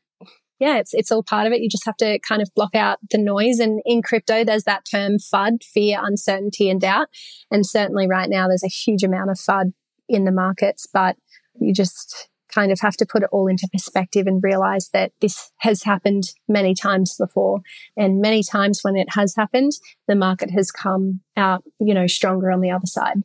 yeah, 0.58 0.78
it's 0.78 0.92
it's 0.92 1.12
all 1.12 1.22
part 1.22 1.46
of 1.46 1.52
it. 1.52 1.60
You 1.60 1.68
just 1.68 1.86
have 1.86 1.96
to 1.98 2.18
kind 2.20 2.42
of 2.42 2.50
block 2.54 2.74
out 2.74 2.98
the 3.10 3.18
noise. 3.18 3.58
And 3.58 3.80
in 3.84 4.02
crypto, 4.02 4.44
there's 4.44 4.64
that 4.64 4.84
term 4.90 5.18
FUD, 5.18 5.62
fear, 5.62 5.98
uncertainty, 6.02 6.68
and 6.68 6.80
doubt. 6.80 7.08
And 7.50 7.64
certainly 7.64 8.08
right 8.08 8.28
now, 8.28 8.48
there's 8.48 8.64
a 8.64 8.68
huge 8.68 9.02
amount 9.02 9.30
of 9.30 9.36
FUD 9.36 9.72
in 10.08 10.24
the 10.24 10.32
markets, 10.32 10.86
but 10.92 11.16
you 11.60 11.72
just 11.72 12.28
kind 12.52 12.72
of 12.72 12.80
have 12.80 12.96
to 12.96 13.06
put 13.06 13.22
it 13.22 13.28
all 13.30 13.46
into 13.46 13.68
perspective 13.70 14.26
and 14.26 14.42
realize 14.42 14.88
that 14.90 15.12
this 15.20 15.52
has 15.58 15.82
happened 15.82 16.24
many 16.48 16.74
times 16.74 17.14
before. 17.18 17.60
And 17.96 18.20
many 18.20 18.42
times 18.42 18.80
when 18.82 18.96
it 18.96 19.08
has 19.14 19.36
happened, 19.36 19.72
the 20.06 20.16
market 20.16 20.50
has 20.50 20.70
come 20.70 21.20
out, 21.36 21.62
you 21.78 21.94
know, 21.94 22.06
stronger 22.06 22.50
on 22.50 22.60
the 22.60 22.70
other 22.70 22.86
side. 22.86 23.22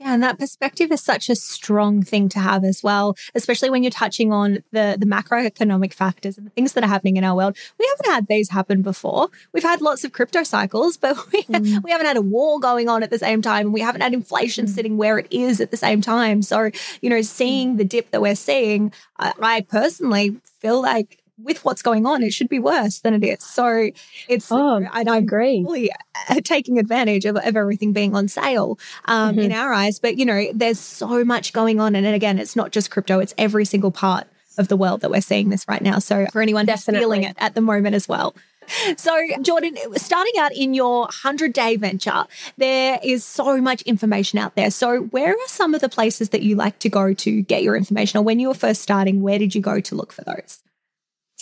Yeah, 0.00 0.14
and 0.14 0.22
that 0.22 0.38
perspective 0.38 0.90
is 0.92 1.02
such 1.02 1.28
a 1.28 1.36
strong 1.36 2.02
thing 2.02 2.30
to 2.30 2.38
have 2.38 2.64
as 2.64 2.82
well, 2.82 3.18
especially 3.34 3.68
when 3.68 3.82
you're 3.82 3.90
touching 3.90 4.32
on 4.32 4.64
the 4.72 4.96
the 4.98 5.04
macroeconomic 5.04 5.92
factors 5.92 6.38
and 6.38 6.46
the 6.46 6.50
things 6.52 6.72
that 6.72 6.82
are 6.82 6.86
happening 6.86 7.18
in 7.18 7.24
our 7.24 7.36
world. 7.36 7.54
We 7.78 7.86
haven't 7.86 8.14
had 8.14 8.26
these 8.26 8.48
happen 8.48 8.80
before. 8.80 9.28
We've 9.52 9.62
had 9.62 9.82
lots 9.82 10.02
of 10.02 10.12
crypto 10.12 10.42
cycles, 10.42 10.96
but 10.96 11.18
we, 11.32 11.42
mm. 11.42 11.82
we 11.84 11.90
haven't 11.90 12.06
had 12.06 12.16
a 12.16 12.22
war 12.22 12.58
going 12.58 12.88
on 12.88 13.02
at 13.02 13.10
the 13.10 13.18
same 13.18 13.42
time, 13.42 13.66
and 13.66 13.74
we 13.74 13.82
haven't 13.82 14.00
had 14.00 14.14
inflation 14.14 14.64
mm. 14.64 14.70
sitting 14.70 14.96
where 14.96 15.18
it 15.18 15.26
is 15.30 15.60
at 15.60 15.70
the 15.70 15.76
same 15.76 16.00
time. 16.00 16.40
So, 16.40 16.70
you 17.02 17.10
know, 17.10 17.20
seeing 17.20 17.76
the 17.76 17.84
dip 17.84 18.10
that 18.12 18.22
we're 18.22 18.36
seeing, 18.36 18.94
I, 19.18 19.34
I 19.38 19.60
personally 19.60 20.40
feel 20.60 20.80
like 20.80 21.19
with 21.42 21.64
what's 21.64 21.82
going 21.82 22.06
on, 22.06 22.22
it 22.22 22.32
should 22.32 22.48
be 22.48 22.58
worse 22.58 23.00
than 23.00 23.14
it 23.14 23.24
is. 23.24 23.42
So 23.42 23.90
it's, 24.28 24.50
oh, 24.50 24.76
and 24.92 25.08
I 25.08 25.16
agree, 25.16 25.64
really 25.66 25.90
uh, 26.28 26.40
taking 26.44 26.78
advantage 26.78 27.24
of, 27.24 27.36
of 27.36 27.56
everything 27.56 27.92
being 27.92 28.14
on 28.14 28.28
sale 28.28 28.78
um, 29.06 29.32
mm-hmm. 29.32 29.40
in 29.40 29.52
our 29.52 29.72
eyes. 29.72 29.98
But 29.98 30.16
you 30.18 30.24
know, 30.24 30.46
there's 30.52 30.80
so 30.80 31.24
much 31.24 31.52
going 31.52 31.80
on, 31.80 31.94
and 31.94 32.06
again, 32.06 32.38
it's 32.38 32.56
not 32.56 32.72
just 32.72 32.90
crypto; 32.90 33.18
it's 33.18 33.34
every 33.38 33.64
single 33.64 33.90
part 33.90 34.26
of 34.58 34.68
the 34.68 34.76
world 34.76 35.00
that 35.00 35.10
we're 35.10 35.20
seeing 35.20 35.48
this 35.48 35.66
right 35.68 35.82
now. 35.82 35.98
So 35.98 36.26
for 36.32 36.42
anyone 36.42 36.66
Definitely. 36.66 37.00
feeling 37.00 37.22
it 37.24 37.36
at 37.38 37.54
the 37.54 37.60
moment 37.60 37.94
as 37.94 38.08
well. 38.08 38.34
So, 38.96 39.18
Jordan, 39.42 39.76
starting 39.96 40.34
out 40.38 40.52
in 40.54 40.74
your 40.74 41.00
100 41.00 41.52
day 41.52 41.76
venture, 41.76 42.24
there 42.56 43.00
is 43.02 43.24
so 43.24 43.60
much 43.60 43.82
information 43.82 44.38
out 44.38 44.54
there. 44.54 44.70
So, 44.70 45.02
where 45.04 45.32
are 45.32 45.48
some 45.48 45.74
of 45.74 45.80
the 45.80 45.88
places 45.88 46.28
that 46.28 46.42
you 46.42 46.54
like 46.54 46.78
to 46.80 46.88
go 46.88 47.12
to 47.12 47.42
get 47.42 47.62
your 47.62 47.76
information? 47.76 48.18
Or 48.18 48.22
when 48.22 48.38
you 48.38 48.48
were 48.48 48.54
first 48.54 48.82
starting, 48.82 49.22
where 49.22 49.38
did 49.38 49.54
you 49.54 49.60
go 49.60 49.80
to 49.80 49.94
look 49.94 50.12
for 50.12 50.22
those? 50.22 50.62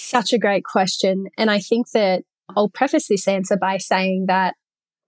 Such 0.00 0.32
a 0.32 0.38
great 0.38 0.64
question. 0.64 1.26
And 1.36 1.50
I 1.50 1.58
think 1.58 1.90
that 1.90 2.22
I'll 2.56 2.68
preface 2.68 3.08
this 3.08 3.26
answer 3.26 3.56
by 3.56 3.78
saying 3.78 4.26
that 4.28 4.54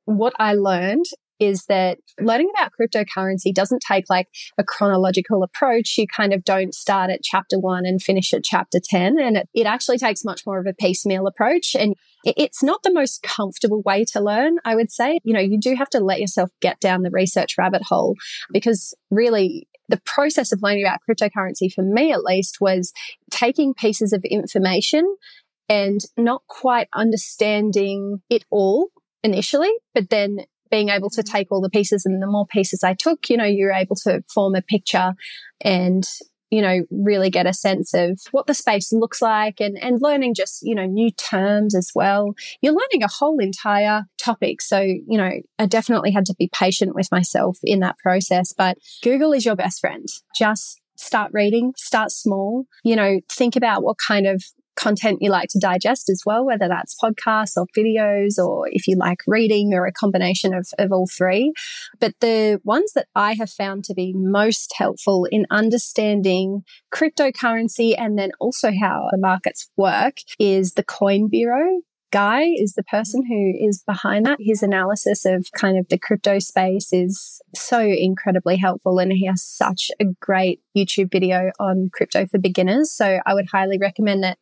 what 0.05 0.35
I 0.39 0.55
learned 0.55 1.05
is 1.39 1.65
that 1.67 1.99
learning 2.21 2.51
about 2.55 2.73
cryptocurrency 2.79 3.55
doesn't 3.55 3.83
take 3.87 4.05
like 4.11 4.27
a 4.59 4.65
chronological 4.65 5.43
approach. 5.43 5.95
You 5.97 6.07
kind 6.07 6.35
of 6.35 6.45
don't 6.45 6.75
start 6.75 7.09
at 7.09 7.23
chapter 7.23 7.59
one 7.59 7.87
and 7.87 8.03
finish 8.03 8.35
at 8.35 8.45
chapter 8.45 8.79
10. 8.83 9.19
And 9.19 9.39
it, 9.39 9.49
it 9.55 9.67
actually 9.67 9.99
takes 9.99 10.25
much 10.25 10.43
more 10.45 10.59
of 10.59 10.67
a 10.67 10.75
piecemeal 10.75 11.27
approach. 11.27 11.75
And 11.75 11.95
it's 12.25 12.63
not 12.63 12.83
the 12.83 12.93
most 12.93 13.23
comfortable 13.23 13.81
way 13.83 14.05
to 14.13 14.21
learn, 14.21 14.59
I 14.65 14.75
would 14.75 14.91
say. 14.91 15.21
You 15.25 15.33
know, 15.33 15.41
you 15.41 15.59
do 15.59 15.77
have 15.77 15.89
to 15.91 16.01
let 16.01 16.21
yourself 16.21 16.51
get 16.61 16.81
down 16.81 17.03
the 17.03 17.11
research 17.11 17.55
rabbit 17.57 17.83
hole 17.85 18.17
because 18.53 18.93
really 19.11 19.67
the 19.91 20.01
process 20.05 20.53
of 20.53 20.61
learning 20.63 20.85
about 20.85 21.01
cryptocurrency 21.09 21.73
for 21.73 21.83
me 21.83 22.13
at 22.13 22.23
least 22.23 22.59
was 22.61 22.93
taking 23.31 23.75
pieces 23.75 24.13
of 24.13 24.25
information 24.25 25.17
and 25.69 26.01
not 26.17 26.43
quite 26.49 26.89
understanding 26.95 28.23
it 28.29 28.45
all 28.51 28.89
initially, 29.23 29.73
but 29.95 30.11
then 30.11 30.39
being 30.71 30.89
able 30.89 31.11
to 31.11 31.23
mm-hmm. 31.23 31.37
take 31.37 31.51
all 31.51 31.61
the 31.61 31.71
pieces 31.71 32.05
and 32.07 32.23
the 32.23 32.27
more 32.27 32.47
pieces 32.47 32.83
I 32.85 32.95
took, 32.95 33.29
you 33.29 33.37
know, 33.37 33.45
you're 33.45 33.73
able 33.73 33.97
to 34.05 34.23
form 34.33 34.55
a 34.55 34.63
picture 34.63 35.13
and, 35.61 36.09
you 36.51 36.61
know, 36.61 36.81
really 36.91 37.31
get 37.31 37.47
a 37.47 37.53
sense 37.53 37.95
of 37.95 38.21
what 38.33 38.47
the 38.47 38.55
space 38.55 38.93
looks 38.93 39.23
like 39.23 39.61
and, 39.61 39.79
and 39.83 40.01
learning 40.01 40.35
just, 40.35 40.63
you 40.63 40.75
know, 40.75 40.87
new 40.87 41.11
terms 41.13 41.75
as 41.75 41.91
well. 41.95 42.35
You're 42.61 42.75
learning 42.75 43.03
a 43.03 43.09
whole 43.09 43.39
entire 43.39 44.05
topic. 44.19 44.61
So, 44.61 44.81
you 44.81 45.19
know, 45.19 45.31
I 45.59 45.67
definitely 45.67 46.11
had 46.11 46.27
to 46.27 46.35
be 46.39 46.51
patient 46.53 46.95
with 46.95 47.11
myself 47.13 47.59
in 47.63 47.81
that 47.81 47.99
process, 47.99 48.53
but 48.53 48.79
Google 49.03 49.33
is 49.33 49.45
your 49.45 49.57
best 49.57 49.81
friend. 49.81 50.07
Just 50.37 50.81
start 50.97 51.31
reading, 51.33 51.73
start 51.77 52.11
small, 52.11 52.67
you 52.85 52.95
know, 52.95 53.21
think 53.31 53.57
about 53.57 53.83
what 53.83 53.97
kind 54.07 54.27
of 54.27 54.45
content 54.77 55.19
you 55.21 55.31
like 55.31 55.49
to 55.51 55.59
digest 55.59 56.09
as 56.09 56.23
well, 56.25 56.45
whether 56.45 56.69
that's 56.69 56.97
podcasts 57.03 57.57
or 57.57 57.67
videos, 57.77 58.39
or 58.39 58.69
if 58.71 58.87
you 58.87 58.97
like 58.97 59.19
reading 59.27 59.75
or 59.75 59.87
a 59.87 59.93
combination 59.93 60.55
of, 60.55 60.69
of 60.79 60.93
all 60.93 61.07
three. 61.07 61.53
But 61.99 62.15
the 62.21 62.61
ones 62.65 62.93
that 62.95 63.09
I 63.15 63.35
have 63.35 63.51
found 63.51 63.85
to 63.85 63.95
be 63.95 64.13
most 64.15 64.73
helpful 64.77 65.27
in 65.31 65.47
understanding 65.51 66.63
cryptocurrency 66.93 67.95
and 67.97 68.19
then 68.19 68.31
also 68.41 68.71
how 68.79 69.09
the 69.11 69.19
markets 69.19 69.71
work 69.77 70.19
is 70.39 70.73
the 70.73 70.85
Coin 70.85 71.29
Bureau. 71.29 71.81
Guy 72.13 72.43
is 72.57 72.75
the 72.75 72.83
person 72.83 73.25
who 73.27 73.69
is 73.69 73.83
behind 73.87 74.27
that. 74.27 74.39
His 74.41 74.63
analysis 74.63 75.25
of 75.25 75.47
kind 75.55 75.79
of 75.79 75.89
the 75.89 75.99
crypto 75.99 76.39
space 76.41 76.93
is 76.93 77.41
so 77.55 77.81
incredibly 77.81 78.57
helpful. 78.57 78.99
And 78.99 79.13
he 79.13 79.27
has 79.27 79.43
such 79.43 79.91
a 80.01 80.07
great 80.21 80.61
YouTube 80.77 81.13
video 81.13 81.51
on 81.61 81.91
crypto 81.93 82.27
for 82.27 82.39
beginners. 82.39 82.91
So 82.91 83.21
I 83.25 83.35
would 83.35 83.47
highly 83.51 83.79
recommend 83.79 84.25
that, 84.25 84.39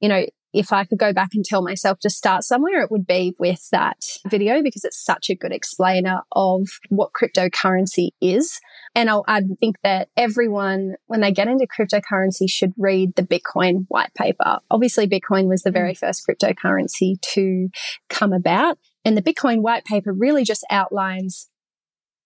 you 0.00 0.08
know, 0.08 0.26
if 0.52 0.72
I 0.72 0.84
could 0.84 0.98
go 0.98 1.12
back 1.12 1.30
and 1.34 1.44
tell 1.44 1.62
myself 1.62 1.98
to 2.00 2.10
start 2.10 2.44
somewhere, 2.44 2.80
it 2.80 2.90
would 2.90 3.06
be 3.06 3.34
with 3.38 3.68
that 3.70 3.98
video 4.28 4.62
because 4.62 4.84
it's 4.84 5.02
such 5.02 5.28
a 5.28 5.34
good 5.34 5.52
explainer 5.52 6.22
of 6.32 6.68
what 6.88 7.10
cryptocurrency 7.12 8.10
is. 8.20 8.58
And 8.94 9.10
I'll, 9.10 9.24
I 9.28 9.42
think 9.60 9.76
that 9.82 10.08
everyone, 10.16 10.94
when 11.06 11.20
they 11.20 11.32
get 11.32 11.48
into 11.48 11.66
cryptocurrency, 11.66 12.48
should 12.48 12.72
read 12.78 13.14
the 13.16 13.22
Bitcoin 13.22 13.84
white 13.88 14.14
paper. 14.14 14.58
Obviously, 14.70 15.06
Bitcoin 15.06 15.48
was 15.48 15.62
the 15.62 15.70
very 15.70 15.92
mm. 15.92 15.98
first 15.98 16.24
cryptocurrency 16.28 17.20
to 17.32 17.68
come 18.08 18.32
about. 18.32 18.78
And 19.04 19.16
the 19.16 19.22
Bitcoin 19.22 19.62
white 19.62 19.84
paper 19.84 20.12
really 20.12 20.44
just 20.44 20.66
outlines 20.70 21.48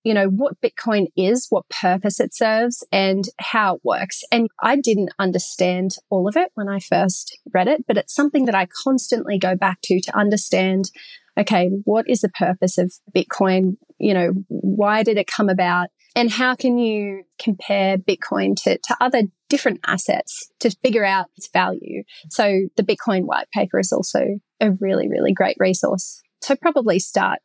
you 0.04 0.14
know, 0.14 0.26
what 0.26 0.60
Bitcoin 0.60 1.06
is, 1.16 1.46
what 1.50 1.68
purpose 1.68 2.18
it 2.18 2.34
serves 2.34 2.84
and 2.90 3.24
how 3.38 3.76
it 3.76 3.80
works. 3.84 4.22
And 4.32 4.48
I 4.60 4.76
didn't 4.76 5.10
understand 5.18 5.92
all 6.10 6.28
of 6.28 6.36
it 6.36 6.50
when 6.54 6.68
I 6.68 6.80
first 6.80 7.38
read 7.52 7.68
it, 7.68 7.86
but 7.86 7.96
it's 7.96 8.14
something 8.14 8.46
that 8.46 8.54
I 8.54 8.66
constantly 8.84 9.38
go 9.38 9.54
back 9.56 9.78
to 9.84 10.00
to 10.00 10.18
understand. 10.18 10.90
Okay, 11.38 11.70
what 11.84 12.08
is 12.08 12.20
the 12.20 12.28
purpose 12.30 12.78
of 12.78 12.92
Bitcoin? 13.14 13.76
You 13.98 14.14
know, 14.14 14.32
why 14.48 15.02
did 15.02 15.18
it 15.18 15.26
come 15.26 15.48
about? 15.48 15.88
And 16.14 16.30
how 16.30 16.54
can 16.54 16.76
you 16.76 17.22
compare 17.38 17.96
Bitcoin 17.96 18.54
to, 18.64 18.76
to 18.76 18.96
other 19.00 19.22
different 19.48 19.80
assets 19.86 20.50
to 20.60 20.70
figure 20.82 21.04
out 21.04 21.26
its 21.36 21.48
value? 21.50 22.02
So 22.28 22.68
the 22.76 22.82
Bitcoin 22.82 23.22
white 23.22 23.46
paper 23.54 23.78
is 23.78 23.92
also 23.92 24.20
a 24.60 24.72
really, 24.72 25.08
really 25.08 25.32
great 25.32 25.56
resource. 25.58 26.20
So 26.42 26.54
probably 26.56 26.98
start 26.98 27.38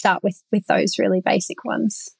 start 0.00 0.22
with 0.22 0.42
with 0.50 0.66
those 0.66 0.98
really 0.98 1.20
basic 1.24 1.64
ones. 1.64 2.10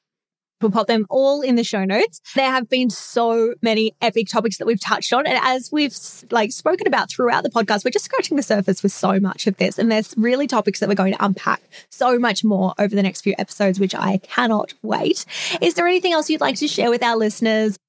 We'll 0.61 0.71
pop 0.71 0.87
them 0.87 1.07
all 1.09 1.41
in 1.41 1.55
the 1.55 1.63
show 1.63 1.85
notes. 1.85 2.21
There 2.35 2.51
have 2.51 2.69
been 2.69 2.89
so 2.89 3.55
many 3.61 3.95
epic 3.99 4.27
topics 4.27 4.57
that 4.57 4.67
we've 4.67 4.79
touched 4.79 5.11
on. 5.11 5.25
And 5.25 5.39
as 5.41 5.71
we've 5.71 5.95
like 6.29 6.51
spoken 6.51 6.85
about 6.85 7.09
throughout 7.09 7.43
the 7.43 7.49
podcast, 7.49 7.83
we're 7.83 7.91
just 7.91 8.05
scratching 8.05 8.37
the 8.37 8.43
surface 8.43 8.83
with 8.83 8.91
so 8.91 9.19
much 9.19 9.47
of 9.47 9.57
this. 9.57 9.79
And 9.79 9.91
there's 9.91 10.13
really 10.17 10.45
topics 10.45 10.79
that 10.79 10.87
we're 10.87 10.95
going 10.95 11.13
to 11.13 11.25
unpack 11.25 11.63
so 11.89 12.19
much 12.19 12.43
more 12.43 12.73
over 12.77 12.95
the 12.95 13.01
next 13.01 13.21
few 13.21 13.33
episodes, 13.39 13.79
which 13.79 13.95
I 13.95 14.17
cannot 14.17 14.73
wait. 14.83 15.25
Is 15.61 15.73
there 15.73 15.87
anything 15.87 16.13
else 16.13 16.29
you'd 16.29 16.41
like 16.41 16.57
to 16.57 16.67
share 16.67 16.91
with 16.91 17.01
our 17.01 17.15
listeners? 17.17 17.79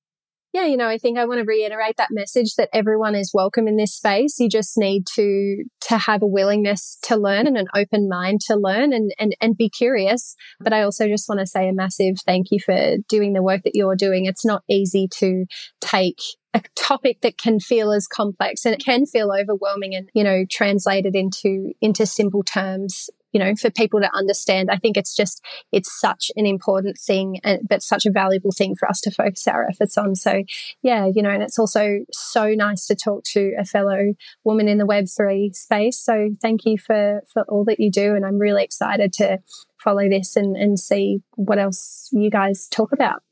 Yeah, 0.52 0.66
you 0.66 0.76
know, 0.76 0.88
I 0.88 0.98
think 0.98 1.18
I 1.18 1.24
want 1.24 1.38
to 1.38 1.46
reiterate 1.46 1.96
that 1.96 2.10
message 2.10 2.56
that 2.56 2.68
everyone 2.74 3.14
is 3.14 3.32
welcome 3.32 3.66
in 3.66 3.76
this 3.76 3.94
space. 3.94 4.38
You 4.38 4.50
just 4.50 4.76
need 4.76 5.06
to 5.14 5.64
to 5.88 5.98
have 5.98 6.22
a 6.22 6.26
willingness 6.26 6.98
to 7.04 7.16
learn 7.16 7.46
and 7.46 7.56
an 7.56 7.68
open 7.74 8.08
mind 8.08 8.40
to 8.48 8.56
learn 8.56 8.92
and 8.92 9.12
and, 9.18 9.34
and 9.40 9.56
be 9.56 9.70
curious. 9.70 10.34
But 10.60 10.74
I 10.74 10.82
also 10.82 11.08
just 11.08 11.28
want 11.28 11.40
to 11.40 11.46
say 11.46 11.68
a 11.68 11.72
massive 11.72 12.16
thank 12.26 12.48
you 12.50 12.58
for 12.64 12.96
doing 13.08 13.32
the 13.32 13.42
work 13.42 13.62
that 13.64 13.74
you're 13.74 13.96
doing. 13.96 14.26
It's 14.26 14.44
not 14.44 14.62
easy 14.68 15.08
to 15.18 15.46
take 15.80 16.20
a 16.54 16.62
topic 16.76 17.22
that 17.22 17.38
can 17.38 17.58
feel 17.58 17.90
as 17.90 18.06
complex 18.06 18.66
and 18.66 18.74
it 18.74 18.84
can 18.84 19.06
feel 19.06 19.32
overwhelming 19.32 19.94
and 19.94 20.10
you 20.12 20.22
know 20.22 20.44
translated 20.50 21.16
into 21.16 21.72
into 21.80 22.04
simple 22.04 22.42
terms 22.42 23.08
you 23.32 23.40
know, 23.40 23.54
for 23.54 23.70
people 23.70 24.00
to 24.00 24.14
understand. 24.14 24.70
I 24.70 24.76
think 24.76 24.96
it's 24.96 25.14
just, 25.14 25.44
it's 25.72 25.98
such 26.00 26.30
an 26.36 26.46
important 26.46 26.98
thing, 26.98 27.40
and, 27.44 27.66
but 27.68 27.82
such 27.82 28.06
a 28.06 28.10
valuable 28.10 28.52
thing 28.52 28.74
for 28.76 28.88
us 28.88 29.00
to 29.02 29.10
focus 29.10 29.46
our 29.48 29.66
efforts 29.68 29.98
on. 29.98 30.14
So, 30.14 30.44
yeah, 30.82 31.06
you 31.12 31.22
know, 31.22 31.30
and 31.30 31.42
it's 31.42 31.58
also 31.58 32.00
so 32.12 32.48
nice 32.48 32.86
to 32.86 32.94
talk 32.94 33.24
to 33.32 33.54
a 33.58 33.64
fellow 33.64 34.14
woman 34.44 34.68
in 34.68 34.78
the 34.78 34.86
Web3 34.86 35.54
space. 35.54 35.98
So, 35.98 36.30
thank 36.40 36.64
you 36.64 36.78
for, 36.78 37.22
for 37.32 37.42
all 37.48 37.64
that 37.64 37.80
you 37.80 37.90
do. 37.90 38.14
And 38.14 38.24
I'm 38.24 38.38
really 38.38 38.62
excited 38.62 39.12
to 39.14 39.38
follow 39.82 40.08
this 40.08 40.36
and, 40.36 40.56
and 40.56 40.78
see 40.78 41.22
what 41.34 41.58
else 41.58 42.08
you 42.12 42.30
guys 42.30 42.68
talk 42.68 42.92
about. 42.92 43.22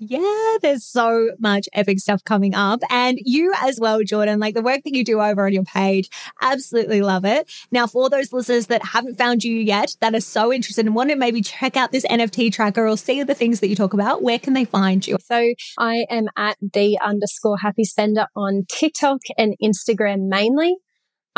Yeah, 0.00 0.56
there's 0.62 0.84
so 0.84 1.30
much 1.40 1.68
epic 1.72 1.98
stuff 1.98 2.22
coming 2.22 2.54
up. 2.54 2.80
And 2.88 3.18
you 3.24 3.52
as 3.62 3.80
well, 3.80 4.02
Jordan, 4.04 4.38
like 4.38 4.54
the 4.54 4.62
work 4.62 4.82
that 4.84 4.94
you 4.94 5.04
do 5.04 5.20
over 5.20 5.44
on 5.44 5.52
your 5.52 5.64
page, 5.64 6.08
absolutely 6.40 7.02
love 7.02 7.24
it. 7.24 7.50
Now, 7.72 7.88
for 7.88 8.08
those 8.08 8.32
listeners 8.32 8.66
that 8.66 8.84
haven't 8.84 9.18
found 9.18 9.42
you 9.42 9.56
yet, 9.56 9.96
that 10.00 10.14
are 10.14 10.20
so 10.20 10.52
interested 10.52 10.86
and 10.86 10.94
want 10.94 11.10
to 11.10 11.16
maybe 11.16 11.42
check 11.42 11.76
out 11.76 11.90
this 11.90 12.06
NFT 12.06 12.52
tracker 12.52 12.86
or 12.86 12.96
see 12.96 13.24
the 13.24 13.34
things 13.34 13.58
that 13.58 13.68
you 13.68 13.74
talk 13.74 13.92
about, 13.92 14.22
where 14.22 14.38
can 14.38 14.52
they 14.52 14.64
find 14.64 15.04
you? 15.04 15.16
So 15.24 15.52
I 15.78 16.06
am 16.08 16.28
at 16.36 16.56
the 16.60 16.98
underscore 17.04 17.58
happy 17.58 17.84
spender 17.84 18.26
on 18.36 18.66
TikTok 18.68 19.18
and 19.36 19.56
Instagram 19.60 20.28
mainly. 20.28 20.76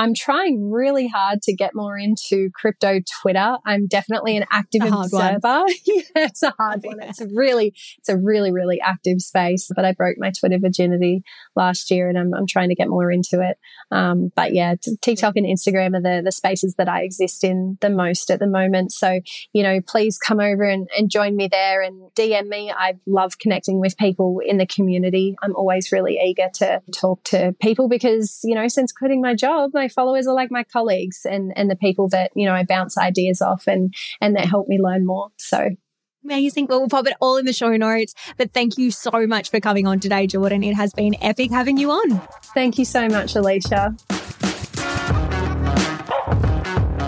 I'm 0.00 0.14
trying 0.14 0.70
really 0.70 1.08
hard 1.08 1.42
to 1.42 1.54
get 1.54 1.74
more 1.74 1.98
into 1.98 2.48
crypto 2.54 3.00
Twitter. 3.20 3.58
I'm 3.66 3.86
definitely 3.86 4.34
an 4.38 4.46
active 4.50 4.80
observer. 4.90 5.64
yeah, 5.84 6.02
it's 6.14 6.42
a 6.42 6.54
hard 6.58 6.80
one. 6.82 7.02
It's 7.02 7.20
a 7.20 7.26
really, 7.34 7.74
it's 7.98 8.08
a 8.08 8.16
really, 8.16 8.50
really 8.50 8.80
active 8.80 9.20
space. 9.20 9.70
But 9.76 9.84
I 9.84 9.92
broke 9.92 10.16
my 10.18 10.30
Twitter 10.30 10.58
virginity 10.58 11.22
last 11.54 11.90
year 11.90 12.08
and 12.08 12.16
I'm, 12.16 12.32
I'm 12.32 12.46
trying 12.46 12.70
to 12.70 12.74
get 12.74 12.88
more 12.88 13.12
into 13.12 13.42
it. 13.42 13.58
Um, 13.90 14.32
but 14.34 14.54
yeah, 14.54 14.74
TikTok 15.02 15.36
and 15.36 15.44
Instagram 15.44 15.94
are 15.94 16.00
the, 16.00 16.22
the 16.24 16.32
spaces 16.32 16.76
that 16.78 16.88
I 16.88 17.02
exist 17.02 17.44
in 17.44 17.76
the 17.82 17.90
most 17.90 18.30
at 18.30 18.40
the 18.40 18.46
moment. 18.46 18.92
So, 18.92 19.20
you 19.52 19.62
know, 19.62 19.82
please 19.86 20.16
come 20.16 20.40
over 20.40 20.62
and, 20.62 20.88
and 20.96 21.10
join 21.10 21.36
me 21.36 21.48
there 21.48 21.82
and 21.82 22.10
DM 22.14 22.48
me. 22.48 22.72
I 22.74 22.94
love 23.06 23.38
connecting 23.38 23.80
with 23.80 23.98
people 23.98 24.40
in 24.42 24.56
the 24.56 24.66
community. 24.66 25.36
I'm 25.42 25.54
always 25.54 25.92
really 25.92 26.18
eager 26.24 26.48
to 26.54 26.80
talk 26.94 27.22
to 27.24 27.54
people 27.60 27.90
because, 27.90 28.40
you 28.44 28.54
know, 28.54 28.68
since 28.68 28.92
quitting 28.92 29.20
my 29.20 29.34
job, 29.34 29.72
my 29.74 29.89
followers 29.90 30.26
are 30.26 30.34
like 30.34 30.50
my 30.50 30.64
colleagues 30.64 31.20
and, 31.24 31.52
and 31.56 31.70
the 31.70 31.76
people 31.76 32.08
that, 32.08 32.30
you 32.34 32.46
know, 32.46 32.54
I 32.54 32.64
bounce 32.64 32.96
ideas 32.96 33.42
off 33.42 33.66
and, 33.66 33.94
and 34.20 34.36
that 34.36 34.46
help 34.46 34.68
me 34.68 34.78
learn 34.80 35.06
more. 35.06 35.28
So 35.36 35.70
Amazing. 36.22 36.66
Well, 36.66 36.80
we'll 36.80 36.88
pop 36.88 37.06
it 37.06 37.14
all 37.20 37.38
in 37.38 37.46
the 37.46 37.52
show 37.52 37.74
notes. 37.76 38.14
But 38.36 38.52
thank 38.52 38.76
you 38.76 38.90
so 38.90 39.26
much 39.26 39.50
for 39.50 39.58
coming 39.58 39.86
on 39.86 40.00
today, 40.00 40.26
Jordan. 40.26 40.62
It 40.62 40.74
has 40.74 40.92
been 40.92 41.16
epic 41.22 41.50
having 41.50 41.78
you 41.78 41.90
on. 41.90 42.20
Thank 42.52 42.78
you 42.78 42.84
so 42.84 43.08
much, 43.08 43.34
Alicia. 43.36 43.96